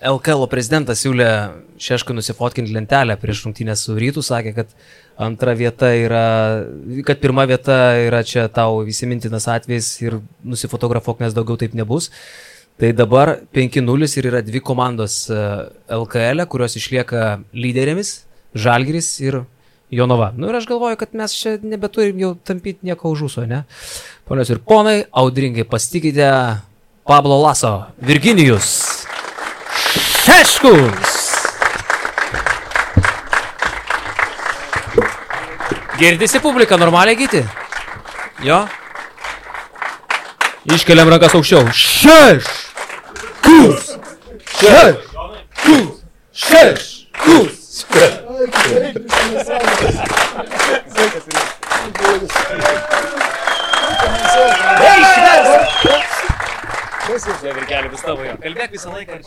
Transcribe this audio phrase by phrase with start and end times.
[0.00, 1.28] LKL prezidentas siūlė
[1.80, 4.70] Šeškui nusifotkinti lentelę prieš rungtynę su rytų, sakė, kad
[5.20, 6.24] antra vieta yra,
[7.04, 12.08] kad pirma vieta yra čia tau įsimintinas atvejis ir nusifotografuok, nes daugiau taip nebus.
[12.80, 18.22] Tai dabar 5-0 ir yra dvi komandos LKL, e, kurios išlieka lyderėmis-
[18.64, 19.42] Žalgiris ir
[19.92, 20.30] Jonova.
[20.32, 23.64] Na nu, ir aš galvoju, kad mes čia nebeturim jau tampyti nieko už jūsų, ne?
[24.24, 26.30] Ponios ir ponai, audringai pasitikite
[27.04, 28.99] Pablo Laso, Virginijus.
[30.24, 31.20] Šeškus.
[35.98, 37.44] Girdisi publika, normaliai gyti?
[38.44, 38.62] Jo?
[40.64, 41.72] Iškeliam rankas aukščiau.
[41.72, 42.50] Šeš!
[43.44, 43.88] Kus!
[44.60, 45.08] Šeš!
[45.64, 45.88] Kus!
[46.32, 46.88] Šeš!
[47.24, 47.60] Kus!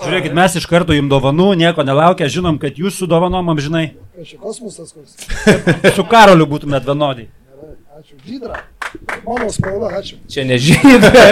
[0.04, 3.88] Žiūrėkit, mes iš karto jums dovanų, nieko nelaukia, žinom, kad jūs su dovanom amžinai.
[4.23, 5.17] Čia kosmosas koks.
[5.98, 7.28] su karoliu būtumėt vienodai.
[8.00, 8.16] Ačiū.
[8.28, 8.56] Žydra.
[9.25, 10.20] Mano spalva, ačiū.
[10.31, 11.23] Čia ne žydra.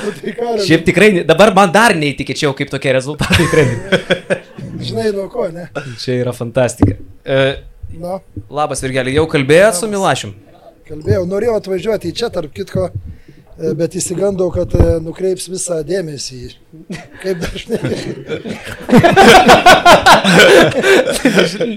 [0.00, 4.38] Nu, tai Šiaip tikrai, dabar man dar neįtikėčiau, kaip tokie rezultatai trenerių.
[4.80, 5.68] Žinai, nuo ko, ne?
[6.00, 6.96] Čia yra fantastika.
[7.24, 7.40] E,
[8.00, 8.20] Na.
[8.52, 10.30] Labas, Virgelį, jau kalbėjot su Milašim?
[10.90, 16.40] Kalbėjau, norėjau atvažiuoti į čia, tarp kitko, e, bet įsigandau, kad e, nukreips visą dėmesį.
[17.22, 17.78] Kaip dažnai.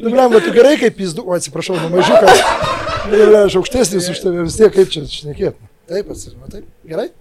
[0.02, 2.42] Dubliam, tu gerai kaip pizdu, o atsiprašau, nu mažiukas.
[3.44, 5.61] Aš aukštesnis už tave vis tiek, kaip čia šnekėt.
[5.92, 7.11] Taip, atsiprašau, taip, gerai.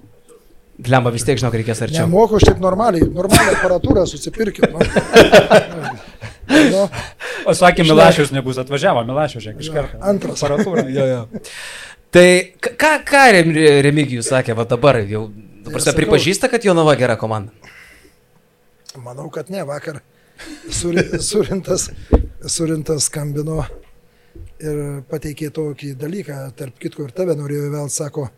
[0.83, 2.06] Glemba vis tiek, žinok, reikės arčiau.
[2.09, 4.73] Nemoku aš taip normaliai, normalią aparatūrą susipirkit.
[4.73, 4.81] Nu.
[6.53, 6.89] Nu,
[7.47, 10.01] o sakė, Milašius nebus atvažiavo, Milašius žiūrėk, iš karto.
[10.12, 10.43] Antras.
[10.43, 10.87] Aparatūra.
[10.91, 11.43] jo, jo.
[12.12, 12.27] Tai
[12.61, 13.21] ką, ką
[13.87, 15.31] Remigijus sakė, va dabar jau,
[15.65, 17.55] tai pripažįsta, kad Jonava gera komanda?
[19.01, 20.03] Manau, kad ne, vakar
[20.69, 21.89] suri, surintas,
[22.44, 23.62] surintas skambino
[24.61, 28.28] ir pateikė tokį dalyką, tarp kitko ir tave norėjau vėl, sako,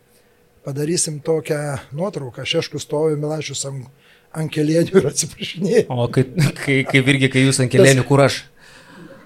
[0.63, 1.59] padarysim tokią
[1.99, 3.91] nuotrauką, šeškus stovi Milašius ant
[4.35, 5.85] ant kelėnių ir atsiprašinėjau.
[5.95, 6.25] O kai,
[6.59, 8.41] kai, kai irgi, kai jūs ant kelėnių, kur aš?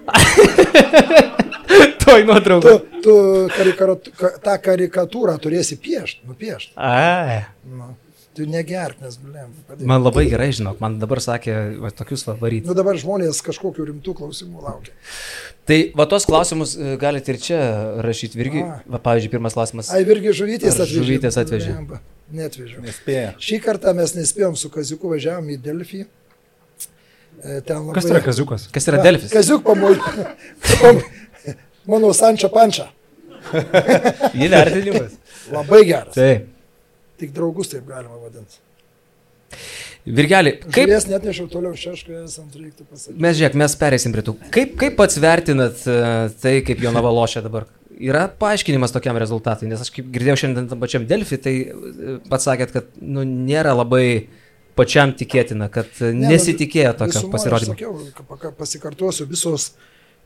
[2.04, 2.76] Toj nuotraukai.
[2.78, 3.16] Tu, tu
[3.54, 4.12] karikatu,
[4.44, 6.72] tą karikatūrą turėsi piešti, nupiešti.
[6.76, 7.44] A.
[7.68, 7.92] Nu,
[8.36, 9.52] tu negerk, nes, blėm.
[9.86, 12.66] Man labai gerai, žinok, man dabar sakė, va, tokius va varyti.
[12.68, 14.94] Nu dabar žmonės kažkokiu rimtų klausimų laukia.
[15.68, 17.58] Tai va tos klausimus e, galite ir čia
[18.02, 18.64] rašyti, Virgi.
[18.90, 19.92] Va, pavyzdžiui, pirmas klausimas.
[19.94, 21.04] Ai, Virgi žuvytės atvežė.
[21.04, 21.74] Žuvytės atvežė.
[22.34, 22.82] Netvežiau.
[22.86, 23.34] Nespėjo.
[23.42, 26.04] Šį kartą mes nespėjom su Kaziuku važiavom į Delfį.
[27.40, 27.94] E, labai...
[27.96, 28.68] Kas yra Kaziukas?
[28.74, 29.32] Kas yra Delfis?
[29.32, 29.96] Kaziuk pamoj.
[31.90, 32.90] Mano Sančia Pančia.
[34.36, 35.16] Įvertinimas.
[35.56, 36.14] labai geras.
[36.16, 36.50] Taip.
[37.20, 38.60] Tik draugus taip galima vadinti.
[40.10, 40.86] Virgelį, kaip...
[40.86, 43.20] Žiūrės net nešiau toliau šeškoje, esant reiktų pasakyti.
[43.20, 44.36] Mes žiūrėk, mes perėsim prie tų.
[44.54, 47.66] Kaip, kaip pats vertinat uh, tai, kaip Jonava lošia dabar?
[48.00, 52.46] yra paaiškinimas tokiam rezultatui, nes aš kaip girdėjau šiandien tam pačiam Delfi, tai e, pats
[52.48, 54.30] sakėt, kad nu, nėra labai
[54.80, 57.76] pačiam tikėtina, kad ne, nu, nesitikėjo tokio pasirodymo.
[57.76, 59.70] Sakiau, pasikartosiu, visos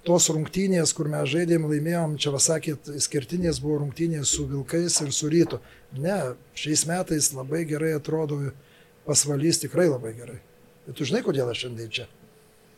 [0.05, 5.31] tos rungtynės, kur mes žaidėm, laimėjom, čia vasakėt, skirtinės buvo rungtynės su Vilkais ir su
[5.33, 5.61] Rytu.
[6.01, 6.19] Ne,
[6.59, 8.41] šiais metais labai gerai atrodo
[9.09, 10.39] pasvalys, tikrai labai gerai.
[10.85, 12.07] Bet tu žinai, kodėl aš šiandien čia?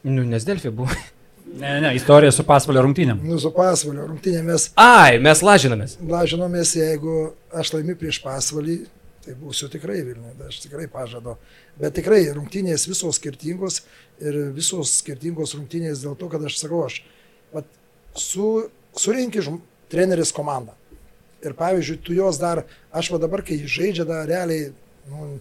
[0.06, 0.94] Nu, nes Delfi buvo.
[1.46, 3.20] Ne, ne, istorija su pasvalio rungtynėm.
[3.26, 4.68] Nu, su pasvalio rungtynėm mes.
[4.78, 5.96] Ai, mes lažinomės.
[6.02, 7.16] Lažinomės, jeigu
[7.54, 8.80] aš laimiu prieš pasvalį,
[9.26, 11.36] tai būsiu tikrai Vilniuje, aš tikrai pažadu.
[11.80, 13.82] Bet tikrai rungtynės visos skirtingos
[14.22, 17.00] ir visos skirtingos rungtynės dėl to, kad aš sakau, aš
[17.54, 17.68] vat,
[18.14, 19.42] su, surinki
[19.90, 20.76] treneris komandą.
[21.44, 22.64] Ir pavyzdžiui, tu jos dar,
[22.94, 24.70] aš va dabar, kai žaidžia, dar realiai,
[25.10, 25.36] nu,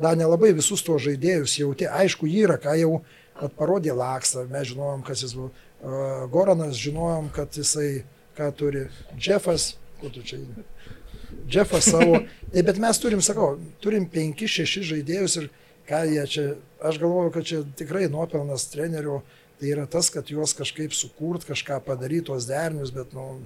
[0.00, 2.92] dar nelabai visus tuos žaidėjus jauti, aišku, yra, ką jau
[3.58, 5.50] parodė Laksą, mes žinojom, kas jis buvo.
[6.32, 8.02] Goranas žinojom, kad jisai
[8.38, 8.88] ką turi.
[9.18, 10.64] Jeffas, kur tu čia eini?
[11.50, 12.22] Jeffas savo.
[12.52, 15.50] Tai bet mes turim, sakau, turim 5-6 žaidėjus ir
[15.88, 16.46] ką jie čia,
[16.84, 19.20] aš galvoju, kad čia tikrai nuopelnas trenerių,
[19.60, 23.40] tai yra tas, kad juos kažkaip sukurt, kažką padaryti, tuos derinius, bet, nu,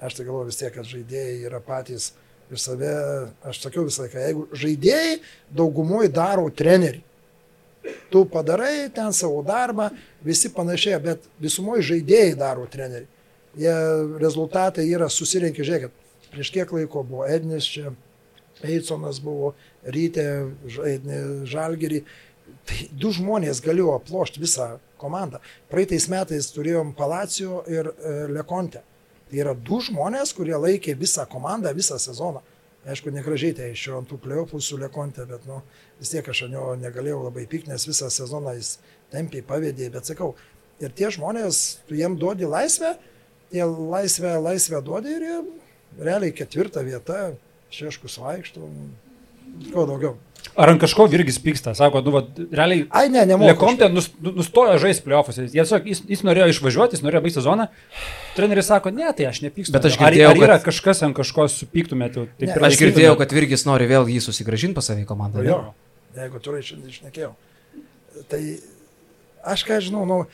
[0.00, 2.12] aš tai galvoju vis tiek, kad žaidėjai yra patys
[2.50, 2.96] ir save,
[3.46, 5.14] aš sakiau visą laiką, jeigu žaidėjai
[5.56, 7.04] daugumoje daro treneriai,
[8.10, 9.88] Tu padarai ten savo darbą,
[10.22, 13.08] visi panašiai, bet visumoje žaidėjai daro treneriai.
[13.58, 13.74] Jie
[14.20, 15.94] rezultatai yra susirinkę, žiūrėkit,
[16.32, 17.92] prieš kiek laiko buvo Ednis čia,
[18.66, 19.54] Eisonas buvo,
[19.84, 20.26] Rytė,
[21.48, 22.02] Žalgerį.
[22.66, 25.40] Tai du žmonės galėjo aplošti visą komandą.
[25.70, 28.82] Praeitais metais turėjom Palacijo ir e, Lekonte.
[29.30, 32.42] Tai yra du žmonės, kurie laikė visą komandą visą sezoną.
[32.90, 35.60] Aišku, negražiai tai iš ant tų pliopų su Lekonte, bet nu,
[36.00, 38.78] vis tiek aš jo negalėjau labai pykti, nes visą sezoną jis
[39.12, 40.32] tempiai pavėdė, bet sakau,
[40.80, 42.94] ir tie žmonės, tu jiem duodi laisvę,
[43.52, 45.38] jie laisvę, laisvę duodi ir jie
[45.98, 47.34] realiai ketvirtą vietą,
[47.74, 48.66] šeškus vaikštų,
[49.74, 50.16] ko daugiau.
[50.56, 51.74] Ar ant kažko Virgis pyksta?
[51.76, 52.86] Sako, nu, va, realiai.
[52.96, 53.50] Ai, ne, nemoku.
[53.50, 55.36] Lekontė nus, nu- nustojo žaisti pliofus.
[55.52, 57.66] Jis, jis, jis norėjo išvažiuoti, jis norėjo baigti sezoną.
[58.38, 59.74] Treneris sako, ne, tai aš nepykstu.
[59.76, 62.24] Bet aš Ar- girdėjau, ar, yra kad- kažkas ant kažko supyktumėte?
[62.40, 65.42] Tai Ne, Aš girdėjau, kad Virgis nori vėl jį susigražinti pas save į komandą.
[65.44, 65.50] ne?
[65.52, 65.74] Jo,
[66.16, 67.32] jeigu tu šiandien išnekėjau.
[68.28, 68.40] Tai
[69.44, 70.26] aš ką žinau, nu,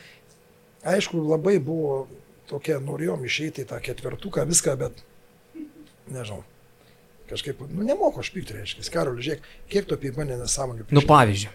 [0.87, 2.07] aišku, labai buvo
[2.49, 5.03] tokia, norėjom išeiti į tą ketvirtuką, viską, bet
[6.13, 6.43] nežinau.
[7.27, 8.85] Kažkaip, nu, nemoku aš pykti, reiškia.
[8.93, 10.87] Karol, žiūrėk, kiek tu apie mane nesąmonį.
[10.95, 11.51] Nu, pavyzdžiui.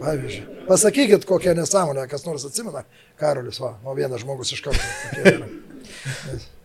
[0.00, 2.86] Pavyzdžiui, pasakykit, kokią nesąmonę, kas nors atsimena.
[3.20, 4.80] Karolis, va, o vienas žmogus iš karto.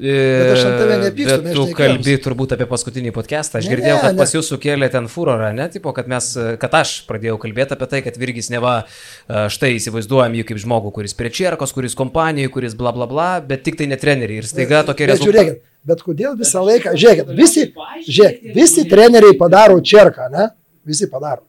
[0.00, 0.38] yra.
[0.40, 3.60] Bet aš ant tave nepykstu, Bet tu kalbi turbūt apie paskutinį podcastą.
[3.60, 4.22] Aš Ne, girdėjau, kad ne.
[4.22, 5.66] pas jūs sukėlė ten furorą, ne?
[5.72, 6.30] Tipo, kad, mes,
[6.62, 10.94] kad aš pradėjau kalbėti apie tai, kad Virgis neva e, štai įsivaizduojam jį kaip žmogų,
[11.00, 14.40] kuris prie čierkos, kuris kompanijoje, kuris bla bla bla, bet tik tai ne treneriai.
[14.40, 15.44] Ir staiga tokie Bet rezultatai.
[15.44, 15.62] žiūrėkit,
[15.92, 17.68] bet kodėl visą laiką, žiūrėkit, visi,
[18.08, 20.48] žiūrėkit, visi treneriai padaro čerką, ne?
[20.88, 21.44] Visi padaro.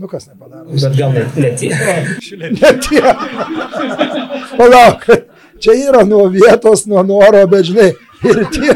[0.00, 0.72] Nu kas nepadaro?
[0.72, 1.68] Bet gal net ne tie.
[2.56, 3.02] Ne tie.
[4.56, 5.04] Palauk,
[5.62, 7.90] čia yra nuo vietos, nuo noro, bet žinai,
[8.28, 8.74] ir tie.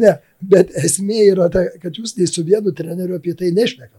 [0.00, 3.98] Ne, bet esmė yra ta, kad jūs nei su vienu treneriu apie tai nešnekat.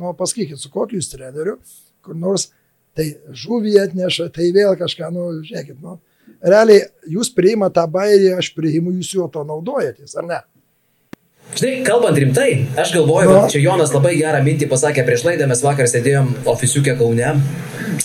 [0.00, 1.58] Nu, pasakykit, su kokiu jūs treneriu,
[2.04, 2.48] kur nors
[2.96, 5.98] tai žuvį atneša, tai vėl kažką, nu, žiūrėkit, nu.
[6.42, 10.40] Realiai, jūs priima tą bairį, aš priimu, jūs juo to naudojatės, ar ne?
[11.52, 13.40] Žinai, kalbant rimtai, aš galvoju, Nu.
[13.40, 17.34] kad čia Jonas labai gerą mintį pasakė prieš laidą, mes vakar sėdėjom ofisiukė Kaune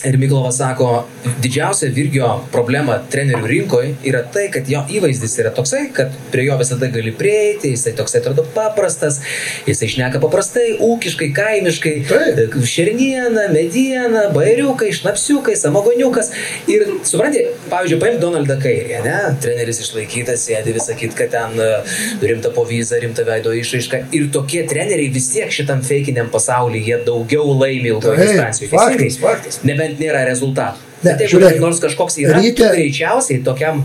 [0.05, 1.05] ir Miklovas sako,
[1.41, 6.57] didžiausia Virgio problema trenerių rinkoje yra tai, kad jo įvaizdis yra toksai, kad prie jo
[6.59, 9.21] visada gali prieiti, jisai toksai atrodo paprastas,
[9.67, 12.57] jisai šneka paprastai, ūkiškai, kaimiškai, Taip.
[12.67, 16.31] šerniena, mediena, bairiukai, šnapsiukai, samogoniukas.
[16.71, 19.17] Ir supranti, pavyzdžiui, paimk Donaldą Kairį, ne?
[19.43, 24.01] Treneris išlaikytas, sėdi visą kitką ten, e, rimta povyza, rimta veido išraiška.
[24.17, 28.73] Ir tokie treneriai vis tiek šitam feikiniam pasaulyje daugiau laimi ilgoje distancijoje.
[28.73, 29.59] faktas, faktas.
[29.67, 30.83] Nebent nėra rezultatų.
[31.03, 33.83] Ne, Bet jeigu ten nors kažkoks yra, tu greičiausiai tokiam,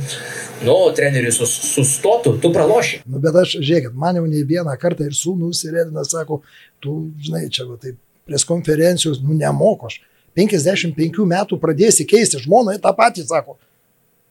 [0.65, 3.03] nu, treneriui sus, sustotų, tu praloši.
[3.05, 6.41] Nu, bet aš, žiūrėkit, man jau ne vieną kartą ir sūnus ir Edinas sako,
[6.81, 10.01] tu, žinai, čia va taip, pries konferencijos, nu, nemoko aš.
[10.39, 13.59] 55 metų pradėsi keisti žmoną, tą patį sako.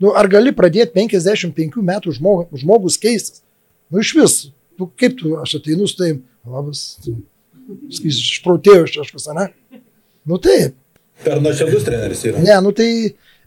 [0.01, 3.43] Nu, ar gali pradėti 55 metų žmogus, žmogus keistis?
[3.93, 4.35] Nu, iš vis,
[4.79, 6.11] nu, kaip tu, aš ateinu su tai,
[6.47, 9.49] labas, sakysi, išprotėjau iš kažkas, ne?
[10.27, 10.77] Nu taip,
[11.25, 12.41] Per nuoširdus treneris yra.
[12.41, 12.89] Ne, nu tai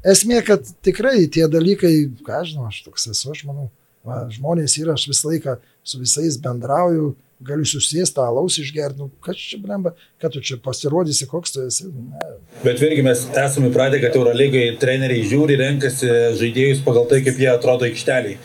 [0.06, 1.93] esmė, kad tikrai tie dalykai,
[2.26, 3.69] ką aš žinau, aš toks esu, aš manau,
[4.06, 9.41] va, žmonės yra, aš visą laiką su visais bendrauju, galiu susėsti, alaus išgerti, nu, kas
[9.50, 9.93] čia blemba,
[10.23, 11.88] kad tu čia pasirodysi, koks tu esi.
[11.91, 12.29] Ne.
[12.62, 16.09] Bet vėlgi mes esame įpratę, kad Eurolygai treneriai žiūri, renkasi
[16.41, 18.38] žaidėjus pagal tai, kaip jie atrodo aikšteliai.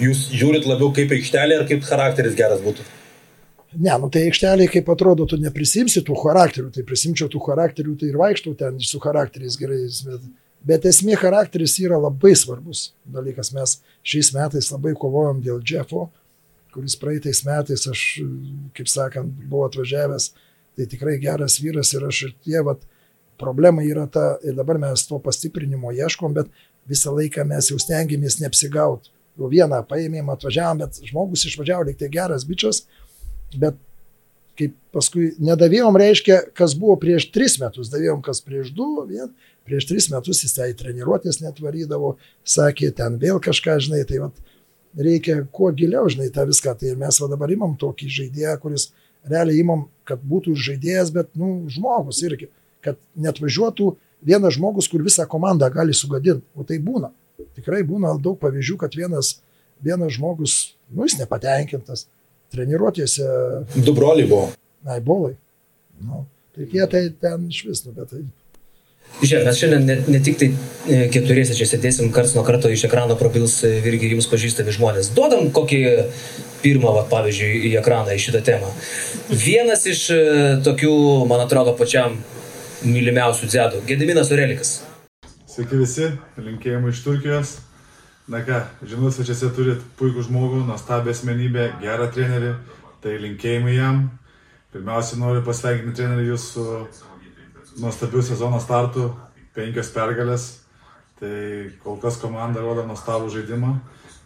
[0.00, 2.86] Jūs žiūrit labiau kaip aikštelė ar kaip charakteris geras būtų.
[3.74, 8.10] Ne, nu tai aikšteliai, kaip atrodo, tu neprisimsi tų charakterių, tai prisimčiau tų charakterių, tai
[8.12, 10.28] ir vaikštau ten su charakteriais gerais, bet,
[10.66, 13.50] bet esmė charakteris yra labai svarbus dalykas.
[13.56, 16.08] Mes šiais metais labai kovojom dėl Jeffo,
[16.74, 18.04] kuris praeitais metais aš,
[18.78, 20.30] kaip sakant, buvau atvažiavęs,
[20.78, 22.82] tai tikrai geras vyras ir aš ir tie, vat,
[23.38, 26.50] problema yra ta, ir dabar mes to pastiprinimo ieškom, bet
[26.90, 29.13] visą laiką mes jau stengiamės neapsigauti.
[29.34, 32.84] Jau vieną paėmėm, atvažiavom, bet žmogus išvažiavo, lyg tai geras bičias,
[33.58, 33.78] bet
[34.58, 39.32] kaip paskui nedavėjom, reiškia, kas buvo prieš tris metus, davėjom kas prieš du, vien,
[39.66, 42.14] prieš tris metus jis tai treniruotės net varydavo,
[42.46, 44.38] sakė, ten vėl kažką, žinai, tai vat,
[44.96, 46.76] reikia kuo giliau, žinai, tą viską.
[46.80, 48.88] Tai mes va dabar imam tokį žaidėją, kuris
[49.30, 52.50] realiai imam, kad būtų žaidėjas, bet, nu, žmogus irgi,
[52.84, 56.46] kad net važiuotų vienas žmogus, kur visą komandą gali sugadinti.
[56.54, 57.10] O tai būna.
[57.56, 59.38] Tikrai būna daug pavyzdžių, kad vienas,
[59.82, 62.06] vienas žmogus, nu, jis nepatenkintas
[62.54, 63.26] treniruotėse,
[63.82, 64.52] Du broliai buvo.
[64.86, 65.34] na, bolai.
[66.00, 66.24] Nu,
[66.54, 68.22] tai jie tai ten iš vis, nu, bet tai
[69.22, 70.48] Žiūrėk, mes šiandien ne, ne tik tai
[70.90, 75.12] e, keturiese čia sėdėsim karts nuo karto iš ekrano prabils e, irgi jums pažįstami žmonės.
[75.14, 75.80] Duodam kokį
[76.64, 78.72] pirmą, va, pavyzdžiui, į ekraną į šitą temą.
[79.30, 80.18] Vienas iš e,
[80.66, 80.94] tokių,
[81.30, 82.16] man atrodo, pačiam
[82.82, 84.74] mylimiausių dzedų- Gediminas Urelikas.
[85.54, 87.50] Sveiki visi, linkėjimai iš Turkijos.
[88.26, 88.56] Na ką,
[88.90, 92.48] žinau, svečiuose turit puikų žmogų, nuostabią asmenybę, gerą trenerį,
[93.04, 94.00] tai linkėjimai jam.
[94.74, 96.64] Pirmiausia, noriu pasveikinti trenerį jūsų
[97.84, 99.06] nuostabių sezono startų,
[99.54, 100.48] penkios pergalės.
[101.22, 101.30] Tai
[101.84, 103.76] kol kas komanda rodo nuostabų žaidimą.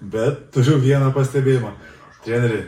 [0.01, 1.75] Bet turiu vieną pastebėjimą.
[2.25, 2.65] Treneri,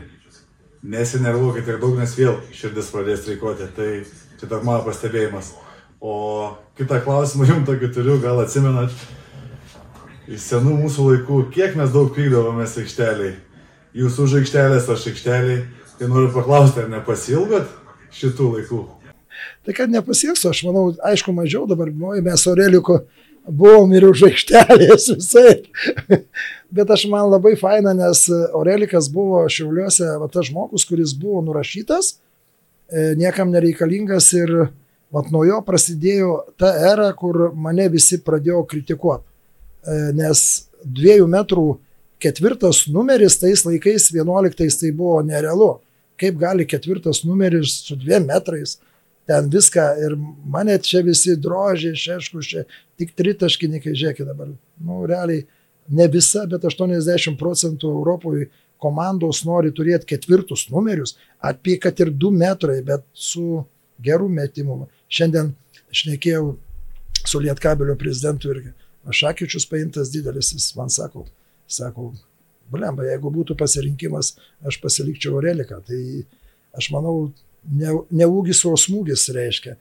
[0.84, 3.72] nesinervuokit tiek daug, nes vėl širdis pradės streikuoti.
[3.80, 5.54] Tai čia toks mano pastebėjimas.
[6.00, 8.94] O kitą klausimą jums tokį turiu, gal atsimenat,
[10.30, 13.34] iš senų mūsų laikų, kiek mes daug pykdavomės aikšteliai.
[14.00, 15.66] Jūs už aikštelės, aš aikšteliai.
[15.98, 17.68] Tai noriu paklausti, ar nepasilgot
[18.16, 18.78] šitų laikų?
[19.66, 23.02] Tai kad nepasieksiu, aš manau, aišku, mažiau dabar, mes Aureliuko
[23.44, 25.54] buvom ir už aikštelės visai.
[26.76, 32.14] Bet aš man labai faina, nes Aurelikas buvo Šiauliuose, va tas žmogus, kuris buvo nurašytas,
[32.88, 34.70] e, niekam nereikalingas ir
[35.14, 39.26] vat nuo jo prasidėjo ta era, kur mane visi pradėjo kritikuoti.
[39.26, 40.42] E, nes
[40.84, 41.66] dviejų metrų
[42.20, 45.78] ketvirtas numeris tais laikais, vienuoliktais tai buvo nerealu
[46.20, 48.76] kaip gali ketvirtas numeris su dviem metrais
[49.30, 50.16] ten viską ir
[50.50, 52.64] mane čia visi drožė, šeškus, čia
[52.98, 54.50] tik tritaškininkai, žiūrėkit dabar,
[54.82, 55.44] nu, realiai
[55.94, 58.48] ne visa, bet 80 procentų Europoje
[58.82, 63.62] komandos nori turėti ketvirtus numerius, apie kad ir 2 metrai, bet su
[64.02, 64.88] geru metimu.
[65.10, 65.52] Šiandien
[65.90, 66.54] šnekėjau
[67.26, 68.72] su Lietkabelio prezidentu irgi.
[69.10, 71.24] Šakyčius paimtas didelis, jis man sako,
[71.70, 72.10] sako,
[72.70, 74.34] blemba, jeigu būtų pasirinkimas,
[74.66, 75.80] aš pasilikčiau Aureliką.
[75.86, 76.00] Tai
[76.78, 77.32] aš manau,
[77.64, 79.76] ne, ne ūgis, o smūgis reiškia.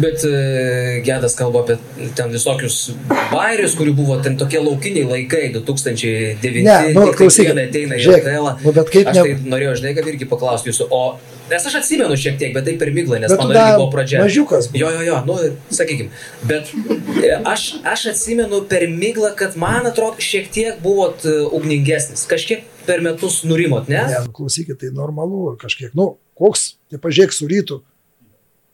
[0.00, 1.76] Bet e, Gedas kalba apie
[2.16, 2.92] ten visokius
[3.32, 6.62] bairius, kurių buvo ten tokie laukiniai laikai, 2009.
[6.64, 8.48] Ne, nu, klausyk, ateina į LKL.
[8.64, 10.86] nu, bet kaip Aš ne- tai norėjau, žinai, kad irgi paklausti jūsų.
[10.90, 11.02] O,
[11.50, 14.22] nes aš atsimenu šiek tiek, bet tai per miglą, nes mano irgi buvo pradžia.
[14.24, 14.80] mažiukas buvai.
[14.80, 15.36] Jo, jo, jo, nu,
[15.76, 16.08] sakykim.
[16.48, 16.72] Bet
[17.20, 22.24] e, aš, aš atsimenu per miglą, kad man atrodo šiek tiek buvot e, ugningesnis.
[22.30, 24.06] Kažkiek per metus nurimot, ne?
[24.08, 25.92] Ne, nu, klausykit, tai normalu kažkiek.
[25.94, 27.82] Nu, koks, tai pažiūrėk su rytu.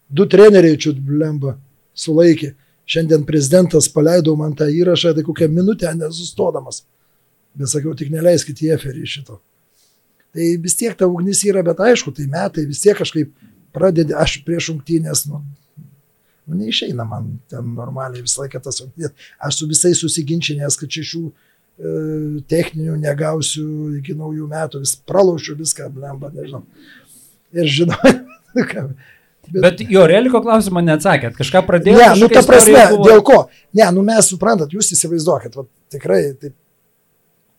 [0.09, 1.59] Du treneriai čia blemba
[1.99, 2.55] sulaikė.
[2.89, 6.87] Šiandien prezidentas paleido man tą įrašą, tai kokią minutę nesustodamas.
[7.59, 9.37] Bet sakiau, tik neleiskit į eferį šito.
[10.33, 13.33] Tai vis tiek ta ugnis yra, bet aišku, tai metai vis tiek kažkaip
[13.77, 15.43] pradedi, aš prieš rungtynės, nu,
[16.47, 19.29] nu, neišeina man ten normaliai visą laiką tas rungtynės.
[19.45, 21.33] Aš su visais susiginčinęs, kad šešių e,
[22.49, 26.65] techninių negausiu iki naujų metų, vis pralaušiu viską, blemba, nežinau.
[27.53, 28.01] Ir žinau,
[29.53, 29.63] ką.
[29.65, 31.37] Bet jo Reliko klausimą neatsakėt.
[31.39, 32.09] Kažką pradėjote?
[32.15, 33.07] Ne, nu ta prasme, buvo?
[33.09, 33.39] dėl ko?
[33.77, 36.55] Ne, nu mes suprantat, jūs įsivaizduokit, va, tikrai taip,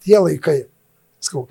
[0.05, 0.57] tie laikai,
[1.23, 1.47] skau,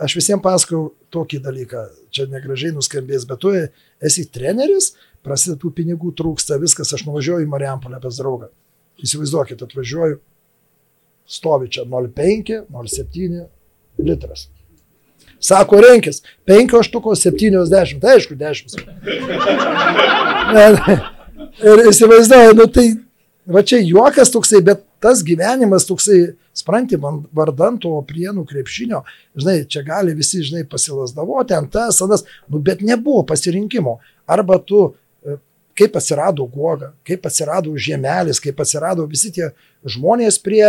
[0.00, 4.94] aš visiems pasakau tokį dalyką, čia negražiai nuskambės, bet tu esi treneris,
[5.26, 8.50] prasideda tų pinigų trūksta, viskas, aš nuvažiuoju į Mariampolę pas draugą.
[9.00, 10.20] Įsivaizduokit, atvažiuoju,
[11.30, 13.44] stovi čia 0,5, 0,7
[14.06, 14.48] litras.
[15.40, 18.80] Sako, renkis, 5 aštukos 70, tai aišku, 10.
[21.60, 22.86] Ir įsivaizduoju, nu tai
[23.50, 29.02] va čia juokas toksai, bet tas gyvenimas toksai, spranti, man vardant to prienų krepšinio,
[29.38, 33.98] žinai, čia gali visi, žinai, pasilasdavo, ten tas, anas, nu bet nebuvo pasirinkimo.
[34.30, 34.90] Arba tu,
[35.24, 35.38] e,
[35.78, 39.50] kaip atsirado guoga, kaip atsirado žiemelis, kaip atsirado visi tie
[39.88, 40.66] žmonės prie,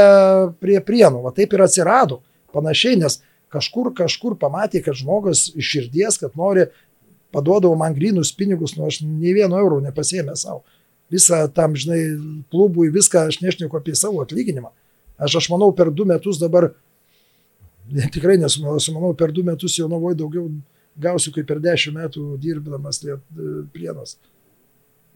[0.63, 2.21] prie prienų, va taip ir atsirado.
[2.55, 6.67] Panašiai, nes kažkur, kažkur pamatė, kad žmogus iš širdies, kad nori,
[7.31, 10.63] paduodavo man grinus pinigus, nu aš nei vieno euro nepasėmė savo.
[11.11, 11.99] Visą tam, žinai,
[12.51, 14.71] klubui, viską aš nešneku apie savo atlyginimą.
[15.21, 16.71] Aš, aš manau, per du metus dabar,
[18.15, 20.47] tikrai nesumeluosiu, manau, per du metus jau navoju daugiau
[21.01, 23.23] gausiu kaip per dešimt metų dirbdamas liet,
[23.73, 24.17] prienas.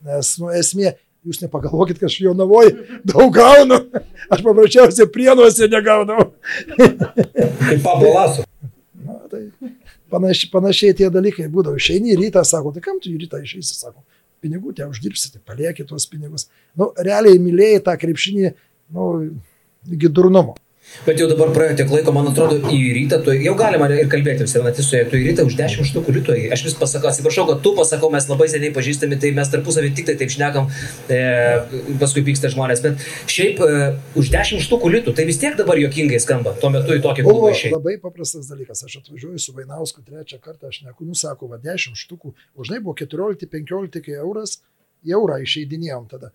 [0.06, 0.94] Nes, nu, esmė,
[1.26, 3.80] jūs nepagalvokit, kad aš jau navoju daug gaunu.
[4.30, 6.32] Aš paprasčiausiai prienuose negaunau.
[6.76, 8.46] Kaip Pablo Laso.
[9.06, 9.48] Na, tai
[10.14, 11.80] panašiai, panašiai tie dalykai būdavo.
[11.80, 14.06] Išeini rytą, sako, tai kam tu rytą išeisi, sako,
[14.44, 16.50] pinigų te uždirbsite, palieki tuos pinigus.
[16.78, 18.54] Nu, realiai mylėjai tą krepšinį,
[18.96, 19.10] nu,
[19.98, 20.56] iki durnumo.
[21.06, 24.48] Bet jau dabar praėjo tiek laiko, man atrodo, į rytą, tu jau galima ir kalbėti,
[24.50, 28.10] Senatisoje, tu į rytą už 10 štukų litų, aš vis pasakau, atsiprašau, kad tu pasakau,
[28.14, 30.70] mes labai seniai pažįstami, tai mes tarpusavį tik tai taip šnekam,
[31.12, 31.20] e,
[32.02, 33.82] paskui pyksta žmonės, bet šiaip e,
[34.18, 37.52] už 10 štukų litų, tai vis tiek dabar jokingai skamba, tuo metu į tokį klubą
[37.54, 37.76] išėjai.
[37.76, 38.86] labai paprastas dalykas.
[38.86, 42.98] Aš atvažiuoju su Vainausku trečią kartą, aš neku, nusako, va 10 štukų, už tai buvo
[43.02, 44.60] 14-15 euras,
[45.06, 46.32] eurą išeidinėjom tada.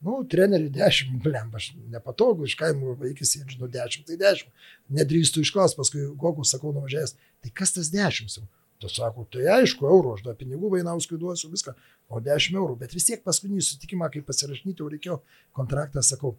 [0.00, 4.48] Nu, treneriui 10, blem, aš nepatogu, iš kaimų vaikis, žinau, 10, tai 10.
[4.96, 8.46] Nedrįstu išklaus, paskui Gogu sakau nuvažiavęs, tai kas tas 10 jau?
[8.80, 11.74] Tu sako, tai aišku, eurų, aš dar pinigų Vainauskui duosiu viską,
[12.08, 15.18] o 10 eurų, bet vis tiek paskutinį sutikimą, kai pasirašinyti, jau reikėjo
[15.58, 16.32] kontraktą, sakau,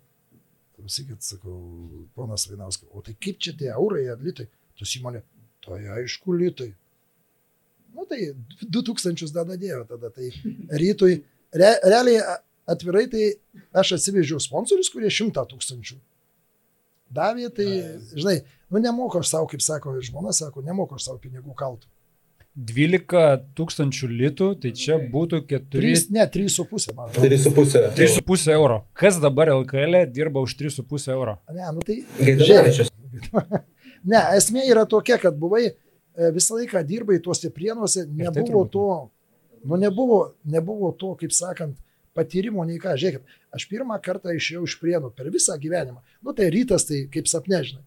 [0.73, 1.59] klausykit, sakau,
[2.17, 4.49] ponas Vainauskas, o tai kaip čia tie eurai ar litai?
[4.73, 5.21] Tu įmonė,
[5.61, 6.71] tai aišku, litai.
[7.93, 8.31] Nu tai
[8.63, 10.31] 2000 dar dėjo tada, tai
[10.81, 11.19] rytui,
[11.53, 12.39] re, realiai
[12.71, 13.27] atvirai tai
[13.77, 15.99] aš atsivežiau sponsorius, kurie 100 tūkstančių
[17.11, 17.67] davė, tai,
[18.15, 18.37] žinai,
[18.71, 21.89] nu nemoku aš savo, kaip sako žmona, sako, nemoku aš savo pinigų kaltų.
[22.51, 25.69] 12 tūkstančių litų, tai čia būtų 4.
[25.71, 27.07] 3, ne, 3,5 man.
[27.07, 27.29] atrodo.
[27.31, 27.93] 3,5.
[27.95, 28.81] 3,5 euro.
[28.97, 31.37] Kas dabar LKL dirba už 3,5 euro?
[31.55, 32.01] Ne, nu tai.
[32.19, 32.91] Gaidamavičius.
[34.01, 35.73] Ne, esmė yra tokia, kad buvai e,
[36.33, 38.71] visą laiką dirbai tuose prienuose, tai nebuvo turbūt.
[38.73, 40.15] to, nu nebuvo,
[40.49, 41.75] nebuvo to, kaip sakant,
[42.17, 42.95] patyrimo nei ką.
[42.99, 46.01] Žiūrėkit, aš pirmą kartą išėjau iš prienų per visą gyvenimą.
[46.25, 47.83] Nu tai rytas, tai kaip sapnežinai.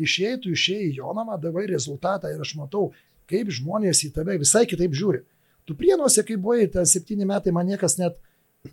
[0.00, 2.90] Išėjai, tu išėjai į Jonamą, davai rezultatą ir aš matau,
[3.30, 5.22] kaip žmonės į tave visai kitaip žiūri.
[5.68, 8.16] Tu prienuose, kai buvai, ten septyni metai, man niekas net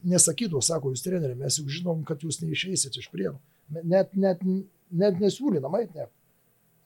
[0.08, 3.38] nesakydavo, sako, jūs treneri, mes jau žinom, kad jūs neišeisit iš prienų.
[3.84, 4.42] Net, net,
[4.92, 6.12] net nesiūlynam, ait net.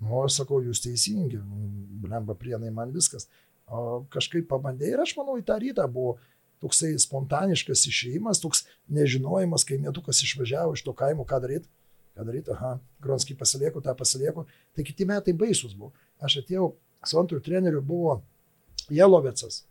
[0.01, 1.39] Nu, aš sakau, jūs teisingi,
[2.01, 3.27] blemba prienai man viskas.
[3.71, 6.17] O kažkaip pabandė ir aš manau, į tą rytą buvo
[6.61, 11.69] toksai spontaniškas išėjimas, toks nežinojimas, kai mėtukas išvažiavo iš to kaimo, ką daryti.
[12.17, 14.45] Ką daryti, aha, Gronskį pasilieku, tą pasilieku.
[14.75, 15.93] Tai kiti metai baisus buvo.
[16.21, 16.73] Aš atėjau,
[17.07, 18.19] su antru treneriu buvo
[18.91, 19.63] Jelovecas,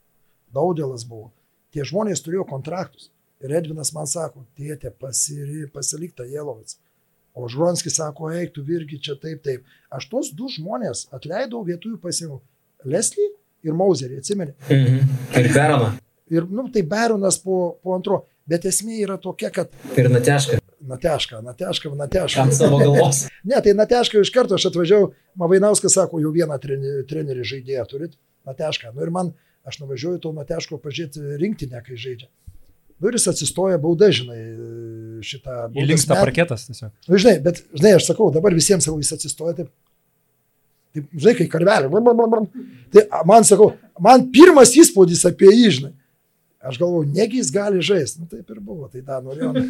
[0.54, 1.30] Daudėlas buvo.
[1.70, 3.10] Tie žmonės turėjo kontraktus.
[3.40, 6.76] Ir Edvinas man sako, tėtė, pasiri, pasilik tą Jelovecą.
[7.38, 9.64] O Žronskis sako, eik, tu virgi čia taip, taip.
[9.94, 12.40] Aš tos du žmonės atleidau vietųjų pasiėmiau.
[12.84, 13.30] Leslie
[13.64, 14.56] ir Mauserį, atsimeni.
[14.66, 15.16] Mhm.
[15.38, 15.92] Ir Beroną.
[16.30, 18.24] Ir, nu, tai Beronas po, po antro.
[18.50, 20.58] Bet esmė yra tokia, kad Ir Natešką.
[20.80, 22.42] Nateška, Nateška, Nateška.
[22.42, 23.26] Ant savo galvos.
[23.50, 25.10] Ne, tai Nateška iš karto aš atvažiavau,
[25.40, 28.16] Mavainauskas sako, jau vieną trenerį, žaidėją turit,
[28.48, 28.94] Nateška.
[28.96, 29.34] Nu ir man,
[29.68, 32.30] aš nuvažiuoju to Nateško pažiūrėti rinktinę, kai žaidžia.
[33.00, 34.40] Nu ir jis atsistoja bauda, žinai,
[35.24, 35.70] šitą...
[35.76, 36.90] Įlinksta parketas tiesiog.
[37.08, 39.70] Nu, žinai, bet, žinai, aš sakau, dabar visiems sakau, jis atsistoja taip.
[40.96, 41.88] Taip, žinai, kai karvelė.
[42.92, 43.72] Tai man sakau,
[44.04, 45.94] man pirmas įspūdis apie jį, žinai.
[46.60, 48.20] Aš galvoju, negi jis gali žaisti.
[48.20, 49.54] Nu, taip ir buvo, tai tą norėjau.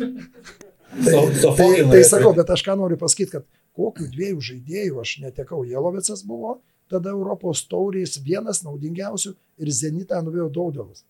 [0.90, 1.90] Tai, So- tai, Sofoklinai.
[1.92, 3.44] tai sakau, bet aš ką noriu pasakyti, kad
[3.78, 5.60] kokių dviejų žaidėjų aš netekau.
[5.62, 6.56] Jelovicas buvo
[6.90, 9.30] tada Europos taurės vienas naudingiausių
[9.62, 11.04] ir Zenitą nuvėjo Daudelas.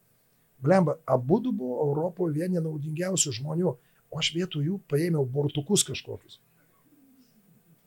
[0.60, 3.72] Blemba, abu buvo Europoje vieni naudingiausių žmonių,
[4.12, 6.36] o aš vietoj jų paėmiau bortukus kažkokius.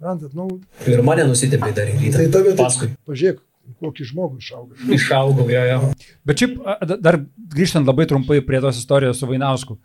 [0.02, 0.48] Rantat, nu,
[0.90, 2.18] Ir mane nusitempė dar į rytą.
[2.18, 2.90] tai tave Paskui.
[3.06, 3.38] pažiūrėk,
[3.84, 4.78] kokį žmogų išaugo.
[4.96, 5.92] Išaugau, jo, jo.
[6.28, 6.58] Bet šiaip
[7.04, 7.20] dar
[7.54, 9.78] grįžtant labai trumpai prie tos istorijos su Vainausku.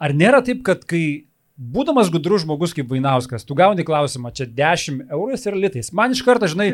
[0.00, 1.30] Ar nėra taip, kad kai
[1.60, 5.92] būdamas gudrus žmogus kaip Vainauskas, tu gauni klausimą, čia 10 eurais ir litais.
[5.96, 6.70] Man iš karto, žinai,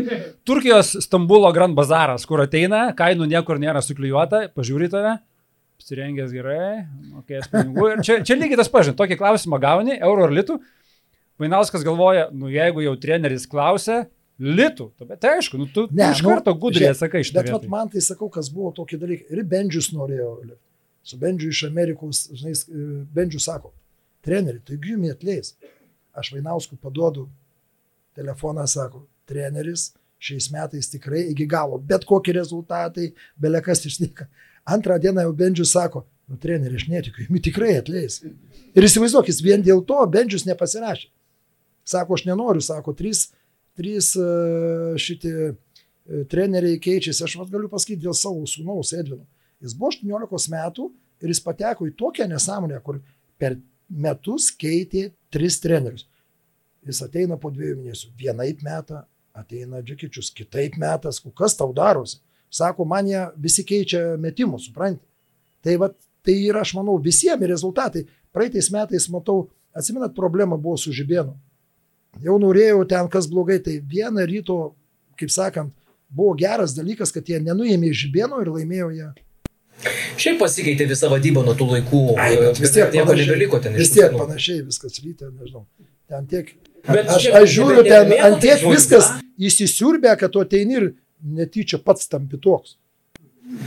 [0.46, 5.16] Turkijos Stambulo Grand Bazaras, kur ateina, kainų niekur nėra suklijuota, pažiūri tave,
[5.76, 7.90] apsirengęs gerai, mokės pinigų.
[7.96, 10.60] Ir čia, čia lygiai tas pažinai, tokį klausimą gauni, euro ar litų.
[11.42, 14.04] Vainauskas galvoja, nu jeigu jau treneris klausia,
[14.42, 17.50] litų, bet tai aišku, nu, tu Ne, iš nu, karto gudriai žiūrėk, atsakai iš Bet
[17.54, 19.28] vat, man tai sakau, kas buvo tokie dalykai.
[19.32, 20.30] Ir Bendžius norėjo.
[20.44, 20.62] lipt.
[21.06, 23.70] Su Bendžiu iš Amerikos, žinai, e, Bendžius sako,
[24.26, 25.52] treneri, taigi jums atleis.
[26.16, 27.28] Aš Vainauskų paduodu
[28.16, 34.26] telefoną, sako, treneris šiais metais tikrai iki galo, bet kokie rezultatai, belekas išnyka.
[34.66, 38.22] Antrą dieną jau Bendžius sako, nu treneri, aš netikiu, jums tikrai atleis.
[38.74, 41.10] Ir įsivaizduok, jis vien dėl to Bendžius nepasirašė.
[41.86, 43.28] Sako, aš nenoriu, sako, trys,
[43.76, 44.26] trys e,
[45.00, 45.54] šitie e,
[46.30, 47.24] treneriai keičiasi.
[47.26, 49.24] Aš vat galiu pasakyti dėl savo sūnaus Edvino.
[49.62, 50.90] Jis buvo 18 metų
[51.22, 53.00] ir jis pateko į tokią nesąmonę, kur
[53.40, 53.58] per
[53.88, 56.06] metus keitė tris trenerius.
[56.86, 58.12] Jis ateina po dviejų mėnesių.
[58.18, 59.02] Vienaip metą
[59.36, 62.20] ateina Džekičius, kitaip metas, "Ku, kas tau darosi.
[62.50, 65.02] Sako, man jie visi keičia metimus, supranti.
[65.60, 65.90] Tai, va,
[66.22, 68.06] tai yra, aš manau, visiems rezultatai.
[68.32, 71.34] Praeitais metais, matau, atsimenat, problema buvo su Žibėnu.
[72.24, 74.58] Jau norėjau ten, kas blogai, tai vieną ryto,
[75.20, 75.72] kaip sakant,
[76.08, 79.08] buvo geras dalykas, kad jie nenuėmė Žibėno ir laimėjo jie.
[80.16, 82.02] Šiaip pasikeitė visa vadyba nuo tų laikų.
[82.20, 83.76] Ai, vis tiek nieko nebeliko ten.
[83.76, 85.66] Vis tiek panašiai viskas ryte, nežinau.
[86.08, 86.54] Ten tiek.
[86.86, 90.88] Bet Aš, aš žiūriu, ten ant tiek viskas įsisiurbė, kad tu ateini ir
[91.20, 92.78] netyčia pats tampi toks.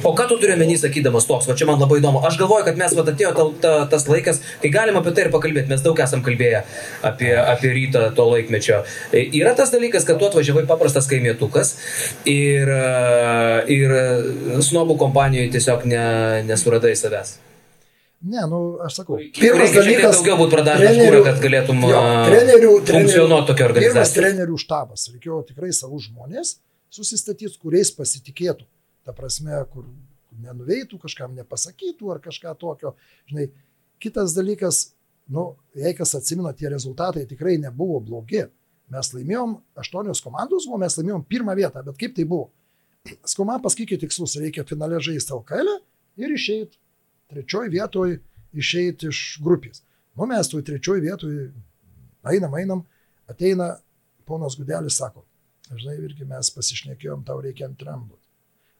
[0.04, 2.20] O ką tu turi menį sakydamas toks, va čia man labai įdomu.
[2.28, 5.30] Aš galvoju, kad mes, va atėjo ta, ta, tas laikas, kai galim apie tai ir
[5.32, 6.62] pakalbėti, mes daug esam kalbėję
[7.08, 8.82] apie, apie rytą to laikmečio.
[9.16, 11.78] E, Yra tas dalykas, kad tu atvažiavai paprastas kaimėtukas
[12.28, 13.94] ir, e, ir
[14.68, 16.02] snobų kompanijoje tiesiog ne,
[16.50, 17.38] nesuradai savęs.
[18.20, 19.16] Ne, nu, aš sakau.
[19.16, 23.78] Reikia šiek tiek daugiau būti pradažęs kūrą, kad galėtum jo, a, trenerių, funkcionuoti tokia Pirmas
[23.80, 24.26] organizacija.
[24.26, 25.08] trenerių štabas.
[25.14, 26.58] Reikėjo tikrai savų žmonės
[26.92, 28.68] susistatyti, kuriais pasitikėtų.
[29.10, 29.88] Ta prasme, kur
[30.38, 32.94] nenuveitų, kažkam nepasakytų ar kažką tokio.
[33.32, 33.48] Žinai,
[34.04, 34.92] kitas dalykas,
[35.34, 38.46] nu, jei kas atsimena, tie rezultatai tikrai nebuvo blogi.
[38.94, 42.52] Mes laimėjom, aštuonios komandos buvo, mes laimėjom pirmą vietą, bet kaip tai buvo?
[43.24, 45.76] Sakau, man pasakykit tikslus, reikia finale žaisti LKL
[46.22, 46.78] ir išeiti
[47.30, 48.20] trečioji vietoje,
[48.54, 49.84] išeiti iš grupės.
[50.18, 51.50] Nu, mes toj trečioji vietoje
[52.30, 52.86] einam, einam,
[53.30, 53.76] Ateina
[54.26, 55.22] ponas Gudelis, sako,
[55.70, 58.08] žinai, irgi mes pasišnekėjom, tau reikia antram.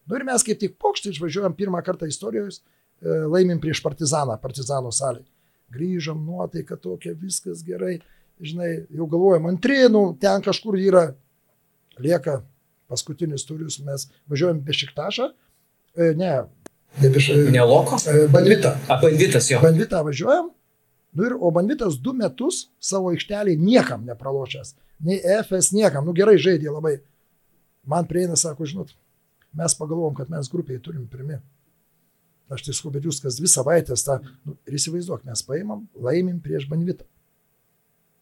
[0.10, 4.90] Nu ir mes kaip tik pokštį išvažiuojam pirmą kartą istorijos, e, laimim prieš partizaną, partizano
[4.96, 5.22] salį.
[5.70, 8.00] Grįžom, nuotaika tokia, viskas gerai,
[8.42, 11.12] žinai, jau galvojam, antrinų, ten kažkur yra,
[12.02, 12.40] lieka
[12.90, 15.28] paskutinis turius, mes važiuojam Bešiktašą,
[15.94, 16.32] e, ne,
[17.04, 17.30] ne Beš...
[17.54, 18.00] Ne loko?
[18.10, 18.74] e, Bandvitą.
[18.90, 19.60] Apandvitas jo.
[19.62, 20.50] Bandvitą važiuojam,
[21.14, 24.74] nu ir, o Bandvitas du metus savo aikštelį niekam nepralošęs,
[25.06, 26.98] nei FS niekam, nu gerai žaidė labai.
[27.90, 28.92] Man prieina, sako, žinot,
[29.58, 31.40] mes pagalvom, kad mes grupiai turim pirmi.
[32.50, 36.40] Aš tai sakau, bet jūs kas dvi savaitės tą, nu, ir įsivaizduok, mes paimam, laimim
[36.42, 37.06] prieš Bandvitą.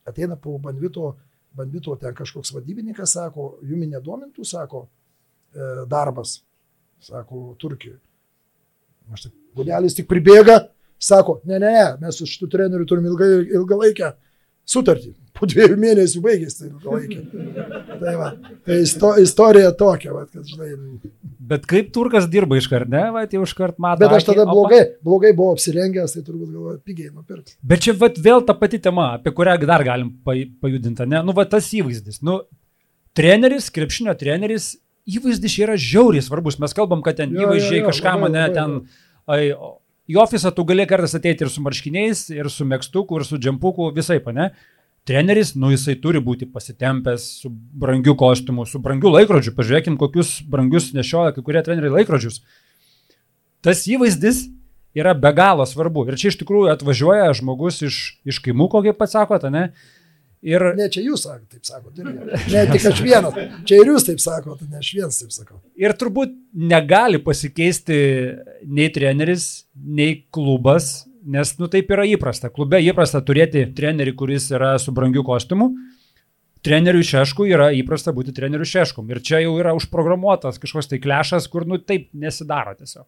[0.07, 1.13] Ateina po Bandvito,
[1.55, 4.87] Bandvito ten kažkoks vadybininkas, sako, jumi nedomintų, sako,
[5.55, 6.41] e, darbas,
[7.03, 8.01] sako, Turkijoje.
[9.15, 10.59] Aš taip, gudelis tik pribėga,
[10.99, 14.11] sako, ne, ne, ne, mes su šitų treneriu turim ilgai, ilgalaikę
[14.67, 15.13] sutartį.
[15.37, 17.19] Po dviejų mėnesių baigėsi tai ilgalaikė.
[18.01, 18.29] Tai, va,
[18.65, 20.71] tai isto, istorija tokia, va, kad žinai.
[21.47, 24.01] Bet kaip turkas dirba iškart, ne, va, jau iškart mato.
[24.01, 24.55] Bet aš akį, tada opa.
[24.55, 27.53] blogai, blogai buvau apsirengęs, tai turbūt galvoju, pigiai nupirkti.
[27.61, 31.21] Bet čia vat, vėl ta pati tema, apie kurią dar galim paj- pajudinti, ne?
[31.23, 32.19] Nu, va tas įvaizdis.
[32.25, 32.41] Nu,
[33.17, 34.73] treneris, krepšinio treneris,
[35.07, 36.57] įvaizdis yra žiauriai svarbus.
[36.59, 38.79] Mes kalbam, kad ten Jo, jo, įvaizdžiai jo, kažką labai, mane ten...
[39.27, 39.51] Ai,
[40.07, 43.91] į ofisą tu gali kartais ateiti ir su marškiniais, ir su mėgstuku, ir su džempuku,
[43.95, 44.51] visai, ne?
[45.07, 49.53] Treneris, nu jisai turi būti pasitempęs su brangiu kostiumu, su brangiu laikrodžiu.
[49.55, 52.41] Pažiūrėkim, kokius brangius nešioja kai kurie treneriai laikrodžius.
[53.63, 54.49] Tas įvaizdis
[54.97, 56.03] yra be galo svarbu.
[56.09, 59.69] Ir čia iš tikrųjų atvažiuoja žmogus iš, iš kaimų, kaip pats sakote, ne?
[60.47, 62.03] Ir Ne, čia jūs sakote, taip sakote.
[62.03, 62.39] irgi.
[62.53, 63.35] Ne, tik aš vienas.
[63.67, 65.59] Čia ir jūs taip sakote, ne aš vienas taip sakau.
[65.75, 67.97] Ir turbūt negali pasikeisti
[68.63, 72.47] nei treneris, nei klubas, nes nu taip yra įprasta.
[72.53, 75.73] Klube įprasta turėti trenerį, kuris yra su brangiu kostiumu.
[76.63, 79.07] Treneriui Šešku yra įprasta būti treneriu Šeškum.
[79.13, 83.05] Ir čia jau yra užprogramuotas kažkoks tai klešas, kur nu taip nesidaro tiesiog.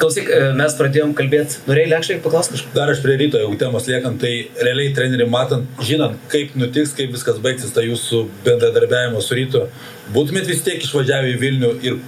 [0.00, 2.72] Klausyk, e, mes pradėjom kalbėti, norėjai lėkščiai paklausti kažką?
[2.76, 7.14] Dar aš prie ryto, jeigu temos liekant, tai realiai treneriai matant, žinant, kaip nutiks, kaip
[7.14, 9.64] viskas baigsis, tai jūsų bendradarbiavimo su rytu,
[10.12, 12.00] būtumėt vis tiek išvažiavę į Vilnių ir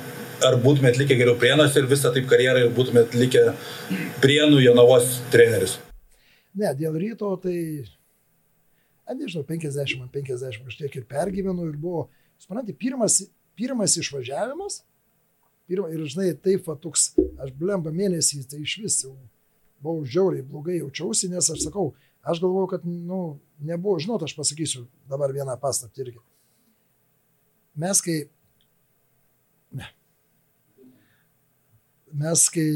[0.44, 3.44] ar būtumėt likę geriau prienos ir visą taip karjerą ir būtumėt likę
[4.22, 5.78] prienų Jonavos treneris.
[6.58, 7.56] Ne, dėl ryto tai,
[9.06, 12.08] a, nežinau, 50 ant 50 kažkiek ir pergyvenu ir buvo,
[12.40, 13.22] suprantate, pirmas,
[13.58, 14.82] pirmas išvažiavimas.
[15.68, 17.10] Pirma, ir žinai, taip, va, toks,
[17.44, 19.12] aš blemba mėnesį, tai iš vis jau
[19.84, 21.90] buvau žiauriai blogai jaučiausi, nes aš sakau,
[22.24, 26.22] aš galvoju, kad, nu, nebuvo, žinot, aš pasakysiu dabar vieną paslaptį irgi.
[27.78, 28.16] Mes kai,
[29.76, 29.90] ne,
[32.24, 32.68] mes kai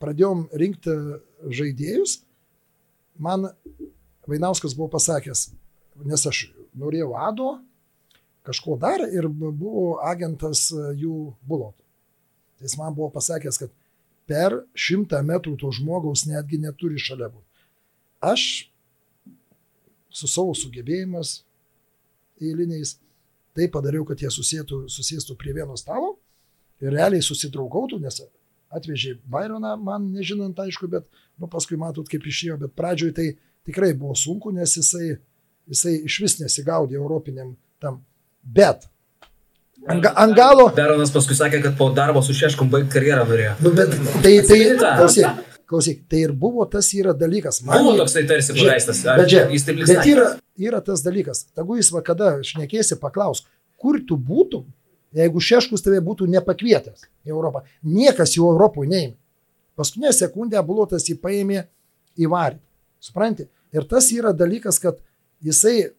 [0.00, 0.94] pradėjom rinkti
[1.50, 2.20] žaidėjus,
[3.20, 3.50] man
[4.30, 5.48] Vainauskas buvo pasakęs,
[6.06, 6.44] nes aš
[6.78, 7.50] norėjau Ado,
[8.46, 11.84] kažko dar ir buvo agentas e, jų bulotų.
[12.58, 13.72] Tai jis man buvo pasakęs, kad
[14.30, 17.46] per šimtą metrų to žmogaus netgi neturi šalia būti.
[18.20, 18.42] Aš
[20.10, 21.40] su savo sugebėjimas
[22.40, 22.98] eiliniais
[23.56, 26.14] tai padariau, kad jie susėtų, susėstų prie vieno stalo
[26.80, 28.22] ir realiai susidraugautų, nes
[28.70, 31.08] atvežė Baironą, man nežinant aišku, bet
[31.40, 33.26] nu, paskui matot, kaip išėjo, bet pradžioj tai
[33.66, 35.16] tikrai buvo sunku, nes jisai,
[35.70, 38.00] jisai iš vis nesigaudė europiniam tam.
[38.44, 38.86] Bet
[39.88, 43.54] ant, ga- ant galo, Beronas paskui sakė, kad po darbo su Šeškum baigti karjerą norėjo.
[43.64, 47.62] nu, bet tai, tai, klausyk, klausyk, tai ir buvo tas yra dalykas.
[47.66, 50.26] Man Buvo toksai tarsi ar Bet, žiūrėk, Jis taip bet yra,
[50.58, 51.46] yra tas dalykas.
[51.56, 53.44] Tegu jis va kada šnekėsi, paklaus,
[53.80, 54.66] kur tu būtum,
[55.16, 57.64] jeigu Šeškus tave būtų nepakvietęs į Europą.
[57.82, 59.16] Niekas jų Europoje neėmė.
[59.80, 61.64] Paskutinę sekundę bulotas jį paėmė
[62.20, 62.58] į varį.
[63.00, 63.46] Supranti?
[63.72, 64.98] Ir tas yra dalykas, kad
[65.42, 65.92] jisai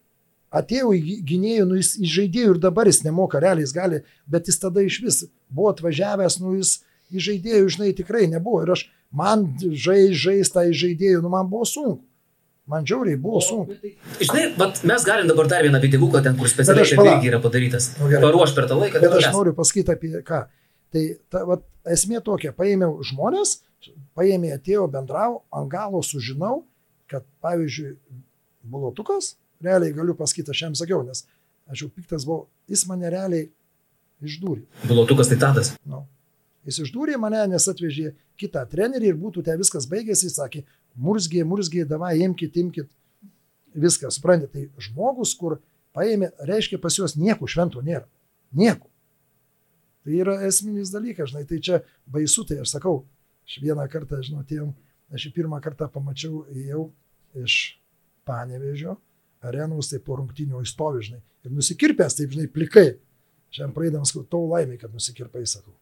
[0.51, 4.01] atėjo į gy- gynėjų, nu jis iš žaidėjų ir dabar jis nemoka, realiai jis gali,
[4.27, 6.77] bet jis tada iš vis buvo atvažiavęs, nu jis
[7.11, 8.63] iš žaidėjų, žinai, tikrai nebuvo.
[8.65, 12.03] Ir aš, man žai, žaista iš žaidėjų, nu man buvo sunku.
[12.71, 13.75] Man džiauriai buvo sunku.
[14.21, 17.89] Žinai, bet mes galim dabar dar vieną videoką ten, kur specialiai irgi yra padarytas.
[17.99, 18.07] Nu.
[18.21, 19.01] Paruoš per tą laiką.
[19.01, 19.35] Bet aš mes.
[19.35, 20.43] noriu pasakyti apie ką.
[20.91, 23.57] Tai ta, vat, esmė tokia, paėmiau žmonės,
[24.15, 26.61] paėmė, atėjo, bendravo, ant galo sužinau,
[27.11, 27.95] kad pavyzdžiui,
[28.71, 29.33] bulotukas,
[29.63, 31.25] realiai galiu pasakyti, aš jam sakiau, nes
[31.71, 33.49] aš jau piktas buvau, jis mane realiai
[34.21, 34.65] išdūrė.
[34.89, 35.73] Bulotukas tai tadas.
[35.87, 36.03] Nu.
[36.67, 40.61] Jis išdūrė mane, nes atvežė kitą trenerį ir būtų te viskas baigėsi, jis sakė,
[40.93, 42.89] murzgiai, murzgiai, davai, imkit, imkit.
[43.71, 45.57] Viskas, suprantate, tai žmogus, kur
[45.95, 48.05] paėmė, reiškia pas juos nieko švento nėra.
[48.51, 48.89] Nieko.
[50.03, 53.03] Tai yra esminis dalykas, žinai, tai čia baisu, tai aš sakau,
[53.47, 54.73] aš vieną kartą, atėjom,
[55.13, 56.89] aš jį pirmą kartą pamačiau, ėjau
[57.41, 57.77] iš
[58.27, 58.99] Panevežio,
[59.41, 61.21] arenos, tai po rungtynio įstovi, žinai.
[61.45, 62.89] Ir nusikirpęs, taip, žinai, plikai.
[63.51, 65.73] Šiandien praeidamas, tau laimė, kad nusikirpai, sakau.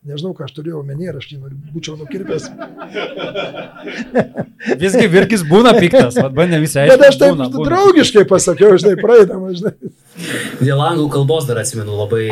[0.00, 1.38] Nežinau, ką aš turėjau omeny, ar aš jį
[1.74, 2.46] būčiau nukirpęs.
[4.80, 9.74] Visgi virkis būna piktas, vad bandė visi Bet aš taip draugiškai pasakiau, žinai, praeidama, žinai.
[10.62, 12.24] Dėl anglų kalbos dar atsimenu, labai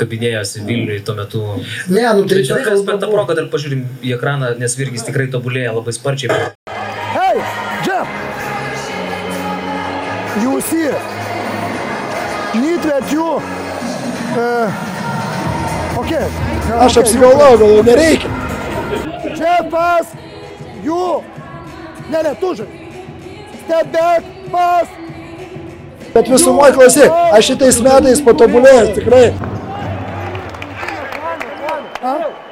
[0.00, 1.44] kabinėjosi Vilniui tuo metu.
[1.92, 5.76] Ne, nu tai čia per tą progą dar pažiūrim į ekraną, nes Virgis tikrai tobulėja
[5.76, 6.40] labai sparčiai.
[7.12, 7.63] Hey!
[10.42, 10.90] You see,
[12.58, 13.38] need that you.
[14.34, 16.26] Uh, okay.
[16.78, 18.30] Aš apsigalvojau, galvoju, nereikia.
[19.38, 20.06] Jeffas,
[20.82, 21.22] you.
[22.10, 22.66] Ne, ne, tu žai.
[23.64, 24.88] Step back, pas.
[26.14, 29.26] Bet visumoje klausyk, aš šitais metais patobulėjęs, tikrai.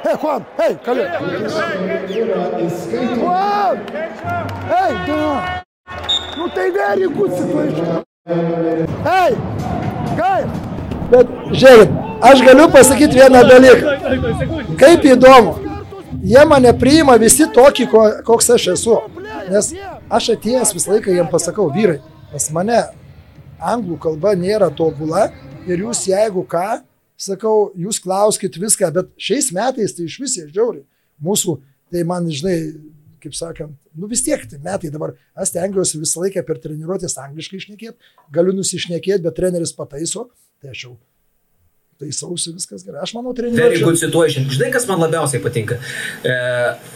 [0.03, 1.05] Hei, Juan, hei, kalė.
[3.19, 3.83] Juan!
[4.71, 5.62] Hei, da!
[6.37, 8.03] Nu tai very good situation.
[9.07, 9.33] Hei,
[10.17, 10.41] gai.
[11.11, 11.91] Bet žiūrėkit,
[12.29, 13.93] aš galiu pasakyti vieną dalyką.
[14.79, 15.53] Kaip įdomu.
[16.23, 18.95] Jie mane priima visi tokį, ko, koks aš esu.
[19.51, 19.73] Nes
[20.17, 21.99] aš atėjęs visą laiką jiems pasakau, vyrai,
[22.31, 22.79] pas mane
[23.59, 25.27] anglų kalba nėra tobula
[25.67, 26.79] ir jūs jeigu ką,
[27.19, 30.81] sakau, jūs klauskit viską, bet šiais metais tai iš vis jie žiauri.
[31.23, 31.59] Mūsų,
[31.91, 32.57] tai man, žinai,
[33.23, 37.61] kaip sakant, nu vis tiek, tai metai dabar, aš stengiuosi visą laiką per treniruotės angliškai
[37.63, 37.97] išnekėti,
[38.35, 40.27] galiu nusišnekėti, bet treneris pataiso,
[40.61, 40.95] tai aš jau
[42.01, 43.03] taisausi viskas gerai.
[43.05, 43.83] Aš manau, treniruotė.
[43.85, 44.47] good situation.
[44.51, 45.77] Žinai, kas man labiausiai patinka?
[46.25, 46.33] E,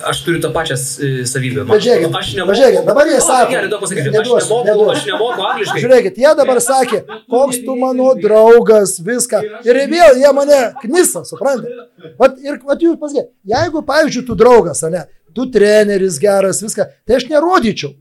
[0.09, 1.61] aš turiu tą pačią e, savybę.
[1.63, 4.09] Man- Bet žiūrėkit, aš bet žiūrėkit, dabar jie sako- Gerai, daug pasakysiu.
[4.09, 4.95] Aš Neduosiu, nemoku, neduosiu.
[4.97, 5.83] aš nemoku angliškai.
[5.85, 9.43] Žiūrėkit, jie dabar sakė, koks tu mano draugas, viską.
[9.69, 11.87] Ir vėl jie mane knisa, suprantate?
[12.19, 15.05] Vat, ir vat jūs pasakėte, jeigu, pavyzdžiui, tu draugas, ne,
[15.37, 17.93] tu treneris geras, viską, tai aš nerodyčiau.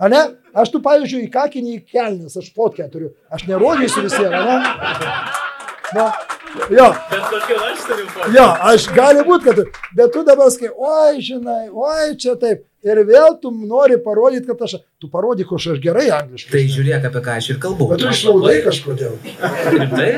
[0.00, 0.22] A ne?
[0.56, 3.12] Aš tu, pavyzdžiui, į kakinį kelnes, aš fotkę turiu.
[3.32, 4.56] Aš nerodysiu visiems, ne?
[5.94, 6.06] Na,
[6.72, 6.86] jo.
[8.34, 9.64] Jo, aš gali būti, kad tu,
[9.98, 12.64] bet tu dabar sakai, oi, žinai, oi, čia taip.
[12.80, 16.52] Ir vėl tu nori parodyti, kad aš, tu parodyk, kad aš gerai angliškai.
[16.54, 17.90] Tai žiūrėk, apie ką aš ir kalbu.
[17.92, 19.18] Bet tu išlaudai kažkodėl.
[19.76, 20.08] Rimtai?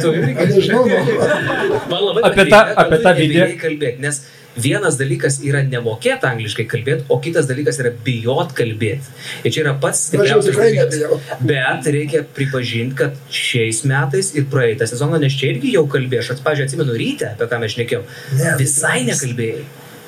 [0.00, 0.46] Tu irgi.
[0.54, 1.80] Nežinau, nu.
[1.92, 4.22] Man labai Apie tą- apie tą video- kalbėti, nes
[4.56, 9.14] vienas dalykas yra nemokėti angliškai kalbėti, o kitas dalykas yra bijot kalbėti.
[9.44, 11.24] Ir čia yra pats stipriausias dalykas.
[11.46, 16.44] Bet reikia pripažinti, kad šiais metais ir praeitą sezoną, nes čia irgi jau kalbėjau, aš,
[16.44, 19.66] pavyzdžiui, atsimenu ryte, apie ką mes šnekėjom, Ne, visai nekalbėjai.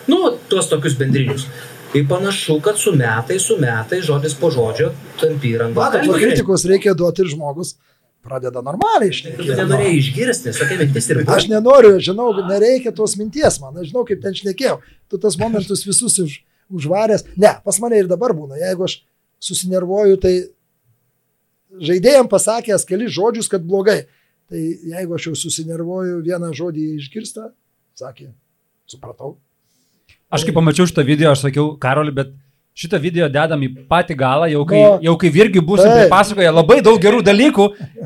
[0.09, 1.49] Nu, tuos tokius bendrinius.
[1.93, 6.93] Tai panašu, kad su metai, su metai, žodis po žodžio, tampi ant Matot, kritikos reikia
[6.97, 7.77] duoti ir žmogus
[8.25, 9.57] pradeda normaliai Tu išnekėti.
[9.61, 11.37] nenorėjai išgirsti, tokia mintis ir buvo.
[11.37, 14.79] Aš nenoriu, žinau, nereikia tos minties man, aš žinau, kaip ten šnekėjau.
[15.09, 16.39] Tu tas momentus visus už,
[16.81, 17.25] užvaręs.
[17.37, 19.01] Ne, pas mane ir dabar būna, jeigu aš
[19.41, 20.35] susinervuoju, tai
[21.79, 24.07] žaidėjim pasakęs keli žodžius, kad blogai.
[24.49, 27.51] Tai jeigu aš jau susinervuoju, vieną žodį išgirsta,
[28.01, 28.31] sakė,
[28.89, 29.37] supratau.
[30.33, 32.33] Aš kai pamačiau šitą video, aš sakiau, Karoli, bet
[32.79, 36.07] šitą video dedam į patį galą, jau kai, Nu, jau kai virgi bus taip.
[36.13, 37.65] pasakoja labai daug gerų dalykų,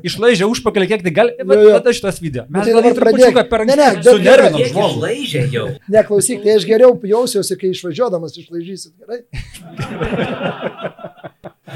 [0.08, 1.34] išlaižė užpakalį, kiek tai gali.
[1.44, 2.46] Bet tada šitas video.
[2.48, 3.40] Nu, Mes tai tai dabar pradėk.
[3.52, 4.94] per Ne, ne, anksti bet sunervinom žmogų.
[4.96, 5.66] išlaižė jau.
[5.92, 8.92] Neklausyk, tai aš geriau jausiuosi, kai išvažiuodamas išlaižysit.
[9.02, 9.20] Gerai?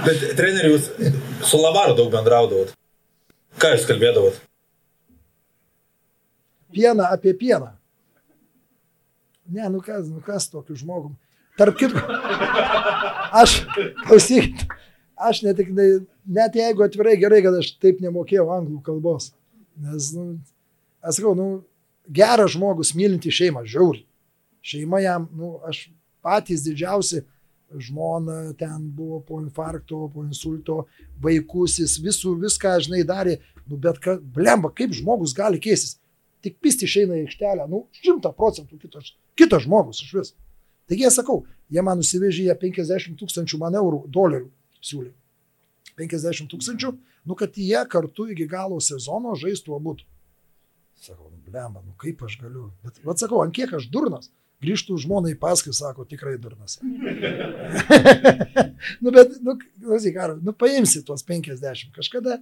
[0.06, 0.90] Bet treneri, jūs
[1.46, 2.72] su Lavaru daug bendraudavot.
[3.60, 4.42] Ką jūs kalbėdavot?
[6.76, 7.70] pieną apie pieną.
[9.48, 11.14] Ne, nu kas, nu kas tokiu žmogum.
[11.56, 12.02] Tarp kitko,
[13.32, 13.60] aš,
[14.06, 14.66] klausykit,
[15.16, 15.62] aš net,
[16.26, 19.30] net jeigu atvirai gerai, kad aš taip nemokėjau anglų kalbos.
[19.80, 20.36] Nes, nu,
[21.04, 21.48] aš sakau, nu,
[22.12, 24.04] geras žmogus, mylinti šeimą, žiauri.
[24.66, 25.86] Šeima jam, nu, aš
[26.24, 27.22] patys didžiausi,
[27.82, 30.84] žmona ten buvo po infarkto, po insulto,
[31.22, 35.96] vaikusis, visų, viską, žinai, darė, nu, bet, ka, blemba, kaip žmogus gali keistis
[36.46, 40.32] tik pisti išeina į aikštelę, nu, šimta procentų kitas, kitas žmogus iš vis.
[40.86, 44.50] Taigi jie sakau, jie man nusivežė jie 50 tūkstančių man eurų, dolerių
[44.84, 45.12] siūlė.
[45.98, 46.92] 50 tūkstančių,
[47.26, 49.96] nu, kad jie kartu iki galo sezono žaistų abu.
[51.00, 52.70] Sakau, nu, blemba, nu kaip aš galiu.
[52.84, 54.30] Bet, vad sakau, ant kiek aš durnas.
[54.64, 56.78] Grįžtų žmonai paskui, sako, tikrai durnas.
[59.02, 62.38] nu, bet, nu, klausyk, Karol, nu, paimsi tuos 50, kažkada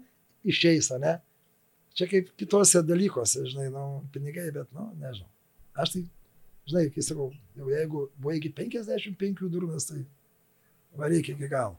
[0.46, 1.16] išeis, ne?
[1.98, 5.30] Čia kaip kitose dalykuose, žinai, nu, pinigai, bet, nu, nežinau.
[5.74, 6.04] Aš tai,
[6.68, 10.04] žinai, kai sakau, jau jeigu buvo iki 55 durnas, tai
[10.98, 11.76] varyk iki galo.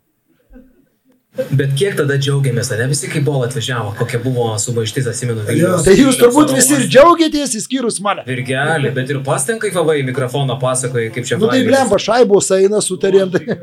[1.36, 5.84] Bet kiek tada džiaugiamės, ne visi kaip buvo atvažiavo, kokia buvo sumaištis, atsimenu, Vilniaus.
[5.84, 8.24] tai jūs turbūt visi ir džiaugiatės, įskyrus mane.
[8.28, 13.36] Virgelį, bet ir pastenkai favai mikrofoną pasakoja, kaip čia Nu tai blemba, šaibos eina, sutarėm,
[13.36, 13.58] tai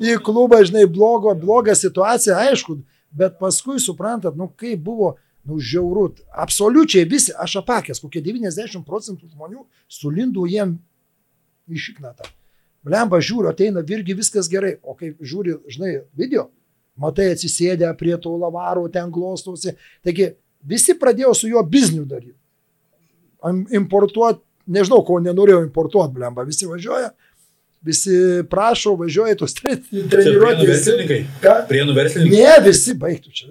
[0.00, 2.78] į klubą, žinai, blogo, blogą situaciją, aišku,
[3.12, 5.12] bet paskui suprantat, nu kaip buvo,
[5.48, 10.76] nu žiauru, absoliučiai visi, aš apakęs, kokie 90 procentų žmonių sulindo jiem
[11.68, 12.28] išiknatą.
[12.82, 16.48] Blemba žiūriu, ateina irgi viskas gerai, o kai žiūri, žinai, video,
[16.98, 20.32] matai atsisėdę prie to lavaro, ten glostosi, taigi
[20.66, 22.38] visi pradėjo su juo biznių daryti.
[23.74, 27.10] Importuoti, nežinau, ko nenorėjau importuoti, blemba, visi važiuoja,
[27.82, 28.14] visi
[28.50, 30.62] prašo, važiuoja tos tre- Čia treniruoti.
[30.62, 31.20] prienų verslininkai.
[31.42, 31.54] Ką?
[31.70, 32.38] Prienų verslininkai.
[32.38, 33.48] Ne, visi baigtų čia.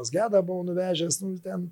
[0.00, 1.68] Pas Gedą buvau nuvežęs, nu ten.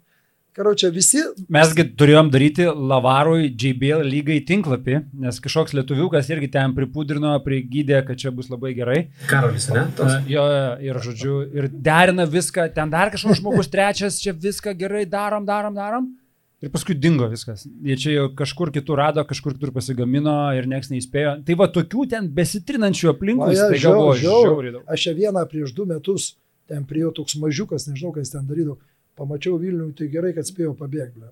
[0.59, 1.21] Karočią, visi.
[1.55, 8.19] Mesgi turėjom daryti Lavarui JBL lygai tinklapį, nes kažkoks lietuviukas irgi ten pripudrino, prigydė, kad
[8.19, 8.97] čia bus labai gerai.
[9.31, 9.85] Karolis, ne?
[9.95, 10.17] Toks.
[10.17, 14.75] Na, Jo, jo, ir žodžiu, ir derina viską, ten dar kažkoks žmogus trečias, čia viską
[14.81, 16.11] gerai darom, darom, darom.
[16.59, 17.63] Ir paskui dingo viskas.
[17.87, 21.37] Jie čia jau kažkur kitur rado, kažkur kitur pasigamino ir niekas neįspėjo.
[21.47, 24.75] Tai va tokių ten besitrinančių aplinkų, tai galvoju, žiauriai.
[24.81, 24.89] daug.
[24.91, 26.33] Aš čia vieną prieš du metus,
[26.69, 28.79] ten prie jo toks mažiukas, nežinau, kas ten darydavo.
[29.19, 31.25] Pamačiau Vilnių, tai gerai, kad spėjau pabėgti.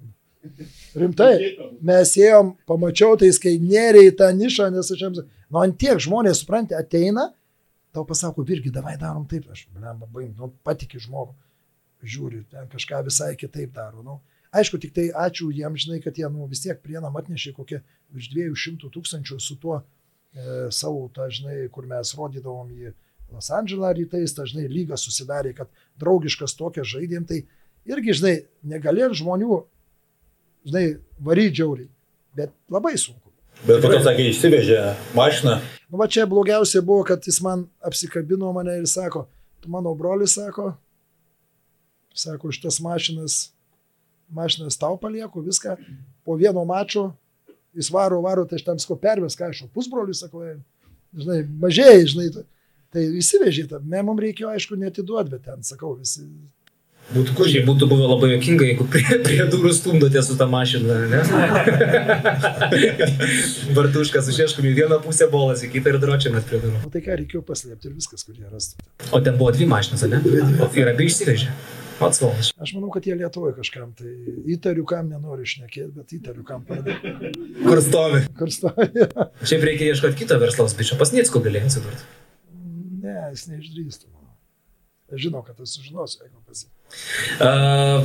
[0.99, 1.33] Rimtai,
[1.87, 6.43] mes ėjom, pamačiau tais, kai į tą nišą, nes aš jiems, nu ant tiek žmonės,
[6.43, 7.29] supranti, ateina,
[7.95, 11.35] tau pasako, irgi, davai darom taip, aš, blem, baim, nu, patikė žmogų,
[12.07, 14.03] žiūri, ten kažką visai kitaip daro.
[14.07, 14.21] Nu.
[14.57, 17.83] Aišku, tik tai ačiū jiems, žinai, kad jie nu, vis tiek prienam atnešė kokie
[18.15, 22.93] virš 200 tūkstančių su tuo e, savo, ta, žinai, kur mes rodydavom į
[23.33, 27.43] Los Andželą rytais, ta, žinai, lyga susidarė, kad draugiškas tokia žaidėm, tai
[27.89, 28.35] irgi, žinai,
[28.75, 29.59] negalėjom žmonių,
[30.69, 30.85] žinai,
[31.27, 31.89] varyti džiauriai,
[32.39, 33.33] bet labai sunku.
[33.65, 34.81] Bet po to, sakė, išsivežė
[35.17, 35.59] mašiną.
[35.89, 39.27] Nu, va čia blogiausia buvo, kad jis man apsikabino mane ir sako,
[39.63, 40.75] tu mano brolis sako,
[42.17, 43.39] sako, šitas mašinas,
[44.33, 45.77] mašinas tau palieku, viską,
[46.27, 47.11] po vieno mačo,
[47.77, 49.65] jis varo, varo, tai aš tam sko pervės, ką aš,
[50.21, 50.57] sako, "Ei,
[51.17, 52.45] žinai, mažieji, žinai, tai,
[52.95, 56.27] tai įsivežė, tą, me mums reikėjo, aišku, netiduoti, bet ten, sakau, visi.
[57.07, 61.21] Būtų kuržiai, būtų buvę labai jokinga, jeigu prie, prie durų stumdote su tą mašiną, ne?
[63.77, 66.83] Bartuškas išieškom į vieną pusę bolas, į kitą ir dročiamės prie durų.
[66.83, 68.83] O tai ką reikėjo paslėpti ir viskas, kur jie rastų.
[69.15, 70.19] O ten buvo dvi mašinas, ne?
[70.59, 71.55] O ir abi išsivežė.
[71.97, 72.51] Pats valas.
[72.61, 74.11] Aš manau, kad jie Lietuvoje kažkam, tai
[74.53, 77.15] įtariu, kam nenori išnekėti, bet įtariu, kam pradėjo.
[77.63, 78.27] Kur stovi?
[78.37, 79.07] Kur stovi.
[79.47, 80.99] Šiaip reikia ieškoti kito verslos bičio.
[81.01, 82.05] Pas Niecko galėjo atsidurti.
[83.07, 84.09] Ne, jis neišdrįstų.
[85.15, 86.67] Aš žinau, kad aš sužinosiu, jeigu pasi.
[87.39, 88.03] Uh,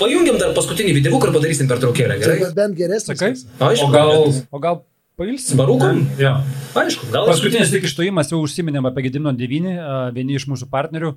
[0.00, 2.38] pajungiam dar paskutinį video, kur padarysim per traukėlę, gerai?
[2.40, 3.20] Tai bent geresnis.
[3.20, 3.44] Koks.
[3.60, 4.80] Aišku, O gal, o gal
[5.20, 5.60] pailsim?
[5.60, 6.00] Barūkom?
[6.20, 6.32] Jo.
[6.80, 11.12] Aišku, gal Paskutinis tik išstojimas jau užsiminėm apie Gedimino 9, a, vieni iš mūsų partnerių.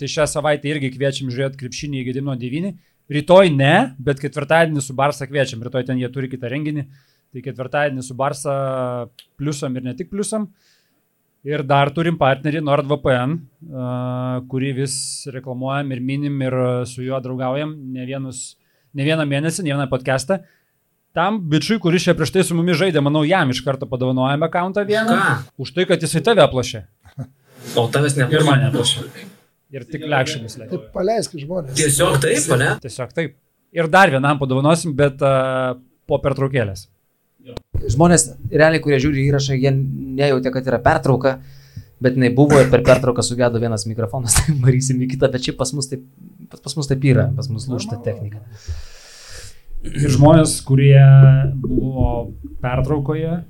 [0.00, 2.72] Tai šią savaitę irgi kviečiam žiūrėti krepšinį į Gedimino 9.
[3.12, 5.60] Rytoj ne, bet ketvirtadienį su Barsa kviečiam.
[5.66, 6.88] Rytoj ten jie turi kitą renginį.
[7.34, 8.54] Tai ketvirtadienį su Barsa
[9.36, 10.48] pliusam ir ne tik pliusam.
[11.44, 13.32] Ir dar turim partnerį NordVPN,
[13.68, 13.86] a,
[14.48, 14.96] kurį vis
[15.28, 16.56] reklamuojam ir minim ir
[16.88, 18.54] su juo draugaujam ne, vienus,
[18.96, 20.40] ne vieną mėnesį, ne vieną podcastą.
[21.14, 24.86] Tam bičiui, kuris čia prieš tai su mumis žaidė, manau, jam iš karto padovanojame akantą
[24.88, 25.14] vieną.
[25.20, 25.36] Ką?
[25.62, 26.86] Už tai, kad jisai tave aplašė.
[27.76, 28.26] O tavęs ne.
[28.32, 29.04] Ir mane aplašė.
[29.74, 30.72] Ir tik lekšėmis leidė.
[30.72, 31.76] Tai paleisk žmonės.
[31.78, 32.72] Tiesiog taip, ne?
[32.82, 33.36] Tiesiog taip.
[33.74, 35.76] Ir dar vienam padovanosim, bet uh,
[36.08, 36.86] po pertraukėlės.
[37.94, 41.36] Žmonės, realiai, kurie žiūri įrašą, jie nejautė, kad yra pertrauka,
[42.02, 45.58] bet jinai buvo ir per pertrauką sugedo vienas mikrofonas, tai marysim į kitą, bet šiaip
[45.60, 46.04] pas mus taip,
[46.54, 48.40] pas, mus taip yra, pas mus lūšta technika.
[49.84, 50.96] Ir žmonės, kurie
[51.60, 52.30] buvo
[52.64, 53.42] pertraukoje,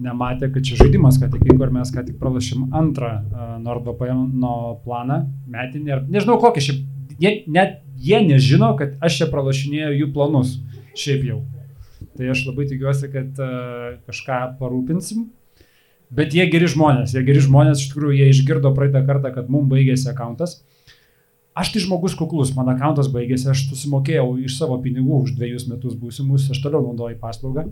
[0.00, 4.44] nematė, kad čia žaidimas, ką tik vyko ir mes ką tik pralašėm antrą uh, NordVPN
[4.84, 5.94] planą metinį.
[5.94, 6.82] Ir nežinau kokį šiaip,
[7.20, 10.58] jie, net jie nežino, kad aš čia pralašinėjau jų planus.
[10.96, 11.40] Šiaip jau.
[12.18, 15.28] Tai aš labai tikiuosi, kad uh, kažką parūpinsim.
[16.10, 19.70] Bet jie geri žmonės, jie geri žmonės, iš tikrųjų, jie išgirdo praeitą kartą, kad mums
[19.70, 20.58] baigėsi akantas.
[21.54, 25.94] Aš tai žmogus kuklus, mano akantas baigėsi, aš susimokėjau iš savo pinigų už dviejus metus
[25.98, 27.66] būsimus, aš toliau naudoju paslaugą.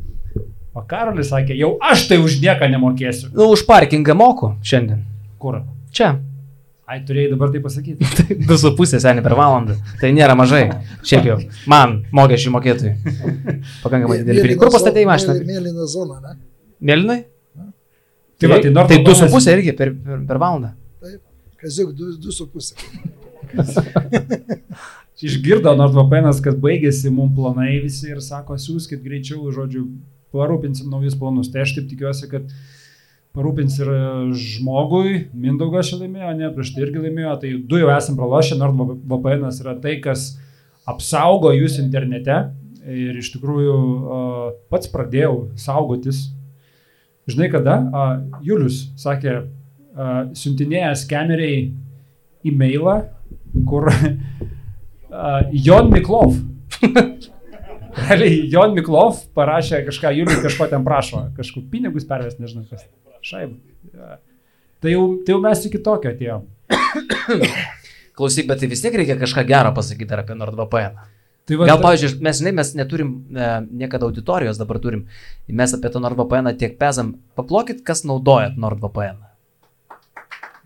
[0.74, 3.32] O Karolis sakė, jau aš tai už nieką nemokėsiu.
[3.34, 5.02] Nu, už parkingą moku šiandien.
[5.42, 5.62] Kur?
[5.94, 6.16] Čia.
[6.88, 8.06] Ai, turėjai dabar tai pasakyti.
[8.16, 9.74] Tai du su pusė seniai per valandą.
[10.00, 10.62] Tai nėra mažai.
[11.04, 11.36] Šiaip jau.
[11.68, 12.94] Man, mokesčių mokėtojai.
[13.84, 14.62] Pakankamai didelį pinigą.
[14.62, 15.34] Kur pastatėjai mašiną?
[15.50, 16.38] Mėlyną zoną, ne?
[16.88, 17.18] Mėlynai?
[18.38, 20.72] Tai va, tai tai du su pusė irgi per, per, per valandą.
[21.02, 21.20] Taip.
[21.60, 22.78] Kaziuk, du, du su pusė.
[25.28, 29.84] Išgirdo NordVPN, kad baigėsi mums planai visi ir sako, siūskit greičiau, žodžiu,
[30.34, 31.50] parūpinsim naujus planus.
[31.52, 32.46] Tai aš taip tikiuosi, kad
[33.36, 33.90] parūpins ir
[34.38, 39.46] žmogui, Mindaugas šį laimėjo, ne, prieš tai irgi laimėjo, tai du jau esam pralošę, NordVPN
[39.50, 40.30] yra tai, kas
[40.88, 42.40] apsaugo jūs internete
[42.88, 43.76] ir iš tikrųjų
[44.72, 46.28] pats pradėjau saugotis.
[47.28, 47.76] Žinai kada?
[48.44, 49.42] Julius sakė,
[50.38, 51.66] siuntinėjęs kameriai
[52.48, 53.02] e-mailą,
[53.68, 53.90] kur
[55.66, 56.38] Jon Miklov.
[57.98, 62.86] Realiai Jon Miklov parašė kažką, Julius kažko ten prašo, kažkokius pinigus pervesti, nežinau kas.
[63.28, 63.58] Šaib.
[64.78, 66.48] Tai jau, tai jau mes iki tokio atėjom.
[68.18, 70.98] Klausyk, bet tai vis tiek reikia kažką gero pasakyti apie NordVPN.
[71.48, 73.50] Tai va, Gal, pavyzdžiui, mes, žinai, mes neturim e,
[73.82, 75.06] niekada auditorijos, dabar turim,
[75.60, 77.14] mes apie tą NordVPN tiek pezam.
[77.38, 79.22] Paplokit, kas naudojat NordVPN.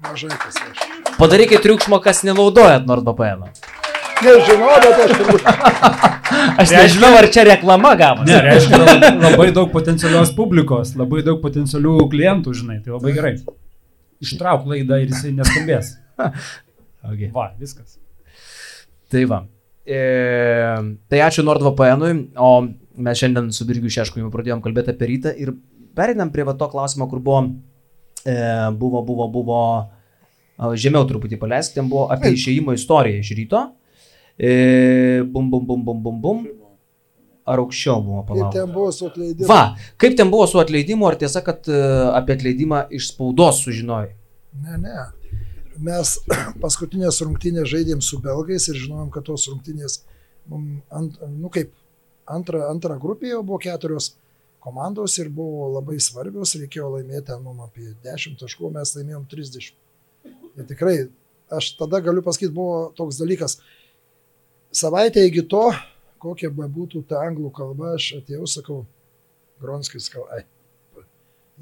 [0.03, 0.83] Mažai kas aš.
[1.21, 3.47] Padarykit triukšmo, kas nenaudojat NordVPN.
[4.27, 5.47] Nežinau, bet aš turbūt.
[6.63, 8.27] aš nežinau, ar čia reklama gavo.
[8.29, 8.81] Ne, reiškia
[9.23, 13.33] labai daug potencialios publikos, labai daug potencialių klientų, žinai, tai labai gerai.
[14.23, 15.97] Ištrauk laidą ir jisai neskambės.
[17.11, 17.33] okay.
[17.35, 17.99] Va, viskas.
[19.13, 19.43] Tai va.
[19.83, 19.99] E,
[21.11, 22.53] tai ačiū NordVPN-ui, o
[23.03, 25.57] mes šiandien su Birgiu Šeškumi pradėjom kalbėti apie rytą ir
[25.97, 27.43] pereinam prie va to klausimo, kur buvo,
[28.25, 28.37] e,
[28.79, 29.61] buvo, buvo, buvo,
[30.79, 33.63] žemiau truputį paleisk, ten buvo apie išėjimo istoriją iš ryto.
[34.39, 36.45] E, bum, bum, bum, bum, bum, bum.
[37.43, 38.55] Ar aukščiau buvo palaukti?
[38.55, 39.49] Kaip ten buvo su atleidimu?
[39.51, 39.63] Va,
[39.99, 44.13] kaip ten buvo su atleidimu, ar tiesa, kad uh, apie atleidimą iš spaudos sužinojai?
[44.63, 44.95] Ne, ne
[45.83, 46.17] mes
[46.63, 50.03] paskutinės rungtynės žaidėm su belgais ir žinojom, kad tos rungtynės,
[50.53, 51.73] ant, nu kaip,
[52.31, 54.13] antra, antra grupė jau buvo keturios
[54.63, 59.73] komandos ir buvo labai svarbios, reikėjo laimėti nu, apie 10 taškų, mes laimėjom 30.
[60.61, 60.97] Ir tikrai,
[61.51, 63.59] aš tada galiu pasakyti, buvo toks dalykas,
[64.73, 65.69] savaitę iki to,
[66.23, 68.83] kokia be būtų ta anglų kalba, aš atėjau, sakau,
[69.63, 70.43] Gronskis, sakau, ai,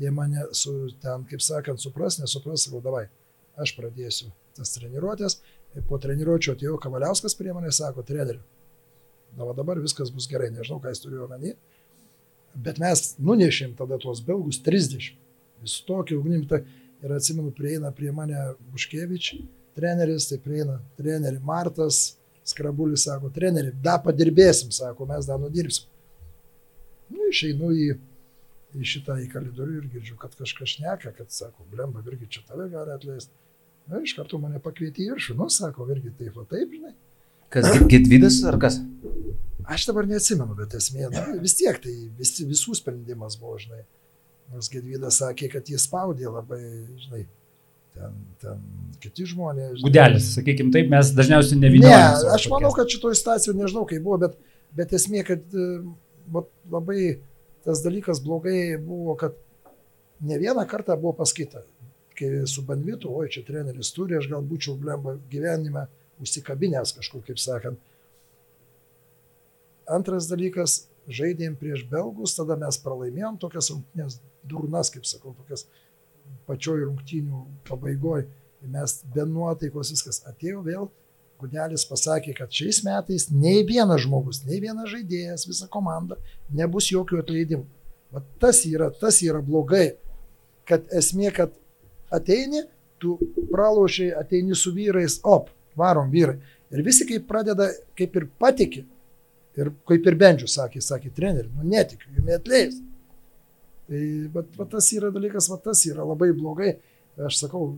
[0.01, 3.09] jie mane su ten, kaip sakant, supras, nesupras, sakau, davai
[3.61, 5.41] aš pradėsiu tas treniruotės.
[5.77, 8.41] Ir po treniruotčio atėjo Kavaliauskas prie manęs, sako, treneri,
[9.39, 11.55] na va dabar viskas bus gerai, nežinau, ką jis turėjo omeny,
[12.55, 15.13] bet mes nunešėm tada tuos belgus 30.
[15.61, 16.65] Vis tokį ugnim, tai
[17.05, 19.35] ir atsimenu, prieina prie mane Buškevič,
[19.77, 22.17] treneris, tai prieina treneri Martas,
[22.49, 25.87] Skrabulis sako, treneri, da padirbėsim, sako, mes dar nudirbsim.
[27.11, 27.91] Nu, išeinu į,
[28.81, 32.69] į šitą į kalidorių ir girdžiu, kad kažkas šneka, kad sako, blemba, irgi čia tave
[32.73, 33.35] gali atleisti.
[33.91, 36.95] Na, iš karto mane pakvietė į viršų, nu, sako, irgi taip, o taip, žinai.
[37.51, 38.79] Kas, Gedvydas ar kas?
[39.71, 43.83] Aš dabar neatsimenu, bet esmė, na, vis tiek tai vis, visų sprendimas buvo, žinai.
[44.51, 46.63] Nors Gedvydas sakė, kad jis spaudė labai,
[47.03, 47.25] žinai,
[48.01, 48.63] ten, ten
[49.03, 49.81] kiti žmonės.
[49.85, 52.25] Gudelis, sakykime taip, mes dažniausiai nevyniojame.
[52.25, 54.39] Ne, aš manau, kad šitoje situacijoje nežinau, kaip buvo, bet,
[54.77, 55.45] bet esmė, kad
[56.35, 57.19] vat, labai
[57.67, 59.37] tas dalykas blogai buvo, kad
[60.21, 61.63] ne vieną kartą buvo pasakyta,
[62.17, 65.87] kai su bandvitu, oi čia treneris turi, aš gal būčiau blemba gyvenime
[66.21, 67.81] užsikabinęs kažkur, kaip sakant.
[69.91, 75.67] Antras dalykas, žaidėm prieš belgus, tada mes pralaimėjom tokias rungtynės durnas, kaip sakau, tokias
[76.49, 78.27] pačioj rungtynių pabaigoje.
[78.71, 80.89] Mes be nuotaikos viskas atėjo vėl.
[81.41, 86.19] Gudelis pasakė, kad šiais metais nei vienas žmogus, nei vienas žaidėjas, visa komanda
[86.53, 87.65] nebus jokių atleidimų.
[88.13, 89.95] Bet tas yra, tas yra blogai,
[90.69, 91.55] kad esmė, kad
[92.13, 92.67] ateini,
[93.01, 93.17] tu
[93.49, 95.49] pralošiai, ateini su vyrais, op,
[95.81, 96.37] varom vyrai.
[96.71, 98.85] Ir visi kaip pradeda, kaip ir patikė,
[99.59, 102.77] ir kaip ir Bendžius sakė, sakė treneri, nu netikiu, jums atleis.
[103.91, 104.01] Tai
[104.35, 106.77] bet, bet tas yra dalykas, bet tas yra labai blogai.
[107.27, 107.73] Aš sakau,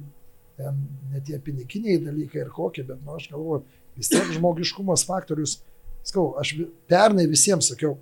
[0.61, 3.63] ne tie piniginiai dalykai ir kokie, bet nu, aš galvoju,
[3.97, 5.61] vis tiek žmogiškumas faktorius.
[6.05, 6.53] Skau, aš
[6.91, 7.97] pernai visiems sakiau,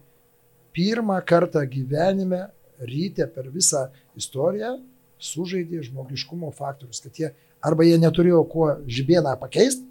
[0.75, 2.49] pirmą kartą gyvenime
[2.81, 3.87] ryte per visą
[4.19, 4.79] istoriją
[5.21, 7.31] sužaidė žmogiškumo faktorius, kad jie
[7.63, 9.85] arba jie neturėjo kuo žibieną pakeisti,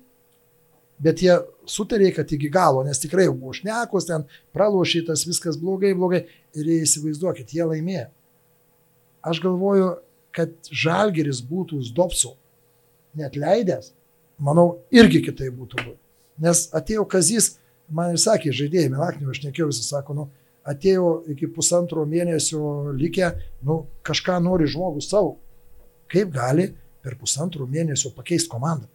[1.03, 1.37] bet jie
[1.69, 4.25] sutarė, kad iki galo, nes tikrai buvo šnekos, ten
[4.55, 6.25] pralošytas, viskas blogai, blogai
[6.57, 8.09] ir jie įsivaizduokit, jie laimėjo.
[9.29, 9.93] Aš galvoju,
[10.35, 12.35] kad Žalgeris būtų Zdopsu
[13.17, 13.93] net leidęs,
[14.39, 15.97] manau, irgi kitai būtų buvę.
[16.39, 17.57] Nes atėjo Kazys,
[17.91, 20.27] man ir sakė, žaidėjai, Melakniu, aš nekėjau, jis sako, nu,
[20.69, 23.33] atėjo iki pusantro mėnesio likę,
[23.65, 25.37] nu, kažką nori žmogus savo.
[26.09, 26.69] Kaip gali
[27.03, 28.87] per pusantro mėnesio pakeisti komandą?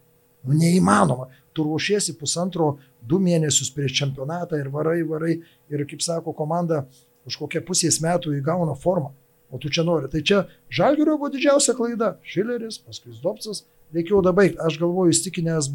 [0.44, 1.28] Nu, neįmanoma.
[1.55, 2.72] Tu ruošiesi pusantro,
[3.07, 5.36] du mėnesius prieš čempionatą ir varai, varai.
[5.70, 6.84] Ir kaip sako, komanda
[7.28, 9.12] už kokią pusės metų įgauna formą.
[9.55, 10.09] O tu čia nori.
[10.11, 10.40] Tai čia
[10.74, 12.16] Žalgirio buvo didžiausia klaida.
[12.26, 13.62] Šileris, paskui Zdopcas.
[13.94, 14.59] Reikėjo dabaigti.
[14.66, 15.68] Aš galvoju, įstikinęs,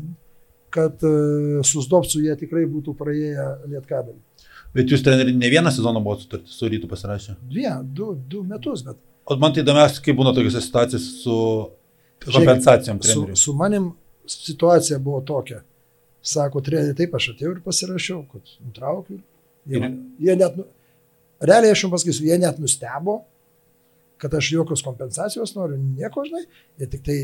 [0.75, 4.19] kad uh, su Zdopcu jie tikrai būtų praėję lietkabelį.
[4.75, 7.38] Bet jūs treneri ne vieną sezoną buvo sutartį su rytų pasirašę?
[7.49, 8.99] Dvie, du, du metus, bet.
[9.25, 11.38] O man tai įdomiausia, kaip būna tokiuose situacijose su
[12.27, 13.38] kompensacijom Su, treneriui.
[13.38, 13.91] su manim
[14.30, 15.61] situacija buvo tokia.
[16.22, 19.20] Sako, treneri, taip aš atėjau ir pasirašiau, kad nutraukiu.
[19.70, 20.67] Jie, man- jie net, nu-
[21.41, 23.22] realiai aš jums pasakysiu, jie net nustebo,
[24.20, 26.45] kad aš jokios kompensacijos noriu, nieko, žinai,
[26.80, 27.20] jie tik tai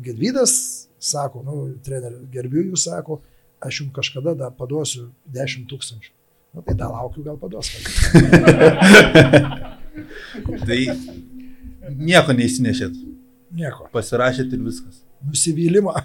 [0.00, 3.18] Gedvydas sako, nu, treneri, gerbiu jūs, sako,
[3.60, 6.12] aš jums kažkada dar paduosiu 10 tūkstančių.
[6.54, 7.68] Nu, tai dar laukiu, gal paduos.
[10.66, 10.78] Tai
[12.00, 12.96] nieko neįsinešėt.
[13.54, 13.88] Nieko.
[13.92, 15.02] Pasirašėt ir viskas.
[15.26, 15.94] Nusivylimą.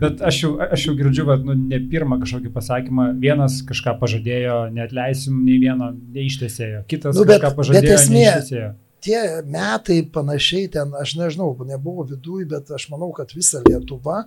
[0.00, 4.56] Bet aš jau, aš jau girdžiu, kad nu, ne pirmą kažkokį pasakymą, vienas kažką pažadėjo,
[4.74, 8.70] neatleisim nei vieno, neištesėjo, kitas Nu, bet- kažką bet pažadėjo, esmė- neištesėjo.
[9.04, 14.24] tie metai panašiai ten, aš nežinau, nebuvo viduje, bet aš manau, kad visa Lietuva,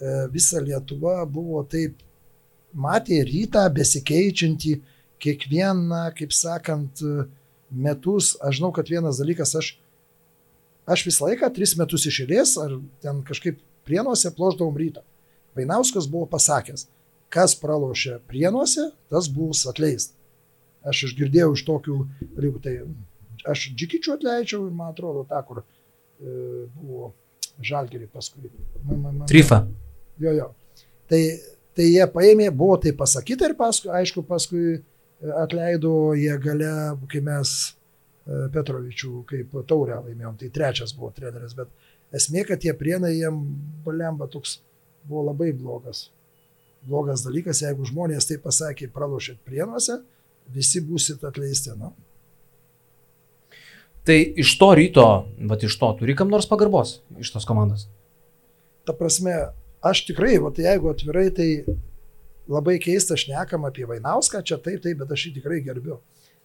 [0.00, 1.96] e, visa Lietuva buvo taip,
[2.76, 4.80] matė rytą besikeičiantį
[5.18, 7.00] kiekvieną, kaip sakant,
[7.72, 8.36] metus.
[8.44, 9.78] Aš žinau, kad vienas dalykas, aš,
[10.86, 13.56] aš visą laiką, tris metus išėlės, ar ten kažkaip
[13.86, 15.02] prienuose ploždavom rytą.
[15.56, 16.86] Vainauskas buvo pasakęs,
[17.32, 20.14] kas pralošė prienuose, tas bus atleistas.
[20.86, 21.96] Aš išgirdėjau iš tokių
[22.36, 22.74] dalykų, tai
[23.50, 27.08] aš džikičių atleidžiau ir man atrodo tą, kur e, buvo
[27.64, 28.50] žalgerį paskui.
[28.84, 29.62] Man- man- man- Trifa.
[30.22, 30.50] Jo, jo.
[31.10, 31.22] Tai,
[31.76, 34.80] tai jie paėmė, buvo tai pasakyta ir paskui, aišku, paskui e,
[35.42, 36.70] atleido jie gale,
[37.10, 41.72] kai mes e, Petrovičių kaip taurę laimėjom, tai trečias buvo treneris, bet
[42.14, 43.40] esmė, kad tie prienai jiem
[43.86, 44.60] balemba toks
[45.06, 46.10] buvo labai blogas.
[46.86, 50.00] Blogas dalykas, jeigu žmonės tai pasakė, pralošėt prienuose,
[50.54, 51.74] visi būsit atleisti.
[51.78, 51.92] Nu.
[54.06, 55.06] Tai iš to ryto,
[55.50, 57.88] va iš to, turi kam nors pagarbos iš tos komandos.
[58.86, 59.34] ta prasme,
[59.82, 61.48] aš tikrai, va, tai jeigu atvirai, tai
[62.46, 65.98] labai keista šnekam apie Vainauską, čia taip, taip, bet aš jį tikrai gerbiu.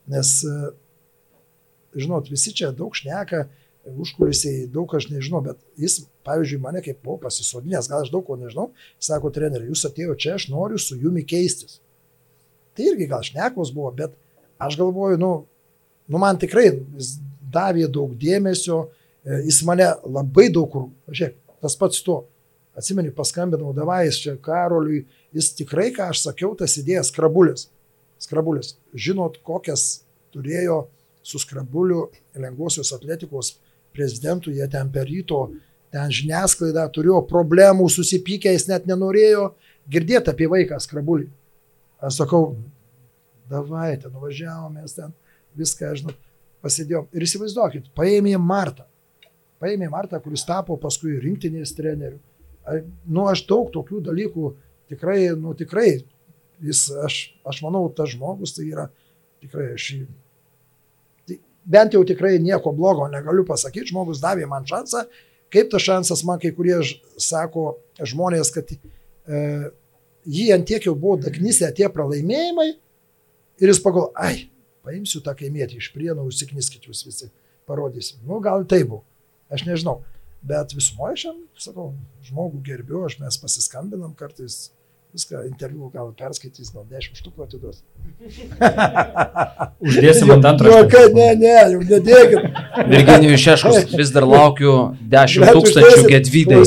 [0.10, 0.40] Nes,
[1.94, 3.46] žinot, visi čia daug šneka,
[3.86, 8.38] užkulisiai daug aš nežinau, bet jis, pavyzdžiui, mane kaip buvo pasisodinęs, gal aš daug ko
[8.40, 8.70] nežinau,
[9.02, 11.80] sako treneri, jūs atėjo čia, aš noriu su jumi keistis.
[12.78, 14.14] Tai irgi gal šnekos buvo, bet
[14.62, 15.32] aš galvoju, nu,
[16.08, 17.16] nu man tikrai jis
[17.52, 18.86] davė daug dėmesio,
[19.26, 22.22] e, jis mane labai daug kur, žiūrėk, tas pats tu,
[22.78, 25.04] atsimeni, paskambinau davais čia Karoliui,
[25.36, 27.68] jis tikrai, ką aš sakiau, tas idėjas skrabulis.
[28.22, 28.76] Skrabulis.
[28.94, 30.86] Žinot, kokias turėjo
[31.26, 32.08] su skrabuliu
[32.38, 33.56] lengvosios atletikos
[33.96, 35.44] prezidentų, jie ten per ryto,
[35.92, 39.52] ten žiniasklaida turėjo problemų, susipykę, jis net nenorėjo
[39.92, 41.28] girdėti apie vaiką skrabulį.
[42.02, 42.56] Aš sakau,
[43.52, 45.12] davai, ten nuvažiavom, mes ten
[45.60, 46.18] viską, žinot,
[46.64, 47.10] pasidėjom.
[47.16, 48.88] Ir įsivaizduokit, paėmė Martą.
[49.62, 52.20] Paėmė Martą, kuris tapo paskui rinktinės treneriu.
[53.06, 54.54] Nu, aš daug tokių dalykų
[54.94, 56.02] tikrai, nu, tikrai,
[56.64, 58.88] jis, aš, aš manau, tas žmogus tai yra
[59.42, 60.02] tikrai, aš jį,
[61.66, 65.06] bent jau tikrai nieko blogo negaliu pasakyti, žmogus davė man šansą,
[65.52, 66.80] kaip tas šansas man kai kurie
[67.22, 68.78] sako žmonės, kad e,
[70.26, 72.70] jį antiek jau buvo dagnysę tie pralaimėjimai
[73.62, 74.48] ir jis pagal, ai,
[74.86, 77.30] paimsiu tą kaimietį iš prienų, užsikniskit jūs visi,
[77.70, 78.22] parodysim.
[78.26, 79.04] Nu, gal tai buvo,
[79.54, 80.02] aš nežinau.
[80.42, 81.92] Bet visumoje šiam, sakau,
[82.26, 84.72] žmogų gerbiu, aš mes pasiskambinam kartais,
[85.16, 87.82] viską interviu gal perskaitys, gal dešimt štukų atiduos.
[89.82, 90.70] Uždėsim ant antro.
[90.72, 92.60] Jo, kad ne, ne, jau nedėkit.
[92.92, 94.74] Virginijus Šeškus, vis dar laukiu
[95.12, 96.62] 10 Bet tūkstančių gedvydai.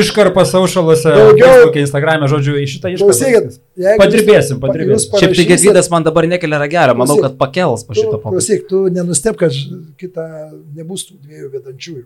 [0.00, 3.54] Iškarpa saušalose, Daugiau- Instagram'e, žodžiu, į šitą iškarpą.
[4.00, 5.16] Padirbėsim, padirbėsim.
[5.20, 8.38] Šiaip tai gedvydas man dabar nekelia ragelio, manau, kad pakels po šito Tu, pokalbio.
[8.40, 9.54] klausyk, tu nenustep, kad
[10.00, 10.26] kita
[10.76, 12.04] nebus tų dviejų vedančiųjų.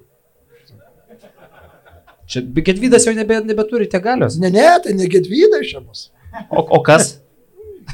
[2.31, 4.39] Čia gedvydas jau nebe, nebeturi tiek galios.
[4.39, 6.09] Ne, ne, tai ne gedvydai čia bus.
[6.49, 7.17] O, o kas?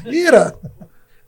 [0.05, 0.51] Yra.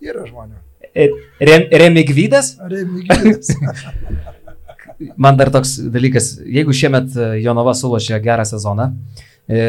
[0.03, 0.59] Yra žmonių.
[0.93, 1.09] E,
[1.41, 2.55] Rem, Remigvydas?
[2.69, 3.49] Remigidas.
[5.17, 8.89] Man dar toks dalykas, jeigu šiemet e, Jonava sulošė gerą sezoną,
[9.47, 9.59] e,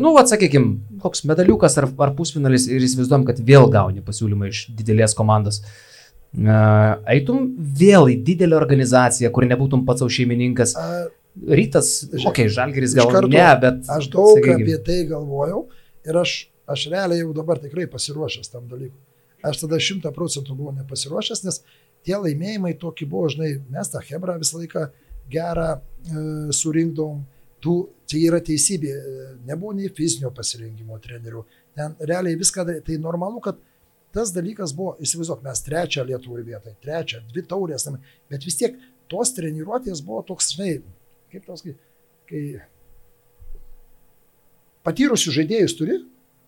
[0.00, 0.70] nu, atsakykim,
[1.02, 5.60] koks medaliukas ar, ar pusfinalis ir įsivaizduom, kad vėl gauni pasiūlymą iš didelės komandos.
[5.60, 6.56] E,
[7.12, 7.50] eitum
[7.82, 10.72] vėl į didelę organizaciją, kur nebūtum pats savo šeimininkas.
[10.80, 11.04] A,
[11.36, 13.82] Rytas, okei, okay, žalgeris gal karto ne, bet...
[13.92, 15.66] Aš daug sakykim, apie tai galvojau
[16.08, 16.36] ir aš,
[16.72, 19.02] aš realiai jau dabar tikrai pasiruošęs tam dalykui.
[19.44, 21.60] Aš tada šimta procentų buvau nepasiruošęs, nes
[22.06, 24.86] tie laimėjimai tokie buvo, žinai, mes tą Hebrą visą laiką
[25.30, 26.24] gerą e,
[26.56, 27.24] surinkdom.
[27.62, 27.76] Tu,
[28.08, 31.44] tai yra teisybė, e, nebuvo nei fizinio pasirinkimo trenerių.
[31.76, 33.60] Ten realiai viską, tai normalu, kad
[34.14, 37.88] tas dalykas buvo, įsivaizduok, mes trečią Lietuvoje vietą, trečią, dvi taurės,
[38.30, 38.78] bet vis tiek
[39.10, 40.78] tos treniruotės buvo toks, žinai,
[41.32, 41.74] kaip tos, kai,
[42.30, 42.42] kai
[44.86, 46.00] patyrusių žaidėjus turi,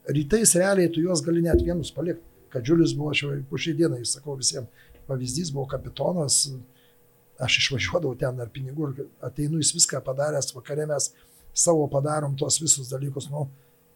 [0.09, 2.25] rytais realiai tu juos gali net vienus palikti.
[2.49, 3.13] Kad Džiulis buvo
[3.51, 4.71] po šiai dienai, sakau visiems,
[5.09, 6.47] pavyzdys buvo kapitonas,
[7.45, 11.11] aš išvažiuodavau ten ar pinigų ateinu, jis viską padaręs, vakare mes
[11.53, 13.47] savo padarom tos visus dalykus, nu,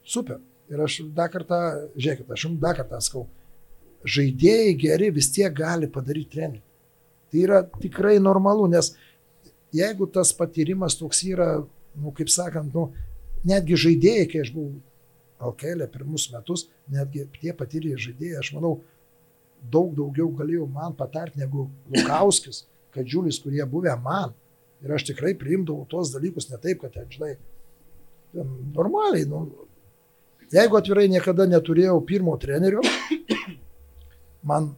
[0.04, 0.40] super.
[0.72, 1.58] Ir aš dar kartą,
[1.96, 3.24] žiūrėkit, aš jums dar kartą sakau,
[4.04, 6.62] žaidėjai geri vis tiek gali padaryti trenerių.
[7.32, 8.92] Tai yra tikrai normalu, nes
[9.72, 11.50] jeigu tas patyrimas toks yra,
[11.96, 12.90] nu, kaip sakant, nu,
[13.48, 18.76] netgi žaidėjai, kai aš buvau LKL pirmus metus, netgi tie patyrę žaidėjai, aš manau,
[19.62, 24.34] daug daugiau galėjau man patarti negu Lukauskis, Kadžiulis, kurie buvę man.
[24.82, 27.36] Ir aš tikrai priimdavau tuos dalykus ne taip, kad ten, žinai,
[28.34, 29.24] ten normaliai.
[29.30, 29.46] Nu,
[30.52, 32.82] jeigu atvirai niekada neturėjau pirmo trenerio,
[34.50, 34.72] man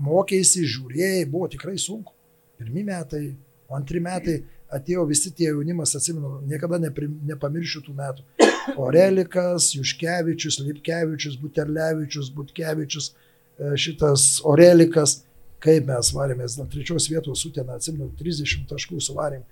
[0.00, 2.16] mokėsi, žiūrėjai, buvo tikrai sunku.
[2.60, 3.34] Pirmi metai,
[3.70, 4.40] o antri metai
[4.70, 8.26] atėjo visi tie jaunimas, atsimenu, niekada nepri, nepamiršiu tų metų.
[8.78, 13.10] Orelikas, Juškevičius, Lipkevičius, Buterlevičius, Butkevičius,
[13.58, 15.20] e, šitas Orelikas
[15.64, 19.44] kaip mes varėmės nuo trečios vietos sutėną, atsimenu, 30 taškų suvarėm.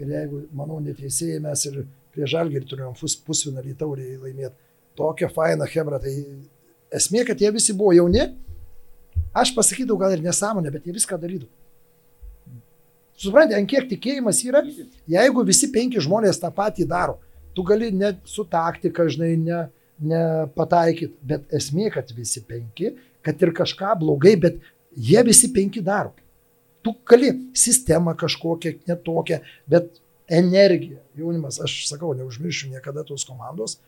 [0.00, 4.54] Ir jeigu, manau, neteisėjai mes ir prie žalgirį turėjom pus, pusvinalį taurį laimėti.
[4.98, 6.00] Tokia faina hebra.
[6.02, 6.12] Tai
[6.94, 8.26] esmė, kad jie visi buvo jauni.
[9.34, 11.50] Aš pasakydavau gal ir nesąmonę, bet jie viską darydavo.
[13.20, 14.64] Suprantate, ant kiek tikėjimas yra,
[15.10, 17.20] jeigu visi penki žmonės tą patį daro,
[17.54, 19.64] tu gali net su taktika, žinai, ne,
[20.02, 24.58] nepataikyti, bet esmė, kad visi penki, kad ir kažką blogai, bet
[24.96, 26.14] Jie visi penki daro.
[26.84, 33.78] Tu gali sistemą kažkokią, netokią, bet energija, jaunimas, aš sakau, neužmiršiu niekada tos komandos.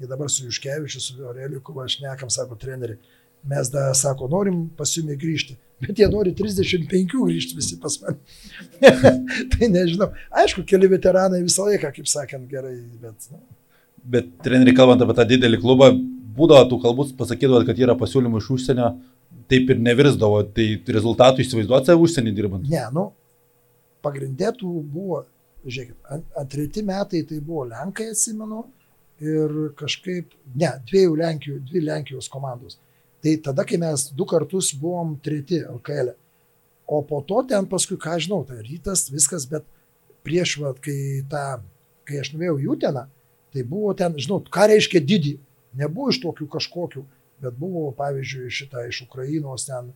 [0.00, 2.98] Ir dabar su Juškevičiu, su Aureliku, aš nekam, sako treneri,
[3.46, 8.18] mes da, sako, norim pas jumi grįžti, bet jie nori 35 grįžti visi pas mane.
[9.52, 10.10] tai nežinau.
[10.42, 13.30] Aišku, keli veteranai visą laiką, kaip sakant, gerai, bet...
[13.32, 13.42] Nu.
[14.06, 15.90] Bet treneri, kalbant apie tą didelį klubą,
[16.36, 18.90] būdavo tų kalbų, pasakydavo, kad yra pasiūlymų iš užsienio,
[19.50, 22.68] taip ir nevirsdavo, tai rezultatų įsivaizduoti save užsienį dirbant?
[22.70, 23.08] Ne, nu,
[24.06, 25.24] pagrindėtų buvo,
[25.66, 25.98] žiūrėkit,
[26.38, 28.62] antreti metai tai buvo Lenkai, atsimenu,
[29.22, 32.78] ir kažkaip, ne, dviejų Lenkijų, dvi Lenkijos komandos.
[33.24, 36.12] Tai tada, kai mes du kartus buvom treti LKL.
[36.12, 36.18] E.
[36.86, 39.64] O po to ten paskui, ką žinau, tai rytas, viskas, bet
[40.26, 41.58] prieš, va, kai, ta,
[42.06, 43.06] kai aš nuvėjau jų teną,
[43.54, 45.34] tai buvo ten, žinau, ką reiškia didį.
[45.76, 47.02] Nebuvo iš tokių kažkokių
[47.42, 49.92] bet buvo, pavyzdžiui, šitą iš Ukrainos ten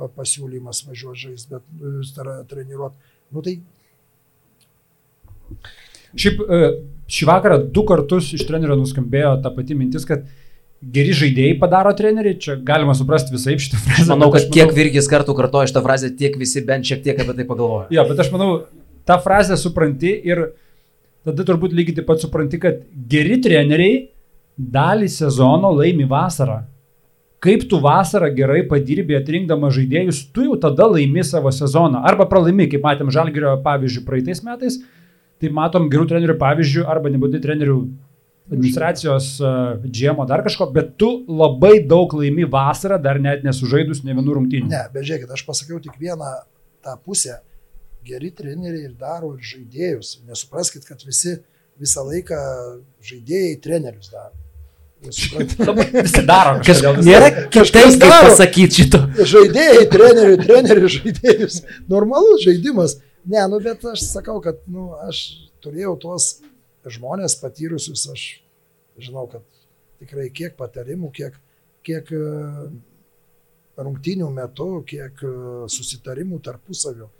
[0.00, 3.10] pasiūlymas važiuoti žaisti, bet nu, treniruoti.
[3.30, 3.58] Nu, tai...
[6.18, 6.60] Šiaip e,
[7.10, 10.24] šį vakarą du kartus iš trenerio nuskambėjo ta pati mintis, kad
[10.80, 14.08] geri žaidėjai padaro treneriai, čia galima suprasti visai šitą frazę.
[14.12, 14.78] Manau, kad kiek manau...
[14.78, 17.90] Virgis kartų kartoja šitą frazę, tiek visi bent šiek tiek apie tai pagalvoja.
[17.94, 18.50] Jo, bet aš manau,
[19.08, 20.46] tą frazę supranti ir
[21.26, 22.80] tada turbūt lygiai taip pat supranti, kad
[23.12, 24.02] geri treneriai
[24.56, 26.62] dalį sezono laimi vasarą
[27.40, 32.02] kaip tu vasarą gerai padirbė atrinkdama žaidėjus, tu jau tada laimi savo sezoną.
[32.06, 34.76] Arba pralaimi, kaip matėm Žalgirio pavyzdžių praeitais metais,
[35.40, 37.78] tai matom gerų trenerių pavyzdžių, arba nebūdai trenerių
[38.50, 44.16] administracijos uh, džiemo dar kažko, bet tu labai daug laimi vasarą, dar net nesužaidus ne
[44.18, 44.70] vienų rungtynių.
[44.72, 46.32] Ne, bet žiūrėkit, aš pasakiau tik vieną
[46.84, 47.38] tą pusę.
[48.06, 50.18] Geri treneriai ir daro ir žaidėjus.
[50.28, 51.36] Nesupraskite, kad visi
[51.80, 52.38] visą laiką
[53.06, 54.36] žaidėjai trenerius daro.
[56.04, 56.90] Visi daro kažką.
[57.00, 58.98] Nėra kitaip kaip pasakyti šito.
[59.16, 61.62] Žaidėjai, trenerių, trenerių, žaidėjus.
[61.88, 62.98] Normalus žaidimas.
[63.24, 65.22] Ne, nu bet aš sakau, kad nu, aš
[65.64, 66.28] turėjau tuos
[66.88, 68.24] žmonės patyrusius, aš
[69.00, 69.44] žinau, kad
[70.00, 71.36] tikrai kiek patarimų, kiek,
[71.86, 72.24] kiek e,
[73.80, 75.32] rungtinių metų, kiek e,
[75.72, 77.10] susitarimų tarpusavio.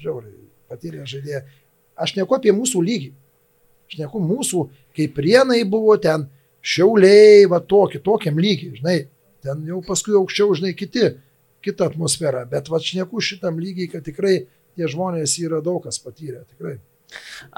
[0.00, 1.44] Žiauriai, patyrė žaidėjai.
[2.00, 3.12] Aš neku apie mūsų lygį.
[3.88, 4.64] Aš neku mūsų,
[4.96, 6.26] kaip prienai buvo ten
[6.64, 8.96] šiauliai, va tokį, tokiam lygiai, žinai,
[9.44, 11.10] ten jau paskui aukščiau, žinai, kiti,
[11.64, 14.38] kita atmosfera, bet va šneku šitam lygiai, kad tikrai
[14.74, 16.78] tie žmonės yra daug kas patyrę, tikrai.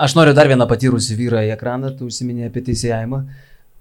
[0.07, 3.23] Aš noriu dar vieną patyrusį vyrą į ekraną, tu užsiminė apie teisėjimą.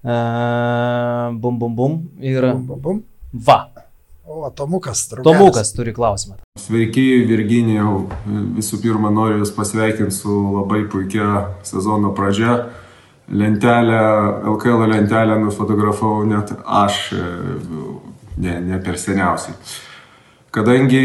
[0.06, 1.98] Uh, bum, bum, bum.
[2.22, 2.46] Ir...
[2.52, 3.02] Bum, bum, bum.
[3.46, 3.58] Va.
[4.26, 5.26] O, Tomukas, draugas.
[5.26, 6.40] Tomukas turi klausimą.
[6.58, 8.06] Sveiki, Virginijau.
[8.56, 12.64] Visų pirma, noriu Jūs pasveikinti su labai puikia sezono pradžia
[13.28, 17.16] lentelę, LKL lentelę nufotografavau net aš, e,
[18.36, 19.54] ne, ne per seniausiai.
[20.50, 21.02] Kadangi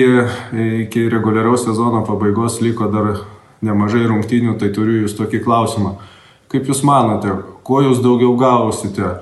[0.85, 3.25] iki reguliaraus sezono pabaigos liko dar
[3.65, 5.95] nemažai rungtynių, tai turiu jūs tokį klausimą.
[6.51, 7.31] Kaip jūs manote,
[7.67, 9.13] kuo jūs daugiau gausite?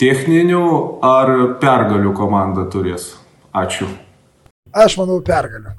[0.00, 0.64] Techninių
[1.04, 3.14] ar pergalių komanda turės?
[3.52, 3.88] Ačiū.
[4.70, 5.74] Aš manau pergalių.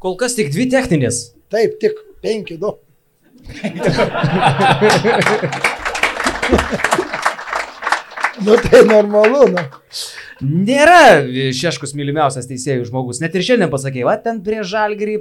[0.00, 1.16] Kol kas tik dvi techninės.
[1.50, 2.76] Taip, tik penki, du
[8.44, 9.64] nu tai normalu, nu.
[10.44, 11.24] Nėra
[11.56, 13.22] Šeškus mylimiausias teisėjų žmogus.
[13.22, 15.16] Net ir šiandien pasakė, va ten prie žalgerį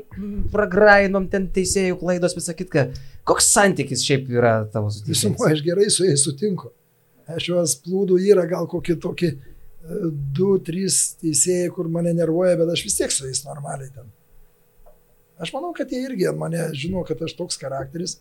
[0.51, 2.89] pragrainom, ten teisėjų klaidos, visą kitką.
[3.27, 5.55] Koks santykis šiaip yra tavo su Visumo teisėjais?
[5.55, 6.73] aš gerai su jais sutinku.
[7.31, 9.39] Aš juos plūdų yra gal kokį tokį e,
[10.35, 14.11] du, trys teisėjai, kur mane nervuoja, bet aš vis tiek su jais normaliai ten.
[15.41, 18.19] Aš manau, kad jie irgi mane žino, kad aš toks charakteris.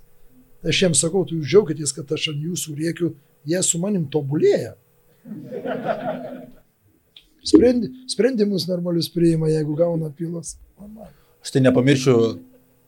[0.63, 3.11] Tai aš jiems sakau, tu jūs džiaugitės, kad aš ant jūsų rėkiu,
[3.51, 4.73] jie su manim tobulėja.
[7.45, 10.09] Sprendi, sprendimus normalius priima, jeigu gauna.
[10.19, 11.13] Normaliai.
[11.45, 12.15] Aš tai nepamiršiu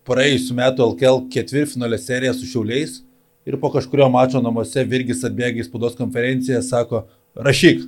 [0.09, 3.03] praėjusiu metu LKL ketvirtfinalio seriją su Šiauliais
[3.47, 7.05] ir po kažkurio mačo namuose Virgis atbėga į spaudos konferenciją, sako,
[7.37, 7.85] rašyk,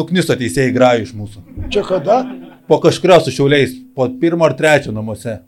[0.00, 1.44] nuknisto teisėjai grajų iš mūsų.
[1.74, 2.22] Čia kada?
[2.68, 5.38] Po kažkurio su Šiauliais, po pirmo ar trečio namuose.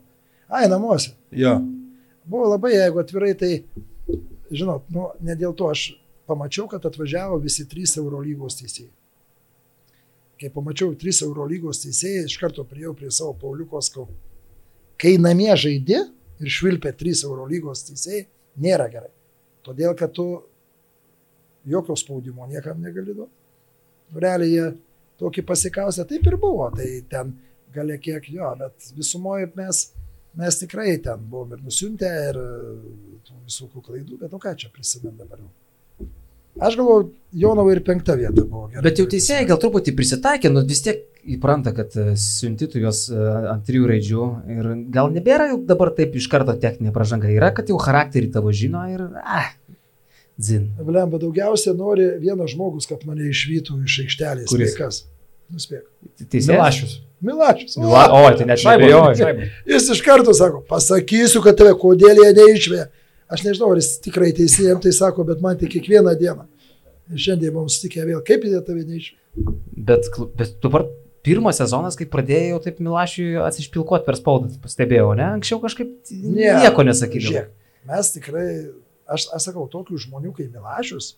[0.51, 1.15] Ai, namuose.
[1.33, 1.57] Jo.
[2.29, 3.51] Buvo labai, jeigu atvirai, tai,
[4.53, 5.87] žinot, nu, ne dėl to aš
[6.31, 8.91] pamačiau, kad atvažiavo visi trys Eurolygos teisėjai.
[10.41, 14.07] Kai pamačiau trys Eurolygos teisėjai, iš karto priejau prie savo Pauliuko skau.
[15.01, 15.99] Kai namie žaidži
[16.41, 18.25] ir švilpia trys Eurolygos teisėjai,
[18.63, 19.11] nėra gerai.
[19.65, 20.25] Todėl, kad tu
[21.69, 23.37] jokio spaudimo niekam negali duoti.
[24.17, 24.67] Realiai jie
[25.21, 26.71] tokį pasikausę, taip ir buvo.
[26.75, 27.35] Tai ten
[27.75, 29.85] galia kiek jo, bet visumoje mes
[30.33, 32.37] mes tikrai ten buvom ir nusiuntę, ir
[33.27, 35.49] tų visokių klaidų, bet nu ką čia prisimenu dabar jau.
[36.61, 37.07] Aš galvoju,
[37.41, 38.83] Jonavo ir penkta vieta buvo gerai.
[38.85, 40.99] Bet jau teisėjai gal truputį prisitaikė, nu vis tiek
[41.31, 43.17] įpranta, kad e, siuntytų juos e,
[43.53, 44.25] ant trijų raidžių
[44.57, 47.31] ir gal nebėra jau dabar taip iš karto techninė pražanga.
[47.31, 49.47] Yra, kad jau charakterį tavo žino ir, ah,
[50.37, 50.69] dzin.
[50.85, 54.51] Blemba daugiausia nori vienas žmogus, kad mane išvytų iš aikštelės.
[54.51, 54.75] Kuris?
[54.77, 55.01] Kas?
[55.51, 55.85] Nuspėk.
[56.27, 56.51] Teisėjas?
[56.57, 56.97] Milašius.
[57.21, 57.77] Milačius.
[57.77, 59.49] O, Mila- O, tai net neabejoju.
[59.71, 62.85] Jis iš karto sako, pasakysiu, kad tave kodėl jie neišvė.
[63.31, 66.47] Aš nežinau, ar jis tikrai teisėjams tai sako, bet man tai kiekvieną dieną.
[67.11, 69.17] Ir šiandien mums sutikę vėl, kaip jie tave neišvė.
[69.87, 70.09] Bet,
[70.39, 70.85] bet dabar
[71.25, 75.27] pirmas sezonas, kai pradėjau taip Milašiui atsišpilkuoti per spaudą, pastebėjau, ne?
[75.37, 77.27] Anksčiau kažkaip Ne, nieko nesakydavau.
[77.27, 77.51] Žiūrėk,
[77.91, 78.47] mes tikrai,
[79.15, 81.13] aš, aš sakau, tokių žmonių kaip Milašius,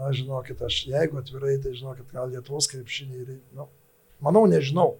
[0.00, 3.68] na, žinokit, aš jeigu atvirai, tai žinokit, gal Lietuvos krepšiniai, ir, nu,
[4.24, 4.94] manau, nežinau.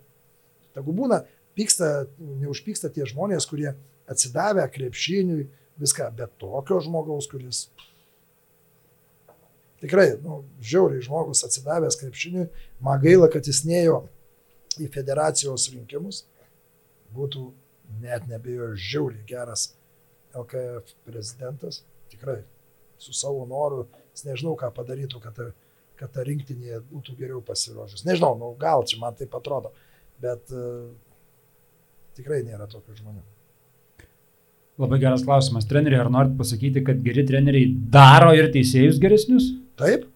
[0.76, 1.22] Tegu būna,
[1.56, 3.72] pyksta, neužpyksta tie žmonės, kurie
[4.10, 5.46] atsidavę krepšiniui,
[5.82, 7.66] viską, bet tokio žmogaus, kuris
[9.82, 12.46] tikrai, nu, žiauriai žmogus atsidavęs krepšiniui,
[12.84, 14.04] man gaila, kad jis neėjo
[14.80, 16.22] į federacijos rinkimus,
[17.12, 17.48] būtų
[18.02, 19.72] net nebejoju žiauriai geras
[20.38, 22.40] LKF prezidentas, tikrai
[23.02, 25.48] su savo noru, jis nežinau, ką padarytų, kad ta,
[25.98, 28.06] kad ta rinktinė būtų geriau pasiruošus.
[28.08, 29.74] Nežinau, nu, gal čia man tai atrodo,
[30.22, 30.88] bet uh,
[32.16, 33.31] tikrai nėra tokių žmonių.
[34.80, 35.66] Labai geras klausimas.
[35.68, 39.50] Treneriai, ar norit pasakyti, kad geri treneriai daro ir teisėjus geresnius?
[39.80, 40.06] Taip,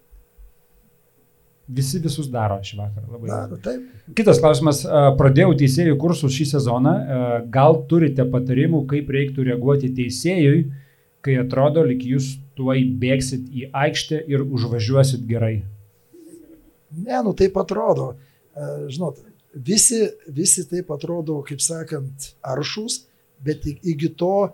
[1.67, 3.07] Visi visus daro šį vakarą.
[3.11, 3.29] Labai.
[3.29, 3.87] daro, taip.
[4.15, 4.85] Kitas klausimas.
[5.19, 6.93] Pradėjau teisėjų kursus šį sezoną.
[7.51, 10.61] Gal turite patarimų, kaip reiktų reaguoti teisėjui,
[11.27, 15.65] kai atrodo, lik jūs tuoj bėgsit į aikštę ir užvažiuosit gerai?
[16.95, 18.13] Ne, nu taip atrodo.
[18.87, 19.19] Žinot,
[19.59, 23.03] visi, visi taip atrodo, kaip sakant, aršus,
[23.45, 24.49] bet iki to,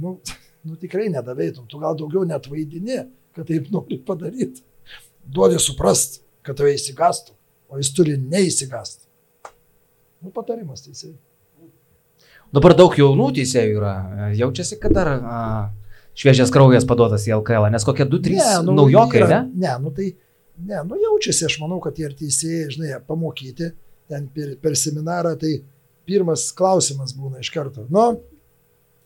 [0.00, 0.18] nu,
[0.66, 1.66] nu tikrai nedaveitum.
[1.70, 3.02] Tu gal daugiau net vaidini,
[3.36, 4.62] kad taip nori padaryti.
[5.30, 7.34] Duodi suprast, kad tave įsigastų,
[7.70, 9.06] o jis turi neįsigasti.
[10.20, 11.16] Nu, patarimas teisėjai.
[12.52, 13.92] Dabar daug jaunų teisėjų yra.
[14.36, 15.36] Jaučiasi, kad dar a,
[16.18, 19.68] šviežias kraujas paduotas į LKL, nes kokie 2-3 nu, naujokai, yra- ne?
[19.68, 20.08] Ne, nu tai,
[20.58, 23.70] ne, nu jaučiasi, aš manau, kad tie ir teisėjai, žinai, pamokyti,
[24.10, 25.60] ten per, per seminarą, tai
[26.10, 27.86] pirmas klausimas būna iš karto.
[27.94, 28.08] Nu,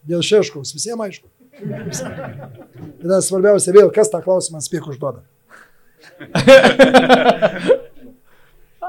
[0.09, 1.29] dėl šeškaus, visiems aišku.
[3.05, 5.21] Tada svarbiausia vėl, kas tą klausimą spėk užduoda.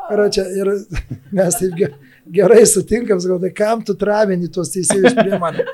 [0.05, 0.67] Ir, čia, ir
[1.33, 1.93] mes taip ge-
[2.35, 5.69] gerai sutinkam, sakau, tai kam tu travini tuos teisėjus prie manęs?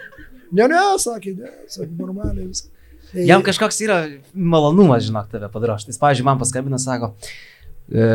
[0.55, 2.69] Ne, ne, sakė, ne, sakė, normaliai viskas.
[3.11, 3.97] Tai- Jam kažkoks yra
[4.31, 5.91] malonumas, žinok, tave padrašti.
[5.91, 7.11] Jis, pavyzdžiui, man paskambina, sako,
[7.91, 8.07] e,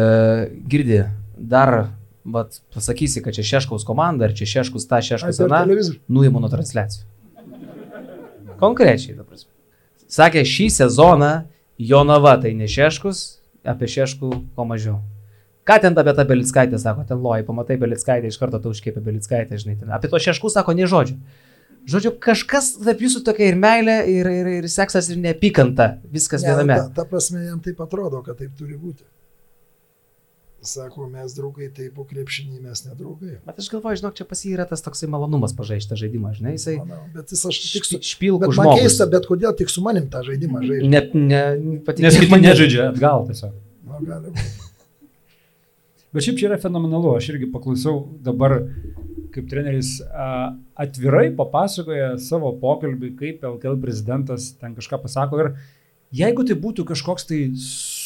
[0.73, 1.03] girdi,
[1.37, 1.91] dar,
[2.27, 6.01] bet pasakysi, kad čia Šeškaus komanda, ar čia Šeškus ta, Šeškus ana, televizorių.
[6.11, 7.05] nuimu nuo transliacijų.
[8.61, 9.51] Konkrečiai, ta prasme.
[10.11, 11.33] Sakė, šį sezoną
[11.83, 13.25] Jonava tai ne Šeškus,
[13.67, 15.01] apie Šeškų ko mažiau.
[15.67, 19.59] Ką ten apie tą Belickaitę sako, ten loji, pamatai Belickaitę, iš karto tau užkėpė Belickaitę,
[19.59, 19.91] žinai, ten.
[19.91, 21.19] apie to Šeškų sako, nei žodžio.
[21.87, 26.55] Žodžiu, kažkas tarp jūsų tokia ir meilė, ir, ir, ir seksas, ir neapykanta, viskas Ne,
[26.55, 26.79] viename.
[26.81, 29.05] Ta, ta prasme, jam taip atrodo, kad taip turi būti.
[30.67, 33.39] Sako, mes draugai, taip po krepšinį mes nedraugai.
[33.47, 36.57] Bet aš galvoju, žinok, čia pas jį yra tas toksai malonumas pažaisti tą žaidimą, žinai,
[36.57, 38.01] jisai Manau, bet jis aš tik su...
[38.11, 40.91] špilkų Bet man keista, bet kodėl tik su manim tą žaidimą žaidžia?
[40.91, 41.43] Ne, ne,
[42.03, 43.55] Nes kiti nežaidžia atgal tiesiog.
[43.87, 44.55] Nu, gali būti.
[46.17, 48.55] Bet šiaip čia yra fenomenalu, aš irgi paklausiau dabar,
[49.35, 55.51] kaip treneris a, atvirai papasakoja savo pokalbį, kaip LKL prezidentas ten kažką pasako ir
[56.17, 57.41] jeigu tai būtų kažkoks tai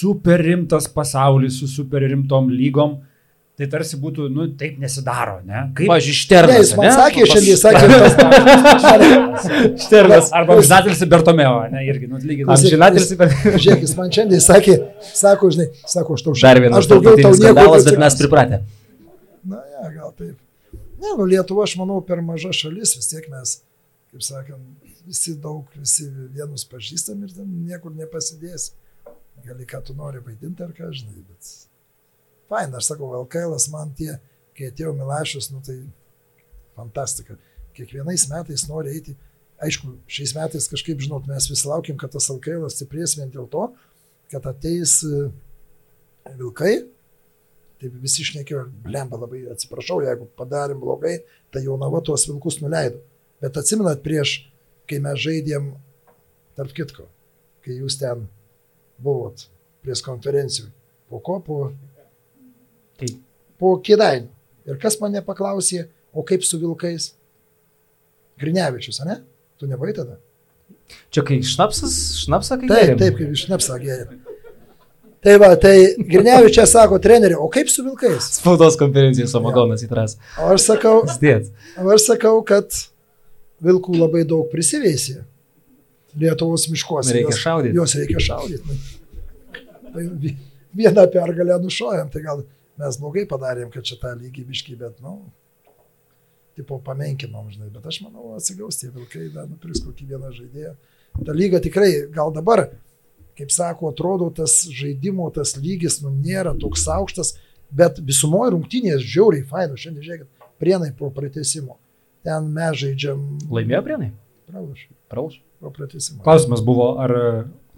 [0.01, 2.99] super rimtas pasaulis su super rimtom lygom,
[3.61, 5.67] tai tarsi būtų, nu, taip nesidaro, ne?
[5.77, 6.61] Kaip Pavyzdžiui, Ne, Šternas.
[6.63, 6.95] jis man ane?
[6.97, 7.85] sakė, šiandien sakė,
[9.85, 12.47] Šternas arba Amžinatelis Bertomeo, ne, irgi, nu, lygiai.
[12.49, 13.61] Klausyk, Amžinatelis Bertomeo.
[13.67, 14.77] Žiūrėk, jis man šiandien sakė,
[15.13, 18.19] sako, žinai, sako, aš tau Dar vienas aš daugiau tau tarptautinis nieko skandalas, bet mes
[18.23, 18.63] pripratę.
[19.51, 20.37] Na, ja, gal taip.
[21.01, 23.59] Ne, nu Lietuva, aš manau, per maža šalis, vis tiek mes,
[24.13, 24.65] kaip sakant,
[25.09, 28.71] visi daug, visi vienus pažįstam ir ten niekur nepasidės.
[29.47, 31.55] Gali, ką tu nori vaidinti ar ką, žinai, bet...
[32.51, 34.13] Fain, aš sakau, LKL man tie,
[34.59, 35.79] kai atėjo Milašius, nu tai
[36.77, 37.39] fantastika.
[37.77, 39.15] Kiekvienais metais nori eiti.
[39.63, 43.69] Aišku, šiais metais kažkaip, žinot, mes vis laukiam, kad tas LKL stiprės vien dėl to,
[44.33, 45.29] kad ateis e,
[46.39, 46.75] vilkai,
[47.81, 51.15] Taip visi išnekėjo, blemba labai atsiprašau, jeigu padarėm blogai,
[51.49, 53.01] tai jaunava tuos vilkus nuleido.
[53.41, 54.35] Bet atsimenat prieš,
[54.85, 55.71] kai mes žaidėm,
[56.59, 57.07] tarp kitko,
[57.65, 58.27] kai jūs ten
[59.03, 59.47] buvot
[59.85, 60.69] prie konferencijų,
[61.11, 61.59] po ko, po,
[63.01, 63.15] Kai?
[63.61, 64.29] po kėdainių.
[64.69, 67.15] Ir kas mane paklausė, o kaip su vilkais?
[68.41, 69.21] Grinevičius, ne?
[69.61, 70.19] Tu nebuvai tada?
[71.13, 71.95] Čia kai šnapsas,
[72.25, 73.01] šnapsą kai Taip, geriam?
[73.01, 74.19] taip, kaip iš nepsa gėrė.
[75.21, 75.75] Tai va, tai
[76.09, 78.31] Grinevičius sako, treneri, o kaip su vilkais?
[78.39, 80.17] Spaudos konferencijai Samagonas įtras.
[80.41, 81.51] O aš sakau, Sdėt.
[81.81, 82.73] O aš sakau, kad
[83.65, 85.21] vilkų labai daug prisiveisė
[86.19, 87.13] Lietuvos miškuose.
[87.15, 87.75] Reikia Jos- šaudyt.
[87.75, 88.79] Jos reikia šaudyti.
[89.93, 90.37] Tai vi-
[90.77, 92.45] vieną pergalę nušojam, tai gal
[92.79, 95.31] mes blogai padarėm, kad šitą lygį biškį, bet, nu,
[96.57, 100.75] tipo pamenkinom, žinai, bet aš manau, atsigaus tie vilkai, dar nupirks kokį vieną žaidėją.
[101.27, 102.71] Ta lyga tikrai, gal dabar,
[103.39, 107.35] kaip sako, atrodo, tas žaidimo, tas lygis, nu, nėra toks aukštas,
[107.73, 111.79] bet visumoje rungtynės žiauriai fainų, šiandien žiūrėkit, prienai po pratesimo.
[112.23, 113.39] Ten mes žaidžiam.
[113.49, 114.11] Laimėjo prienai?
[114.51, 115.41] Pralaš, Pralaš.
[115.61, 116.23] Po pratesimo.
[116.25, 117.15] Klausimas buvo, ar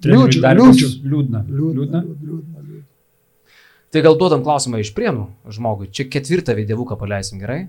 [0.02, 0.88] Liūdžiu, dar liūdžiu.
[1.06, 1.44] liūdna.
[1.46, 1.76] Liūdna.
[1.76, 2.00] Liūdna.
[2.02, 2.88] liūdna, liūdna.
[3.92, 5.90] Tai gal duodam klausimą iš prienų žmogui.
[5.92, 7.66] Čia ketvirtą videovuką paleisim gerai.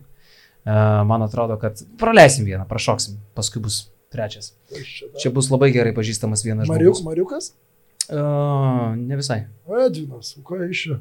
[0.63, 3.81] Uh, man atrodo, kad praleisim vieną, prašoksim, paskui bus
[4.13, 4.53] trečias.
[5.19, 7.03] Čia bus labai gerai pažįstamas vienas Mariuk, žmogus.
[7.09, 7.49] Mariukas?
[8.07, 9.41] Uh, ne visai.
[9.83, 10.97] Edvinas, ką iš čia?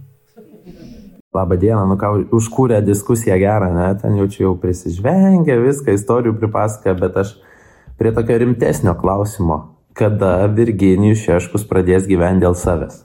[1.32, 6.34] Labą dieną, nu ką, užkūrė diskusiją gerą, ne, ten jau čia jau prisižvengia, viską istorijų
[6.42, 7.36] pripasakoja, bet aš
[7.99, 9.62] prie tokio rimtesnio klausimo,
[9.93, 13.03] kada Virginijus Šeškus pradės gyventi dėl savęs.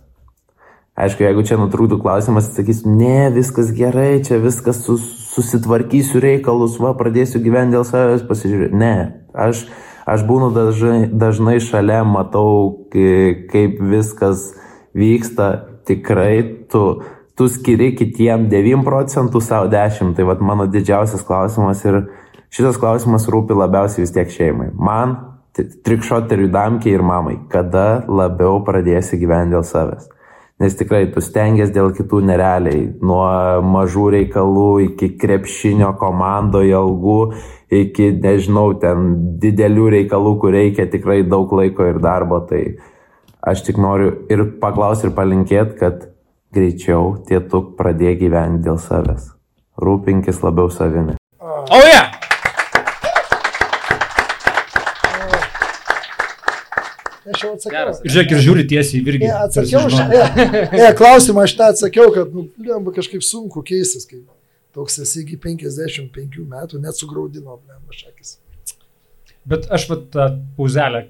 [0.98, 5.04] Aišku, jeigu čia nutrūktų klausimas, sakysiu, ne, viskas gerai, čia viskas sus,
[5.36, 8.80] susitvarkysiu reikalus, va, pradėsiu gyventi dėl savęs, pasižiūrėti.
[8.82, 8.96] Ne,
[9.38, 9.68] aš,
[10.10, 14.56] aš būnu dažnai, dažnai šalia, matau, kai- kaip viskas
[14.98, 15.52] vyksta,
[15.86, 17.04] tikrai tu,
[17.38, 22.08] tu skiri kitiem 9 procentų, savo 10, tai vad mano didžiausias klausimas ir
[22.54, 24.70] šitas klausimas rūpi labiausiai vis tiek šeimai.
[24.74, 25.18] Man,
[25.58, 30.08] trikšoteriui damkiai ir mamai, kada labiau pradėsi gyventi dėl savęs.
[30.58, 33.28] Nes tikrai tu stengiasi dėl kitų nerealiai, nuo
[33.62, 37.20] mažų reikalų iki krepšinio komandoje algų,
[37.70, 39.12] iki, nežinau, ten
[39.44, 42.42] didelių reikalų, kur reikia tikrai daug laiko ir darbo.
[42.50, 42.64] Tai
[43.46, 46.10] aš tik noriu ir paklausti ir palinkėti, kad
[46.58, 49.36] greičiau tėtuk pradėk gyventi dėl savęs.
[49.78, 51.20] Rūpinkis labiau savimi.
[51.38, 52.07] O, oh, yeah!
[57.28, 57.94] Aš jau atsakiau.
[58.06, 59.38] Žiūrėk, ir žiūri tiesiai į Ne, Virginijų.
[59.48, 64.22] atsakiau, aš, ne, ne, klausimą aš tą atsakiau, kad, nu, blemba, kažkaip sunku keistis, kai
[64.78, 68.38] toks esi iki 55 metų, net sugraudino, blemba, šakis.
[69.48, 71.08] Bet aš pat tą pauzelę.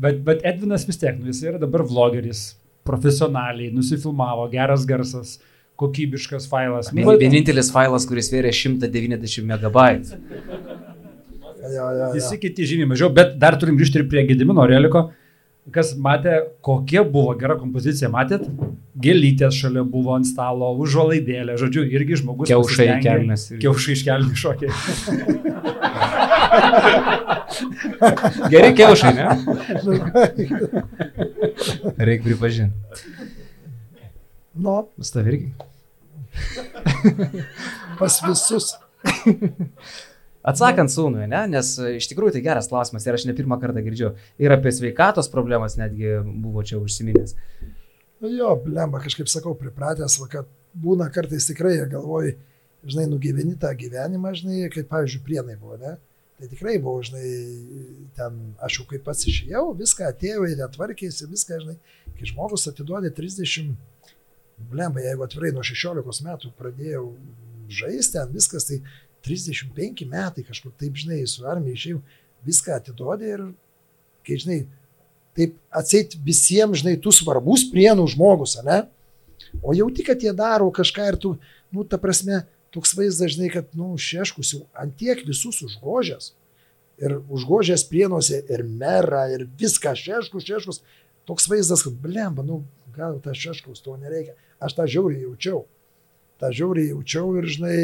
[0.00, 2.54] Bet, bet Edvinas vis tiek, nu, jis yra dabar vlogeris,
[2.86, 5.38] profesionaliai, nusifilmavo, geras garsas,
[5.80, 6.92] kokybiškas failas.
[6.96, 10.20] Nu, Vienintelis failas, kuris vėrė 190 megabaitų.
[11.60, 12.06] Ja, ja, ja.
[12.14, 15.10] Visi kiti žymiai mažiau, bet dar turim grįžti ir prie Gedimino Reliko.
[15.74, 16.32] Kas matė,
[16.66, 18.42] kokia buvo gera kompozicija, matėt?
[19.00, 22.46] Gelytės šalia buvo ant stalo, užuolaidėlė, žodžiu, irgi žmogus.
[22.50, 23.08] Kiaušai irgi.
[23.62, 24.70] Kiaušai iškelni šokiai.
[28.52, 29.24] Geri kiaušai, ne?
[31.98, 32.74] Reikia pripažinti.
[34.60, 35.48] Nu, Pas tavai irgi.
[37.98, 38.66] pas visus.
[40.40, 41.42] Atsakant sūnui, ne?
[41.52, 44.14] nes e, iš tikrųjų tai geras klausimas ir aš ne pirmą kartą girdžiu.
[44.40, 47.36] Ir apie sveikatos problemas netgi buvo čia užsiminęs.
[48.20, 50.48] Nu jo, blemba, kažkaip sakau, pripratęs, va, kad
[50.80, 52.36] būna kartais tikrai, galvoji,
[52.84, 55.96] žinai, nugyveni tą gyvenimą, žinai, kaip, pavyzdžiui, prienai buvo, ne?
[56.40, 57.30] Tai tikrai buvo, žinai,
[58.16, 61.76] ten, aš jau kaip pats išėjau, viską atėjau ir atvarkėsi, viską, žinai,
[62.16, 63.76] kai žmogus atiduodė 30
[64.68, 67.04] Blemba, jeigu atvirai nuo 16 metų pradėjau
[67.72, 68.80] žaisti ten viskas, tai
[69.26, 72.00] 35 metai kažkur taip, žinai, su armija išėjau,
[72.46, 73.42] viską atidodė ir,
[74.26, 74.60] kai žinai,
[75.36, 78.82] taip atseit visiems, žinai, tu svarbus prienų žmogus, ne?
[79.64, 81.34] O jau tik, kad jie daro kažką ir tu,
[81.74, 82.44] nu, ta prasme,
[82.74, 86.32] toks vaizdas, žinai, kad, nu, šeškus jau antiek visus užgožęs.
[87.00, 90.82] Ir užgožęs prienuose ir merą, ir viską šeškus, šeškus.
[91.28, 92.62] Toks vaizdas, kad, blemba, nu,
[92.94, 94.36] gal tas šeškus, to nereikia.
[94.60, 95.64] Aš tą žiauriai jaučiau.
[96.40, 97.80] tą žiauriai jaučiau ir, žinai,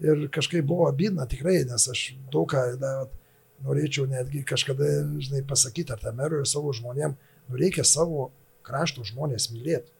[0.00, 2.92] ir kažkaip buvo abina tikrai, nes aš daug ką da,
[3.66, 4.88] norėčiau netgi kažkada,
[5.20, 7.16] žinai, pasakyti, ar tam merui ir savo žmonėm,
[7.50, 8.30] nu reikia savo
[8.66, 9.92] krašto žmonės mylėti.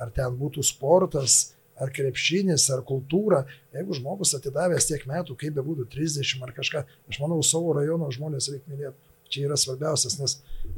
[0.00, 3.42] Ar ten būtų sportas, ar krepšinis, ar kultūra,
[3.76, 8.08] jeigu žmogus atidavęs tiek metų, kaip be būtų 30 ar kažką, aš manau, savo rajono
[8.12, 9.12] žmonės reikia mylėti.
[9.32, 10.36] Čia yra svarbiausias, nes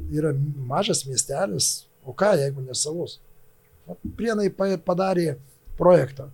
[0.09, 0.33] yra
[0.67, 3.19] mažas miestelis, o ką jeigu ne savus.
[4.17, 5.35] Prienai padarė
[5.77, 6.29] projektą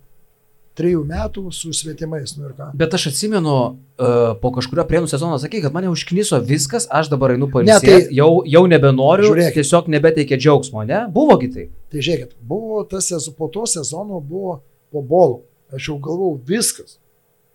[0.76, 2.34] trijų metų su svetimais.
[2.36, 7.10] Nu Bet aš atsimenu, uh, po kažkurio prienų sezono sakai, kad mane užkniso viskas, aš
[7.12, 11.04] dabar einu pailsėti, ne, tai, jau, jau nebenoriu, žiūrėkit, tiesiog nebeteikia džiaugsmo, ne?
[11.12, 11.68] Buvo kitai.
[11.92, 14.58] Tai žiūrėkit, buvo tas sezonas, po to sezono buvo
[14.92, 15.40] po bolų.
[15.76, 16.98] Aš jau galvau, viskas,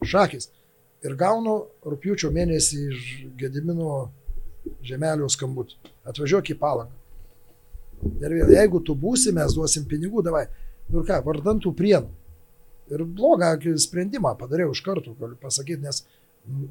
[0.04, 0.50] šakis.
[1.06, 3.06] Ir gaunu rūpiučio mėnesį iš
[3.40, 4.10] Gedimino
[4.86, 5.80] žemelio skambutį.
[6.10, 6.98] Atvažiuok į palangą.
[8.22, 10.48] Ir vėl, jeigu tu būsi, mes duosim pinigų, davai.
[10.92, 12.10] Nu ir ką, vardantų prienų
[12.92, 16.04] Ir blogą sprendimą padariau iš karto, galiu pasakyti, nes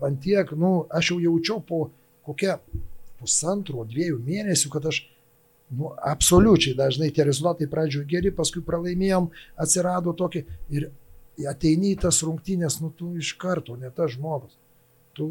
[0.05, 1.81] antiek, nu, aš jau jaučiau po
[2.27, 2.59] kokią
[3.21, 5.03] pusantro, dviejų mėnesių, kad aš,
[5.77, 10.91] nu, absoliučiai dažnai tie rezultatai pradžioje geri, paskui pralaimėjom, atsirado tokie ir
[11.49, 14.57] ateini į tas rungtynės, nu, tu iš karto, ne tas žmogus.
[15.17, 15.29] Tu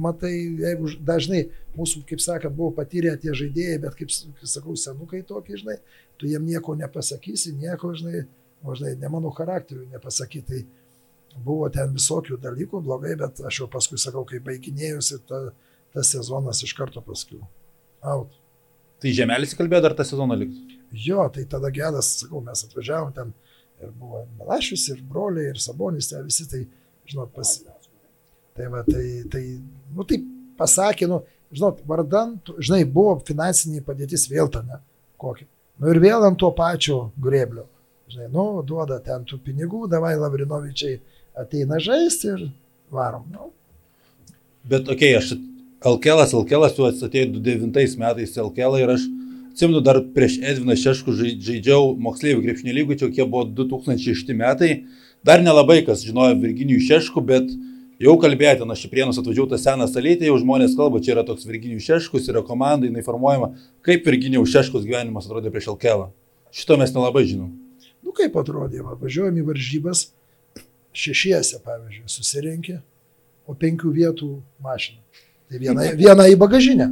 [0.00, 1.44] matai, jeigu dažnai
[1.76, 5.80] mūsų, kaip sakant, buvo patyrę tie žaidėjai, bet, kaip, kaip sakau, senukai tokie, žinai,
[6.20, 8.24] tu jiem nieko nepasakysi, nieko, žinai,
[8.66, 10.64] žinai, ne mano charakteriu nepasakyti.
[11.30, 15.44] Tai buvo ten visokių dalykų blogai, bet aš jau paskui sakau, kai baiginėjusi, ta,
[15.94, 17.38] tas sezonas iš karto paskui.
[18.02, 18.34] Out.
[19.00, 20.80] Tai žemelis kalbėjo dar tą sezoną likti?
[20.90, 23.30] Jo, tai tada gedas, sakau, mes atvažiavom ten
[23.80, 26.64] ir buvo Malašius, ir broliai, ir Sabonis, ten visi tai,
[27.08, 27.60] žinot, pas...
[28.58, 29.44] Tai va, tai, tai,
[29.94, 30.18] nu, tai
[30.58, 31.20] pasakė, nu,
[31.54, 34.80] žinot, vardant, žinai, buvo finansinė padėtis vėl tame,
[35.20, 35.46] kokia.
[35.80, 37.64] Nu ir vėl ant to pačio greblio.
[38.10, 40.96] Žinai, nu, duoda ten tų pinigų, davai Lavrinovičiai
[41.38, 42.40] ateina žaisti ir
[42.90, 43.28] varom.
[43.30, 43.52] Nu.
[44.66, 45.36] Bet, okei, okay, aš
[45.86, 49.06] Alkelas, Alkelas, tu atėjai 2009 metais Alkelą ir aš
[49.52, 54.72] atsimenu dar prieš Edviną Šeškų žaidžiau moksleivių krepšinį lygų, čia kokie buvo 2006 metai.
[55.22, 57.54] Dar nelabai kas žinojo Virginijų Šeškų, bet
[58.02, 61.46] jau kalbėjote, aš į Prienus atvažiavau tą seną salytę, jau žmonės kalba, čia yra toks
[61.46, 63.52] Virginijų Šeškus, yra komanda, jinai formuojama.
[63.86, 66.08] Kaip Virginijų Šeškus gyvenimas atrodė prieš Alkelą?
[66.50, 67.59] Šito mes nelabai žinom.
[68.04, 70.06] Nu kaip atrodė, va, važiuojam į varžybas,
[70.96, 72.80] šešiese, pavyzdžiui, susirinkė,
[73.46, 74.30] o penkių vietų
[74.64, 75.00] mašina.
[75.50, 76.88] Tai viena, viena į bagažinę.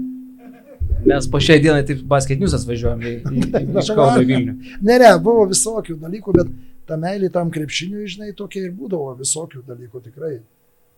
[1.08, 4.54] Mes po šiai dienai taip basketinius atvažiuojam į, į, į Kauno Vilnių.
[4.82, 6.50] Ne, ne, buvo visokių dalykų, bet
[6.88, 10.38] ta meilė tam krepšiniui, žinai, tokia ir būdavo visokių dalykų tikrai.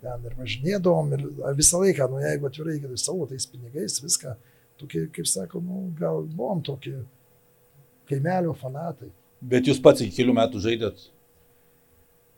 [0.00, 4.32] Ten ir važinėdavom, ir visą laiką, nu jeigu atvirai, kad savo tais pinigais viską,
[4.80, 6.96] tokie, kaip sako, nu, gal buvom tokie
[8.08, 9.10] kaimelio fanatai.
[9.40, 11.08] Bet jūs pats iki kelių metų žaidėt?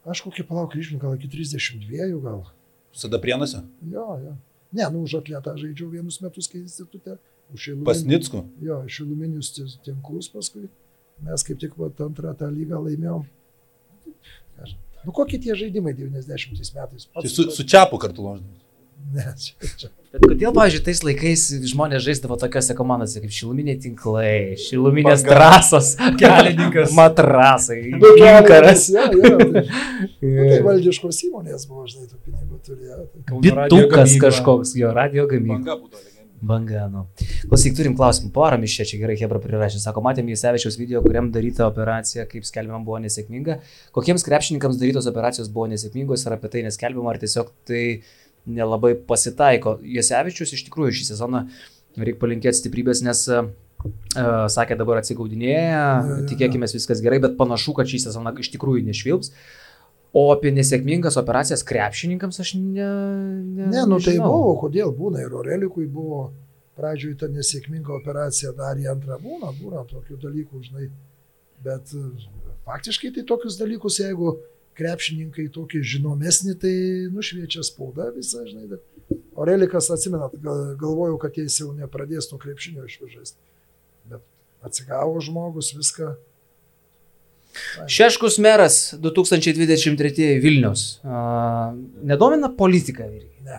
[0.07, 2.45] Aš kokį palauk kryžmį, gal iki 32 gal.
[2.95, 3.63] Visada prienuose?
[3.91, 4.37] Jo, jo.
[4.73, 7.19] Ne, nu už atletą žaidžiau vienus metus, kai institutė.
[7.85, 8.47] Pas Nicku?
[8.65, 9.53] Jo, šiluminius
[9.85, 10.71] tinklus paskui.
[11.23, 13.27] Mes kaip tik vat, antrą tą lygą laimėjom.
[15.03, 17.07] Nu kokie tie žaidimai 90 metais?
[17.11, 18.61] Pats, tai su, su Čiapu kartu loždavai?
[19.13, 19.91] Ne, čia, čia.
[20.13, 26.93] Bet kodėl, pavyzdžiui, tais laikais žmonės žaisdavo tokiose komandose kaip šiluminiai tinklai, šiluminės trasos, kelininkas,
[26.99, 28.91] matrasai, ginkaras.
[28.93, 29.65] Ja, ja, tai,
[30.21, 33.01] nu, tai valdiškos įmonės buvo, žinai, tų pinigų turėjo.
[33.41, 35.81] Bitukas kažkoks, jo, radio gamyba.
[36.43, 37.07] Banga, nu.
[37.47, 38.33] Klausyk, turim klausimą.
[38.35, 39.79] Porą iš čia, čia gerai Hebra prirašė.
[39.79, 43.61] Sako, matėme Įsevičiaus video, kuriam daryta operacija, kaip skelbiam, buvo nesėkminga.
[43.95, 47.85] Kokiems krepšininkams darytos operacijos buvo nesėkmingos, ar apie tai neskelbiam, ar tiesiog tai
[48.47, 49.77] nelabai pasitaiko.
[49.83, 51.45] Jasevičius iš tikrųjų šį sezoną
[51.99, 53.49] reikia palinkėti stiprybės, nes uh,
[54.53, 55.83] sakė dabar atsigaudinėja,
[56.31, 59.33] tikėkime viskas gerai, bet panašu, kad šį sezoną iš tikrųjų nešvilps.
[60.13, 62.89] O apie nesėkmingas operacijas krepšininkams aš ne.
[63.57, 66.27] Ne, ne nu tai buvo, kodėl būna ir Orelikui buvo
[66.77, 70.91] pradžioje ta nesėkminga operacija, dar į antrą būna, būna tokių dalykų, žinai.
[71.65, 71.95] Bet
[72.69, 76.73] faktiškai tai tokius dalykus, jeigu uh, krepšininkai tokie žinomesni, tai
[77.13, 78.69] nušviečia spauda visą, žinai.
[78.71, 83.35] Bet Orelikas, atsimenat, galvojau, kad jis jau nepradės to krepšinio išvažiuoti.
[84.13, 84.25] Bet
[84.65, 86.15] atsigavo žmogus, viską.
[87.93, 91.03] Šeškus meras 2023 Vilnius.
[91.05, 93.33] Uh, nedomina politika, vyrai?
[93.45, 93.59] Ne.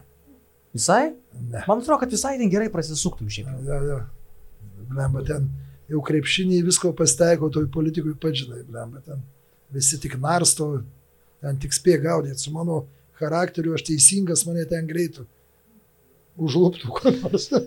[0.74, 1.11] Visai?
[1.38, 1.61] Ne.
[1.68, 3.51] Man atrodo, kad visai ten gerai prasisuktum šiaip.
[3.68, 3.99] Ja, ja.
[4.89, 5.45] Blemba, ten
[5.91, 9.22] jau krepšinį visko pasitaiko, toj politikui pažinai, blemba, ten
[9.74, 10.76] visi tik narsto,
[11.44, 12.39] ten tik spėja gaudyti.
[12.39, 12.86] Su mano
[13.20, 15.28] charakteriu aš teisingas, mane ten greitų.
[16.44, 17.50] Užluptų kur nors.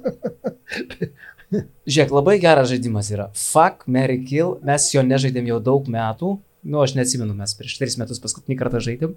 [1.87, 3.29] Žiūrėk, labai geras žaidimas yra.
[3.39, 4.57] Fuck, Mary Kill.
[4.67, 6.33] Mes jo nežaidėm jau daug metų.
[6.67, 9.15] Nu, aš neatsimenu, mes prieš 3 metus paskutinį kartą žaidėm.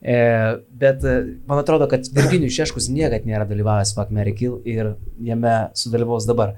[0.00, 1.14] E, bet e,
[1.46, 6.54] man atrodo, kad Virginijus Šeškus niekada nėra dalyvavęs Fuck, Mary Kill ir jame sudalyvaus dabar.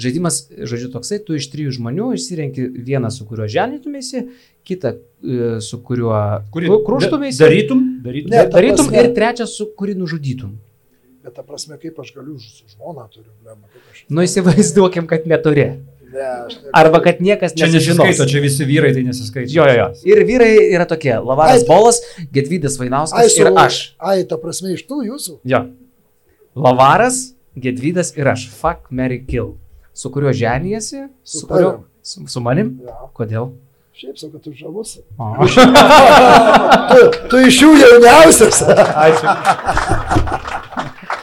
[0.00, 4.22] Žaidimas, žodžiu, toksai, tu iš trijų žmonių išsirenki vieną, su kuriuo ženytumėsi,
[4.64, 6.22] kitą, e, su kuriuo
[6.54, 7.42] kru- kruštumėsi.
[7.44, 7.82] Darytum?
[8.06, 8.32] Darytum.
[8.32, 10.56] Ne, darytum prasme- ir trečią, su kurį nužudytum.
[11.26, 13.28] Bet ta prasme, kaip aš galiu su žmona turiu,
[13.92, 14.04] aš.
[14.08, 15.68] Nu įsivaizduokim, kad neturi.
[16.16, 16.54] Ne, aš.
[16.72, 19.50] Arba kad niekas Čia nesiskaito, čia visi vyrai tai nesiskaito.
[19.52, 19.88] Jo, jo, jo.
[20.08, 21.12] Ir vyrai yra tokie.
[21.20, 21.68] Lavaras Ai.
[21.68, 22.00] Bolas,
[22.32, 23.80] Gedvydas Vainauskas Ai, su, ir aš.
[24.00, 25.36] Ai, ta prasme, iš tų jūsų.
[25.52, 25.66] Jo.
[26.56, 27.20] Lavaras,
[27.60, 28.48] Gedvydas ir aš.
[28.56, 29.54] Fuck, Mary Kill.
[29.96, 31.06] Su kuriuo ženijasi?
[31.24, 31.76] Su Su kuriuo?
[32.02, 32.78] Su, su manim?
[32.86, 32.96] Ja.
[33.16, 33.52] Kodėl?
[33.96, 34.98] Šiaip sakau, kad tu žavus.
[36.86, 36.98] Tu,
[37.30, 38.60] tu iš jų jauniausias.
[38.68, 39.32] Ačiū.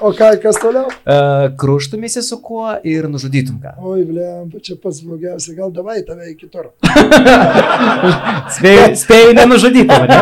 [0.04, 0.90] O ką, kas toliau?
[1.08, 3.72] Uh, Kruštumėsi su kuo ir nužudytum ką?
[3.88, 5.54] Oi, blem, čia pats blogiausia.
[5.56, 6.74] Gal davai tave į kitur.
[8.58, 10.18] Spėjai, spėjai nenužudyti mane.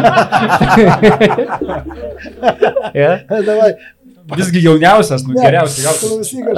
[2.93, 3.25] yeah?
[3.49, 3.71] Davai.
[4.37, 5.45] Visgi jauniausias, nu aš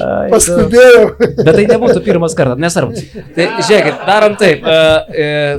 [0.03, 1.03] Ai, paskubėjau.
[1.39, 2.91] Bet tai nebūtų pirmas kartas, nesvarbu.
[3.37, 4.59] Tai žiūrėkit, darom taip.
[4.67, 4.77] Uh, uh,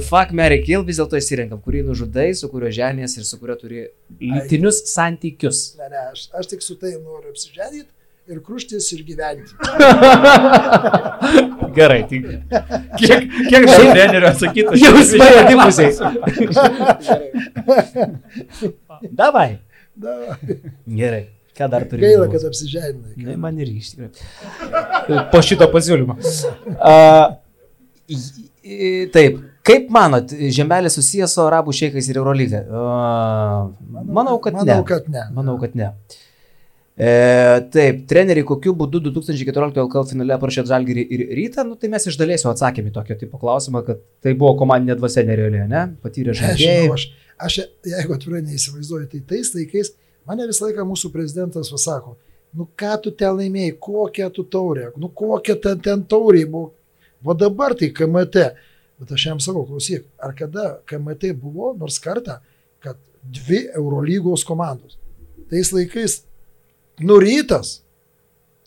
[0.04, 3.78] fuck, Mary Kill vis dėlto įsirenkam, kurį nužudai, su kuriuo ženės ir su kuriuo turi
[4.20, 5.58] lytinius santykius.
[5.80, 7.90] Ne, ne, aš, aš tik su tai noriu apsižadėti
[8.30, 9.52] ir kruštis ir gyventi.
[11.76, 12.18] Gerai, tai
[13.00, 14.72] Kiek, kiek dar trenerių atsakytų?
[14.80, 15.90] jausmai abipusiai.
[19.12, 19.50] Davai.
[19.94, 20.10] Da,
[20.88, 21.24] Gerai.
[21.54, 22.02] Ką dar turi?
[22.02, 23.14] gaila, kad apsižadinai.
[23.28, 25.18] Ne, man ir iš tikrųjų.
[25.30, 26.18] Po šito pasiūlymo.
[26.74, 27.26] Uh,
[29.14, 29.42] taip.
[29.64, 32.60] Kaip manot, Žemelis susijęs su Arabų šeikais ir Eurolyga?
[32.68, 34.88] Uh, manau, kad manau, ne.
[34.88, 35.24] kad ne.
[35.32, 35.94] Manau, kad ne.
[36.94, 37.06] E,
[37.74, 42.18] taip, treneriai, kokiu būdu 2014 LKL finale parašėt Žalgirį ir Rytą, nu, tai mes iš
[42.20, 45.82] dalies jau atsakėme tokio tipo klausimą, kad tai buvo komandinė dvasia nerealiai, ne?
[46.04, 46.86] Patyrė žaidėjai.
[46.94, 47.08] aš,
[47.48, 47.58] aš,
[47.90, 49.90] jeigu atvirai neįsivaizduoju, tai tais laikais
[50.26, 52.16] mane visą laiką mūsų prezidentas pasako,
[52.54, 56.72] nu ką tu ten laimėjai, kokią tu taurę, nu kokia ten, ten taurė buvo.
[57.24, 58.42] O dabar tai KMT.
[59.00, 62.36] Bet aš jam sakau, klausyk, ar kada KMT buvo nors kartą,
[62.84, 64.98] kad dvi Eurolygos komandos.
[65.50, 66.20] Tais laikais
[67.00, 67.80] nurytas,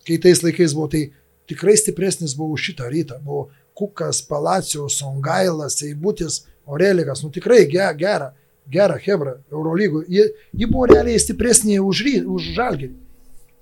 [0.08, 1.06] kai tais laikais buvo, tai
[1.48, 3.22] tikrai stipresnis buvo už šitą rytą.
[3.24, 3.48] Buvo
[3.78, 8.32] Kukas, Palacijos, Songailas, Eibutis, Orelikas, nu tikrai ge- gera,
[8.72, 10.04] gera Hebra, Eurolygų.
[10.12, 12.96] Ji, ji buvo realiai stipresnė už, už Žalgirį.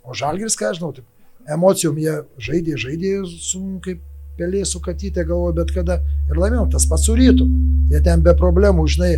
[0.05, 1.05] O Žalgiris, ką aš žinau, taip,
[1.49, 4.03] emocijom jie žaidė, žaidė su kaip
[4.37, 5.99] pelė su katytė galvoju, bet kada
[6.29, 7.47] ir laimėjom, tas pats su rytu.
[7.91, 9.15] Jie ten be problemų, žinai,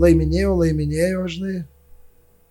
[0.00, 1.56] laiminėjo, laiminėjo, žinai,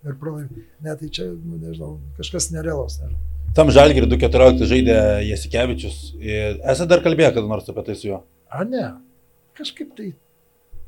[0.04, 0.66] ir pralaimėjo.
[0.84, 3.00] Ne, tai čia, nu, nežinau, kažkas nerealaus.
[3.02, 3.20] Nežinau.
[3.54, 5.98] Tam žalgirį 2.14 žaidė Jasikevičius.
[6.18, 8.22] Esate dar kalbėję kada nors apie tai su juo?
[8.50, 8.88] A ne,
[9.58, 10.12] kažkaip tai.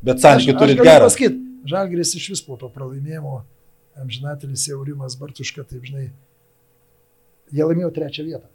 [0.06, 1.06] Bet santykių turit gerą.
[1.06, 3.40] pasakyti, Žalgris iš vis po to pralaimėjimo,
[3.98, 6.10] amžinatelis Jaurimas Bartuška, taip žinai,
[7.52, 8.46] jie laimėjo trečią vietą.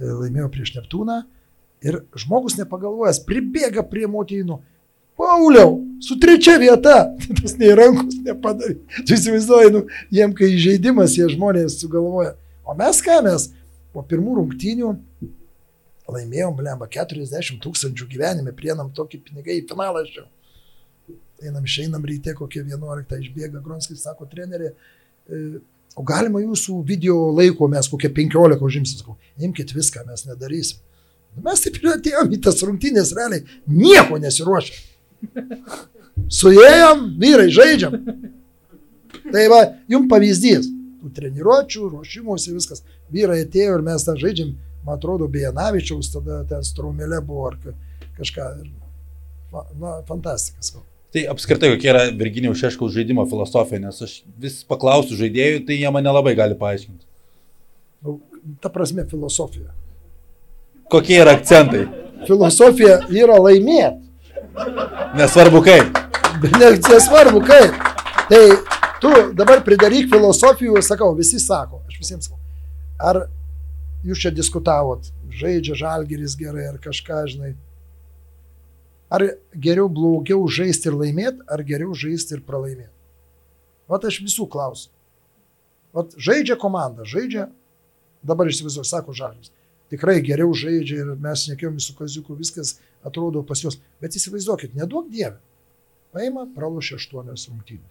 [0.00, 1.20] E, Laimėjo prieš Neptūną
[1.84, 4.58] ir žmogus nepagalvojęs pribėga prie motinų.
[5.14, 6.96] Pauliau, su trečia vieta,
[7.40, 8.80] tas nei rankos nepadarė.
[9.04, 9.84] Tu įsivaizduoji, nu,
[10.14, 12.34] jiem kai žaidimas, jie žmonės sugalvoja.
[12.66, 13.52] O mes ką mes?
[13.94, 14.90] Po pirmų rungtynių
[16.10, 20.26] laimėjom, blemba, 40 tūkstančių gyvenime, prienam tokį pinigai į finalą aš jau.
[21.44, 24.72] Einam, išeinam ryte, kokie 11 išbėga Gronskis, sako trenerė,
[25.28, 25.42] e,
[25.96, 30.80] o galima jūsų video laiko, mes kokie 15 užimsim, sakau, imkite viską, mes nedarysim.
[31.36, 34.76] Nu, Mes taip ir atėjom į tas rungtynės realiai, nieko nesiruošę.
[36.30, 37.96] Suėjom, vyrai, žaidžiam.
[39.32, 39.60] Tai va,
[39.90, 40.68] jums pavyzdys.
[41.02, 42.84] Tų treniruočių, ruošimuose viskas.
[43.12, 44.54] Vyrai atėjo ir mes ten žaidžiam,
[44.86, 47.74] man atrodo, Bijanavičiaus, tada ten straumelė buvo ar ka-
[48.20, 48.46] kažką.
[48.62, 48.70] Ir,
[49.52, 50.72] va, na, fantastikas.
[51.14, 55.90] Tai apskritai, kokia yra Virginijaus Šeškaus žaidimo filosofija, nes aš vis paklausiu žaidėjų, tai jie
[55.94, 57.04] man nelabai gali paaiškinti.
[58.02, 58.16] Nu,
[58.60, 59.70] ta prasme, filosofija.
[60.90, 61.84] Kokie yra akcentai?
[62.26, 64.02] Filosofija yra laimėti.
[65.20, 66.00] Nesvarbu kaip.
[66.58, 67.76] Ne- Nesvarbu, kaip.
[68.28, 68.42] Tai
[69.00, 72.40] tu dabar pridaryk filosofijų, sakau, visi sako, aš visiems sakau.
[72.98, 73.20] Ar
[74.04, 77.54] jūs čia diskutavot, žaidžia žalgeris gerai ar kažką, žinai.
[79.14, 79.22] Ar
[79.54, 82.90] geriau blogiau žaisti ir laimėti, ar geriau žaisti ir pralaimėti?
[83.90, 84.90] Vat aš visų klausiu.
[85.94, 87.46] Vat žaidžia komanda, žaidžia,
[88.26, 89.52] dabar įsivaizduoju, sako Žalis.
[89.92, 93.76] Tikrai geriau žaidžia ir mes nekėjom su Kaziuku, viskas atrodo pas juos.
[94.02, 95.36] Bet įsivaizduokit, neduok Dievę.
[96.14, 97.90] Paima, pralošia aštuonios rungtynės.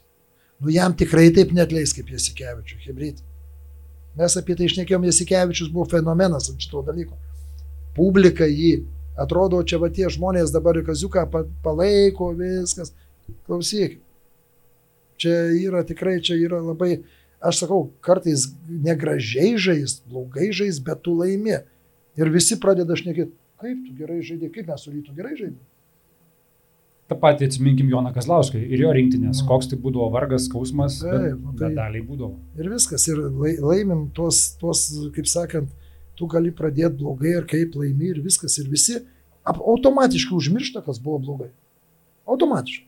[0.63, 3.21] Nu jam tikrai taip netleis kaip Jasikevičių, Hebryt.
[4.17, 7.17] Mes apie tai išnekėjom, Jasikevičius buvo fenomenas ant šito dalyko.
[7.97, 8.77] Publika jį,
[9.17, 12.93] atrodo, čia va tie žmonės dabar Kaziuką pa- palaiko, viskas.
[13.47, 13.99] Klausyk.
[15.17, 17.03] Čia yra tikrai, čia yra labai,
[17.41, 21.61] aš sakau, kartais negražiai žais, blogai žais, bet tu laimi.
[22.17, 23.31] Ir visi pradeda šnekėti,
[23.61, 25.61] kaip tu gerai žaidži, kaip mes su rytu gerai žaidžiame.
[27.09, 31.39] Ta pati atsiminkim Joną Kazlauską ir jo rinktinės, koks tai būdavo vargas, skausmas, bet, Taip,
[31.43, 32.35] nu tai- bet daliai būdavo.
[32.57, 34.85] Ir viskas, ir lai- laimim tuos, tuos,
[35.15, 35.69] kaip sakant,
[36.19, 38.57] tu gali pradėti blogai ir kaip laimi ir viskas.
[38.61, 38.99] Ir visi
[39.45, 41.49] automatiškai užmiršta, kas buvo blogai.
[42.29, 42.87] Automatiškai.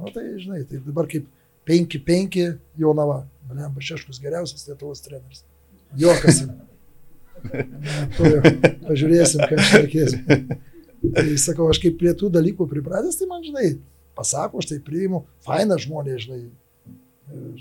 [0.00, 1.28] Na nu, tai, žinai, tai dabar kaip
[1.68, 3.22] 5-5 Jonava.
[3.50, 5.42] Blemba Šeškus geriausias Lietuvos treneris.
[5.98, 6.44] Jokas.
[8.86, 10.20] Pažiūrėsim, ką aš reikėsiu.
[11.00, 13.72] Tai sakau, aš kaip prie tų dalykų pripratęs, tai man, žinai,
[14.18, 16.40] pasako, aš tai priimu, faina žmonės, žinai,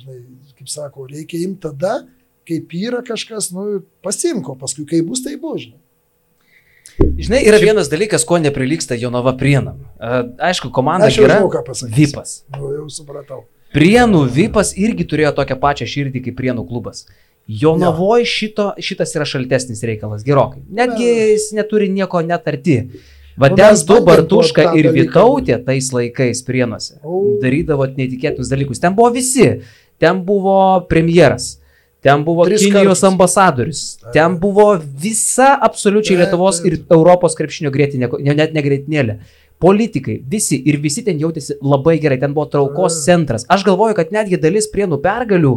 [0.02, 0.18] žinai,
[0.60, 2.02] kaip sako, reikia imti tada,
[2.50, 5.80] kaip yra kažkas, nu, pasimko, paskui kai bus, tai bus, žinai.
[7.00, 9.86] Žinai, yra vienas dalykas, ko neprilyksta Jonava Prienam.
[10.00, 11.96] Aišku, komanda Aš pasakysiu.
[11.96, 12.34] Vipas.
[12.58, 13.46] Nu, jau supratau.
[13.76, 17.06] Prienų Vipas irgi turėjo tokią pačią širdį kaip Prienų klubas.
[17.50, 20.62] Jonavoje šito, šitas yra šaltesnis reikalas, gerokai.
[20.70, 22.82] Netgi jis neturi nieko netarti.
[22.90, 23.06] Nu,
[23.40, 24.90] Vadens mes du Bartuška ir.
[24.94, 27.00] Vytautė tais laikais Prienuose.
[27.42, 28.82] Darydavo neįtikėtinus dalykus.
[28.84, 29.48] Ten buvo visi.
[30.02, 30.60] Ten buvo
[30.92, 31.56] premjeras.
[32.02, 33.04] Ten buvo Tris Kinijos kartus.
[33.04, 33.82] ambasadorius.
[34.14, 39.18] Ten buvo visa absoliučiai Lietuvos ir Europos krepšinio grėtinė, ne- net negreitinėlė.
[39.60, 43.44] Politikai, visi ir visi ten jautėsi labai gerai, ten buvo traukos centras.
[43.52, 45.52] Aš galvoju, kad netgi dalis prienų pergalių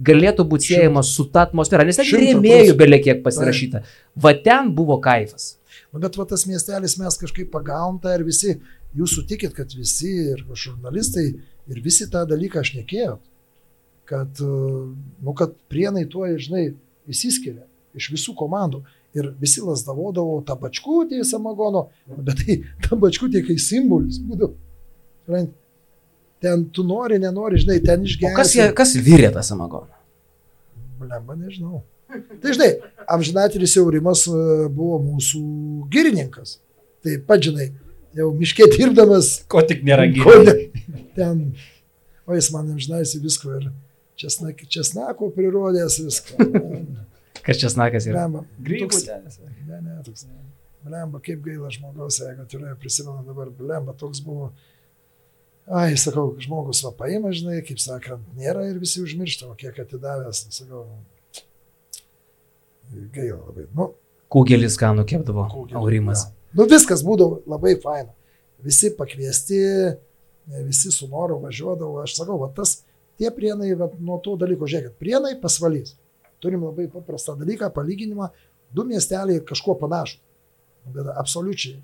[0.00, 2.78] galėtų būti siejama su ta atmosfera, nes Šimtą rėmėjų procentų.
[2.78, 3.82] beliekiek pasirašyta.
[4.14, 5.56] Va ten buvo kaifas.
[5.92, 8.60] Bet va tas miestelis mes kažkaip pagavom tą ir visi,
[8.96, 11.26] jūs sutikit, kad visi ir žurnalistai
[11.68, 13.18] ir visi tą dalyką aš nekėjau.
[14.08, 14.88] Kad, uh,
[15.24, 16.70] nu, kad prienai tuo, žinai,
[17.12, 17.66] įsiskiria
[17.98, 18.80] iš visų komandų.
[19.16, 21.86] Ir visi lasdavodavo tą bačkutį į samagono,
[22.24, 24.54] bet tai ta bačkutė kaip simbolis būdavo.
[26.40, 28.36] Ten tu nori, nenori, žinai, ten O išgelbėti.
[28.38, 29.90] kas, jie- kas vyrė tą samagoną?
[31.00, 31.80] Blemba, nežinau.
[32.42, 32.68] Tai žinai,
[33.10, 35.40] amžinatelis Jaurimas e, buvo mūsų
[35.92, 36.54] girininkas.
[37.04, 37.68] Tai pažinai,
[38.16, 40.06] jau miškė dirbdamas, Ko tik nėra
[40.46, 40.54] ne-
[41.18, 41.42] ten,
[42.26, 43.68] o jis man amžinaisi visko ir
[44.18, 46.48] česnak, česnako prirodęs viską.
[47.46, 48.24] Kas čia snakas yra?
[48.26, 49.28] Blemba, Grybų toks- ten.
[49.68, 50.26] Ne, ne, toks.
[50.84, 54.50] Blemba, kaip gaila žmogaus, jeigu turėjo prisimenu dabar, blemba, toks buvo.
[55.68, 60.44] Ai, sakau, žmogus va paima, žinai, kaip sakant, nėra ir visi užmiršta, o kiek atidavęs,
[60.46, 60.84] nu, sakau,
[63.14, 63.66] gaila labai.
[63.76, 63.90] Nu,
[64.32, 66.26] Kūgelis ką nukepdavo, Kūgelį, Aurimas.
[66.28, 66.34] jo.
[66.58, 68.12] Nu, viskas būdavo labai faina.
[68.64, 69.58] Visi pakviesti,
[70.66, 72.00] visi su noru važiuodavo.
[72.04, 72.78] Aš sakau, va tas,
[73.18, 75.96] tie prienai, va, nuo to dalyko, žiūrėkit, prienai pasvalys.
[76.42, 78.30] Turim labai paprastą dalyką, palyginimą,
[78.74, 80.20] du miesteliai kažkuo panašus.
[80.88, 81.80] Bet absoliučiai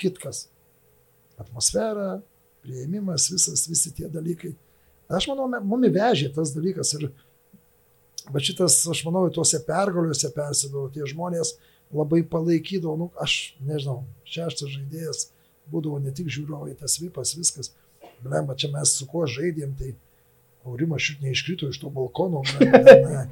[0.00, 0.46] kitkas.
[1.38, 2.18] Atmosfera,
[2.64, 4.54] prieimimas, visas, visi tie dalykai.
[5.10, 7.10] Aš manau, mumi vežė tas dalykas ir
[8.28, 11.54] Bet šitas, aš manau, tuose pergaliuose persidavo, tie žmonės
[11.94, 15.30] labai palaikydavo, nu, aš nežinau, šeštas žaidėjas
[15.70, 17.72] būdavo ne tik žiūrovai, tas vipas, viskas.
[18.20, 19.94] Blemba, čia mes su kuo žaidėm, tai
[20.68, 23.22] Aurimas šit neiškrito iš to balkono, ten, ne,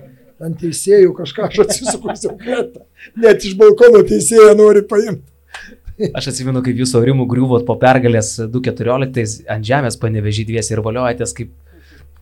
[0.45, 2.87] ant teisėjų kažką aš atsisukusiu kretą.
[3.21, 5.27] Net iš balkono teisėją nori paimti.
[6.15, 11.35] Aš atsimenu, kaip jūs Aurimų griuvot po pergalės 2.14 ant žemės panevežį dviesi ir valiojatės
[11.35, 11.51] kaip,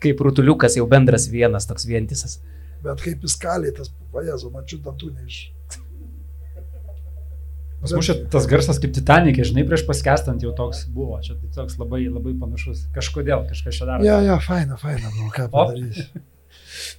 [0.02, 2.38] kaip rutuliukas jau bendras vienas, toks vientisas.
[2.84, 5.42] Bet kaip jis kalė, tas vajezo, mačiu dantų neiš.
[7.82, 11.18] Pas mus tas garsas kaip Titanikė, žinai, prieš paskestant jau toks buvo.
[11.22, 12.86] Čia tai toks labai, labai panašus.
[12.96, 14.06] Kažkodėl, kažkas čia daro.
[14.06, 15.52] Ja, ja, faina, faina, nu ką O.
[15.52, 16.08] padarysi.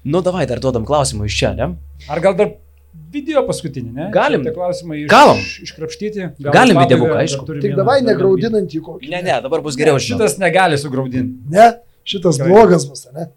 [0.08, 1.66] Nu, davai, dar duodam klausimų iš čia, ne?
[2.10, 2.48] Ar gal dar
[3.14, 4.08] video paskutinį, ne?
[4.14, 4.42] Galim.
[4.46, 5.42] Tie klausimai iš, Galim.
[5.68, 6.30] iškrapštyti.
[6.48, 7.46] Galim videobuką, dar aišku.
[7.62, 9.12] Tik davai negraudinant į kokį.
[9.12, 9.94] Ne, ne, dabar bus video.
[9.94, 10.02] geriau.
[10.02, 10.06] Ne.
[10.08, 11.52] Šitas negali sugraudinti.
[11.54, 11.68] Ne,
[12.08, 12.50] šitas Gerai.
[12.56, 13.28] blogas bus, ne?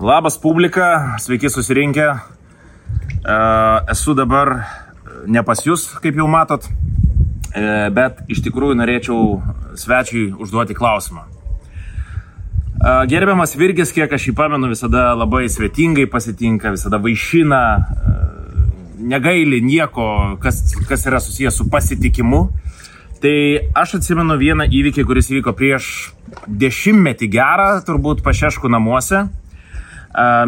[0.00, 2.00] Labas publika, sveiki susirinkę.
[2.00, 3.34] E,
[3.92, 4.48] Esu dabar
[5.28, 6.64] ne pas jūs, kaip jau matot,
[7.52, 9.26] e, bet iš tikrųjų norėčiau
[9.76, 11.26] svečiui užduoti klausimą.
[13.12, 17.60] Gerbiamas Virgis, kiek aš jį pamenu, visada labai svetingai pasitinka, visada vaišina,
[18.96, 22.40] negaili nieko, kas, kas yra susijęs su pasitikimu.
[23.20, 23.36] Tai
[23.76, 25.90] aš atsimenu vieną įvykį, kuris įvyko prieš
[26.48, 29.26] dešimtmetį gerą, turbūt pašeškų namuose.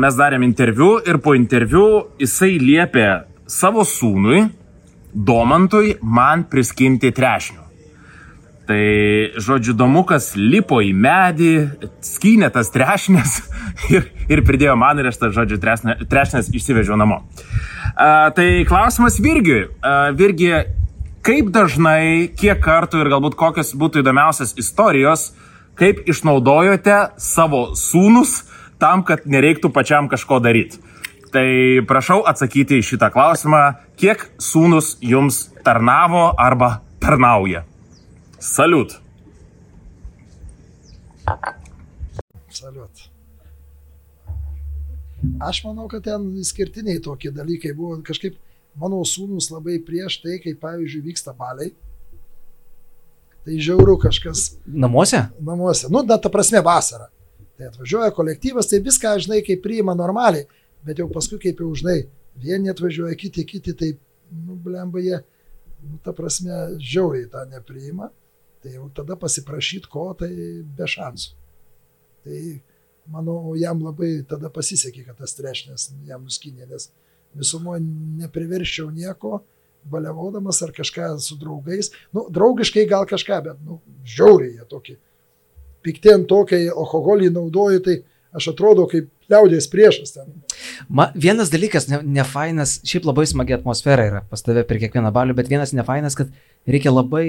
[0.03, 3.07] Mes darėm interviu ir po interviu jisai liepė
[3.47, 4.49] savo sūnui,
[5.13, 7.61] Domantui, man priskinti trešnių.
[8.67, 8.85] Tai,
[9.43, 11.51] žodžiu, domukas lipo į medį,
[12.07, 13.35] skynė tas trešnės
[13.95, 15.59] ir, ir pridėjo man ir aš tas, žodžiu,
[16.09, 17.21] trešnės išsivežiau namo.
[17.93, 19.67] A, tai klausimas Virgiui.
[19.83, 20.55] A, Virgi,
[21.27, 25.33] kaip dažnai, kiek kartų ir galbūt kokios būtų įdomiausias istorijos,
[25.77, 28.39] kaip išnaudojote savo sūnus
[28.83, 30.83] tam, kad nereiktų pačiam kažko daryti?
[31.33, 31.47] Tai
[31.89, 33.63] prašau atsakyti į šitą klausimą,
[33.97, 37.63] kiek sūnus jums tarnavo arba tarnauja?
[38.43, 38.99] Saliut.
[42.53, 43.07] Saliut.
[45.41, 47.97] Aš manau, kad ten skirtiniai tokie dalykai buvo.
[48.05, 48.37] Kažkaip
[48.77, 51.73] mano sūnus labai prieš tai, kai pavyzdžiui vyksta baliai.
[53.43, 55.25] Tai žiauru kažkas Namuose?
[55.41, 55.89] namuose.
[55.91, 57.09] Nu, na, ta prasme, vasara.
[57.59, 60.47] Tai atvažiuoja kolektyvas, tai viską, žinai, kaip priima normaliai,
[60.87, 61.99] bet jau paskui, kaip jau, žinai,
[62.41, 63.93] vieni atvažiuoja, kiti, kiti, tai,
[64.33, 65.21] nu, blemba, jie,
[65.85, 68.11] nu, ta prasme, žiauriai tą nepriima.
[68.63, 70.31] Tai jau tada pasiprašyti ko, tai
[70.63, 71.33] be šansų.
[72.23, 72.43] Tai,
[73.11, 76.87] manau, jam labai tada pasisekė, kad tas trešnės jam nuskinė, nes
[77.35, 77.83] visumoje
[78.21, 79.41] nepriverščiau nieko,
[79.91, 81.91] baliavodamas ar kažką su draugais.
[82.15, 84.97] Nu, draugiškai gal kažką, bet, nu, žiauriai jie tokie.
[85.83, 87.99] Pikti ant to, kai alkoholį naudoju, tai
[88.37, 90.29] aš atrodo kaip liaudės priešas ten.
[90.89, 95.37] Ma, vienas dalykas, ne, nefainas, šiaip labai smagi atmosfera yra pas tave per kiekvieną balių,
[95.39, 96.31] bet vienas nefainas, kad
[96.69, 97.27] reikia labai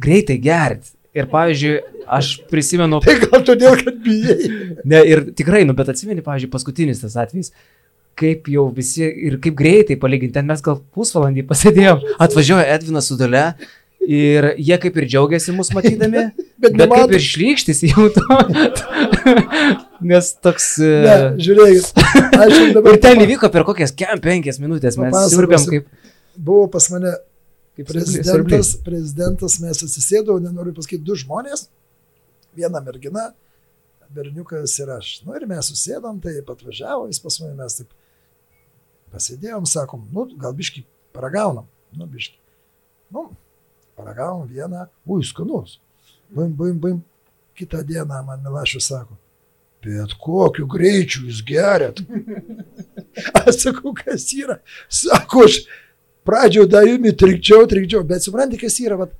[0.00, 0.94] greitai gerti.
[1.14, 1.74] Ir pavyzdžiui,
[2.10, 2.98] aš prisimenu...
[3.04, 4.48] Tai gal todėl, kad bijai.
[4.82, 7.52] Ne, ir tikrai, nu, bet atsimeni, pavyzdžiui, paskutinis tas atvejis,
[8.18, 13.18] kaip jau visi ir kaip greitai palyginti, ten mes gal pusvalandį pasėdėjom, atvažiuoja Edvinas su
[13.18, 13.44] dale
[14.08, 16.28] ir jie kaip ir džiaugiasi mus matydami,
[16.64, 18.38] Bet bet kaip ir šlykštis jau to.
[20.10, 20.74] Nes toks...
[20.80, 20.90] e,
[22.34, 25.88] Ne, dabar Ir ten įvyko per kokias kem penkias minutės, mes siurbėm kaip...
[26.34, 27.12] Buvo pas mane
[27.76, 31.66] kaip prezidentas, prezidentas, mes atsisėdau, nenoriu pasakyti, du žmonės,
[32.56, 33.28] viena mergina,
[34.14, 35.12] berniukas ir aš.
[35.26, 37.90] Nu ir mes susėdom, tai atvažiavo, jis pas mane, mes taip
[39.14, 41.66] pasėdėjom, sakom, nu gal biški paragaunam,
[41.98, 42.38] nu biški.
[43.14, 43.28] Nu,
[43.96, 45.78] paragavom vieną, ui, skanus.
[46.34, 47.02] Baim, baim, baim.
[47.54, 49.14] Kitą dieną man Milašius sako,
[49.84, 52.00] bet kokiu greičiu jūs geriat.
[53.44, 54.56] Aš sakau, kas yra.
[54.90, 55.60] Sako, aš
[56.26, 59.12] pradžioje davimi trikdžiau, trikdžiau, bet supranti, kas yra, vat,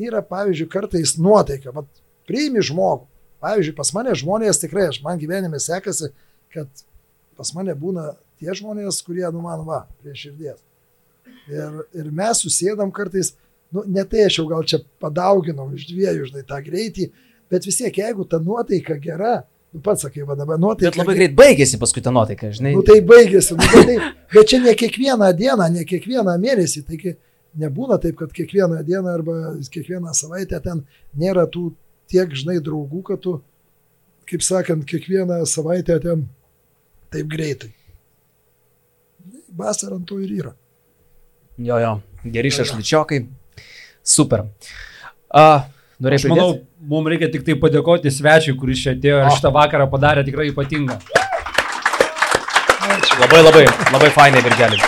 [0.00, 1.90] yra, pavyzdžiui, kartais nuotaika, vat,
[2.28, 3.04] priimi žmogų.
[3.42, 6.12] Pavyzdžiui, pas mane žmonės tikrai, aš man gyvenime sekasi,
[6.54, 6.84] kad
[7.36, 10.60] pas mane būna tie žmonės, kurie, nu man va, prie širdies.
[11.50, 13.34] Ir, ir mes susėdam kartais,
[13.72, 17.08] nu, ne tai aš jau gal čia padauginau iš dviejų, žinai, tą greitį,
[17.52, 19.40] bet vis tiek, jeigu ta nuotaika gera,
[19.72, 20.92] nu pats sakai, va dabar nuotaika.
[20.92, 22.74] Bet labai greit baigėsi paskui ta nuotaika, žinai.
[22.76, 23.98] Nu tai baigėsi, nu, tai,
[24.34, 27.16] bet čia ne kiekvieną dieną, ne kiekvieną mėnesį, taigi
[27.60, 29.38] nebūna taip, kad kiekvieną dieną arba
[29.72, 30.84] kiekvieną savaitę ten
[31.18, 31.70] nėra tų
[32.12, 33.38] tiek, žinai, draugų, kad tu,
[34.28, 36.26] kaip sakant, kiekvieną savaitę ten
[37.12, 37.72] taip greitai.
[39.52, 40.56] Vasara ant to ir yra.
[41.60, 41.96] Jo, jo,
[42.32, 43.26] geri šašlyčiokai.
[44.02, 44.46] Super.
[45.32, 45.44] A,
[46.02, 46.48] Aš norėčiau manau,
[46.90, 50.98] mums reikia tik tai padėkoti svečiui, kuris čia atėjo ir šitą vakarą padarė tikrai ypatingą.
[53.22, 53.62] Labai labai,
[53.92, 54.80] labai fainai, Virgelį.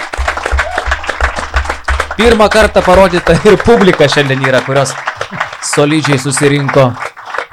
[2.19, 4.93] Pirmą kartą parodyta ir publika šiandien yra, kurios
[5.75, 6.89] solidžiai susirinko.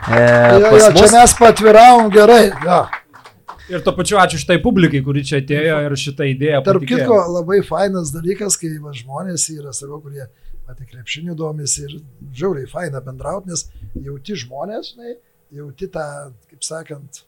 [0.09, 0.19] E,
[0.61, 2.47] Jo, jo, čia mes patviravom gerai.
[2.65, 2.81] Jo.
[3.71, 6.61] Ir to pačiu ačiū šitai publikai, kuri čia atėjo ir šitą idėją.
[6.65, 7.05] Tarp patikėjo.
[7.05, 10.25] kitko, labai fainas dalykas, kai va, žmonės yra, sakau, kurie
[10.71, 11.97] pati krepšinių domisi ir
[12.31, 13.65] žiauriai faina bendrauti, nes
[14.05, 15.17] jauti žmonės, žinai,
[15.57, 16.05] jauti tą,
[16.47, 17.23] kaip sakant,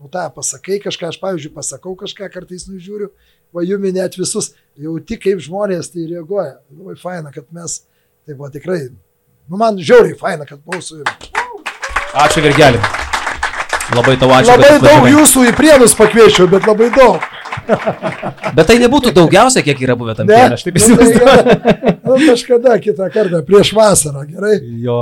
[0.00, 3.10] nu tą pasakai kažką, aš pavyzdžiui pasakau kažką, kartais nužiūriu,
[3.52, 6.56] va jumi net visus, jauti kaip žmonės tai reaguoja.
[6.72, 7.82] Labai faina, kad mes,
[8.24, 8.86] tai buvo tikrai,
[9.50, 11.32] nu man žiauriai faina, kad buvau su jumis.
[12.16, 12.80] Ačiū, Virgelį.
[13.92, 14.54] Labai tau ačiū.
[14.56, 17.20] Labai daug jūsų į prienus pakviečiau, bet labai daug.
[18.56, 21.56] Bet tai nebūtų daugiausia, kiek yra buvę tam piene, aš taip nu, tai įsivaizduoju.
[22.06, 24.58] nu, kažkada kitą kartą, prieš vasarą, gerai?
[24.82, 25.00] Jo.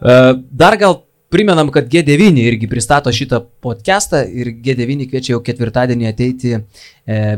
[0.00, 0.18] E,
[0.62, 1.00] Dar gal
[1.30, 6.62] Primenam, kad G9 irgi pristato šitą podcastą ir G9 kviečia jau ketvirtadienį ateiti e,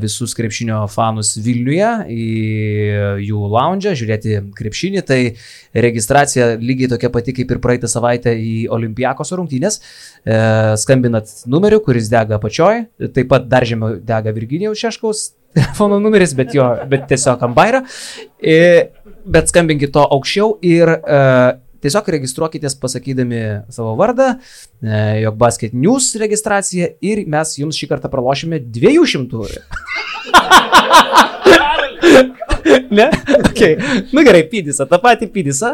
[0.01, 2.28] visus krepšinio fanus Vilniuje į
[3.27, 5.02] jų lounge, žiūrėti krepšinį.
[5.10, 5.19] Tai
[5.85, 9.77] registracija lygiai tokia pati kaip ir praeitą savaitę į Olimpijakos rungtynės.
[10.24, 10.39] E,
[10.81, 15.27] skambinat numeriu, kuris dega apačioj, taip pat dar žemiau dega Virginijaus Šeškaus
[15.59, 17.85] telefono numeris, bet, jo, bet tiesiog ambaira.
[18.40, 18.56] E,
[19.28, 20.94] bet skambinkit to aukščiau ir
[21.83, 23.43] Tiesiog registruokitės pasakydami
[23.75, 24.37] savo vardą,
[24.83, 29.61] e, jog Basket News registracija ir mes jums šį kartą pralošime 200 eurų.
[32.91, 33.11] ne?
[33.51, 33.77] Okay.
[34.13, 35.73] Nu gerai, Pydisą, tą patį Pydisą.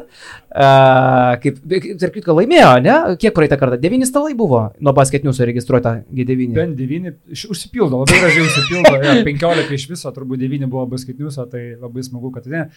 [0.48, 1.58] Uh, kaip,
[2.00, 2.96] tarp kitko, laimėjo, ne?
[3.20, 3.78] Kiek praeitą kartą?
[3.82, 6.54] 9 stalai buvo nuo Basket News registruota G9.
[6.56, 7.18] Bent 9,
[7.52, 8.94] užsipildo, labai gražiai užsipildo.
[9.04, 12.68] Ja, 15 iš viso, turbūt 9 buvo Basket News, tai labai smagu, kad ne.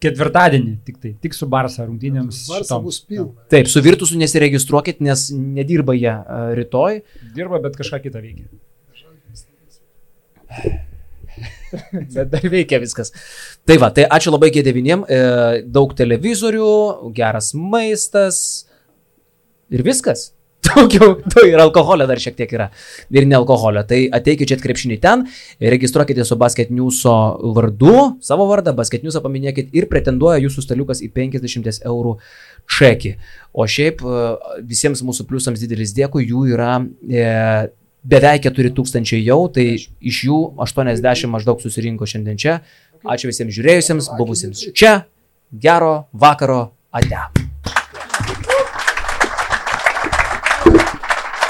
[0.00, 2.44] Ketvirtadienį tik tai, tik su Barsa rungtynėms.
[2.48, 2.84] Barsa šitom.
[2.86, 3.34] bus pilna.
[3.52, 6.14] Taip, su Virtusu nesiregistruokit, nes nedirba jie
[6.56, 7.02] rytoj.
[7.36, 8.48] Dirba, bet kažką kitą veikia.
[12.14, 13.12] Bet dar veikia viskas.
[13.68, 15.20] Tai va, tai ačiū labai G9, e,
[15.70, 16.70] daug televizorių,
[17.14, 18.40] geras maistas
[19.70, 20.30] ir viskas.
[20.70, 22.68] Daugiau, tu ir alkoholio dar šiek tiek yra.
[23.14, 23.82] Ir ne alkoholio.
[23.88, 25.26] Tai ateikit čia krepšinį ten,
[25.60, 27.16] registruokite su Basket News'o
[27.56, 27.94] vardu,
[28.24, 32.16] savo vardą, Basket News'ą paminėkit ir pretenduoja jūsų staliukas į 50 eurų
[32.78, 33.14] čekį.
[33.56, 34.22] O šiaip e,
[34.68, 37.26] visiems mūsų pliusams didelis dėkui, jų yra e,
[38.06, 42.60] beveik 4000 jau, tai iš jų 80 maždaug susirinko šiandien čia.
[43.00, 45.00] Ačiū visiems žiūrėjusiems, buvusiems čia.
[45.50, 46.62] Gero vakaro,
[46.94, 47.79] ate.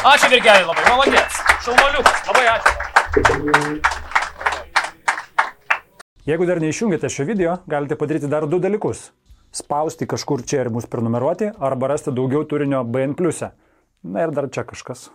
[0.01, 1.35] Ačiū Virgeliai labai, malonės.
[1.60, 2.70] Šalmoliukas, labai ačiū.
[6.24, 9.10] Jeigu dar neišjungėte šio video, galite padaryti dar du dalykus.
[9.52, 13.12] Spausti kažkur čia ir mus prenumeruoti, arba rasti daugiau turinio BN.
[14.01, 15.10] Na ir dar čia kažkas.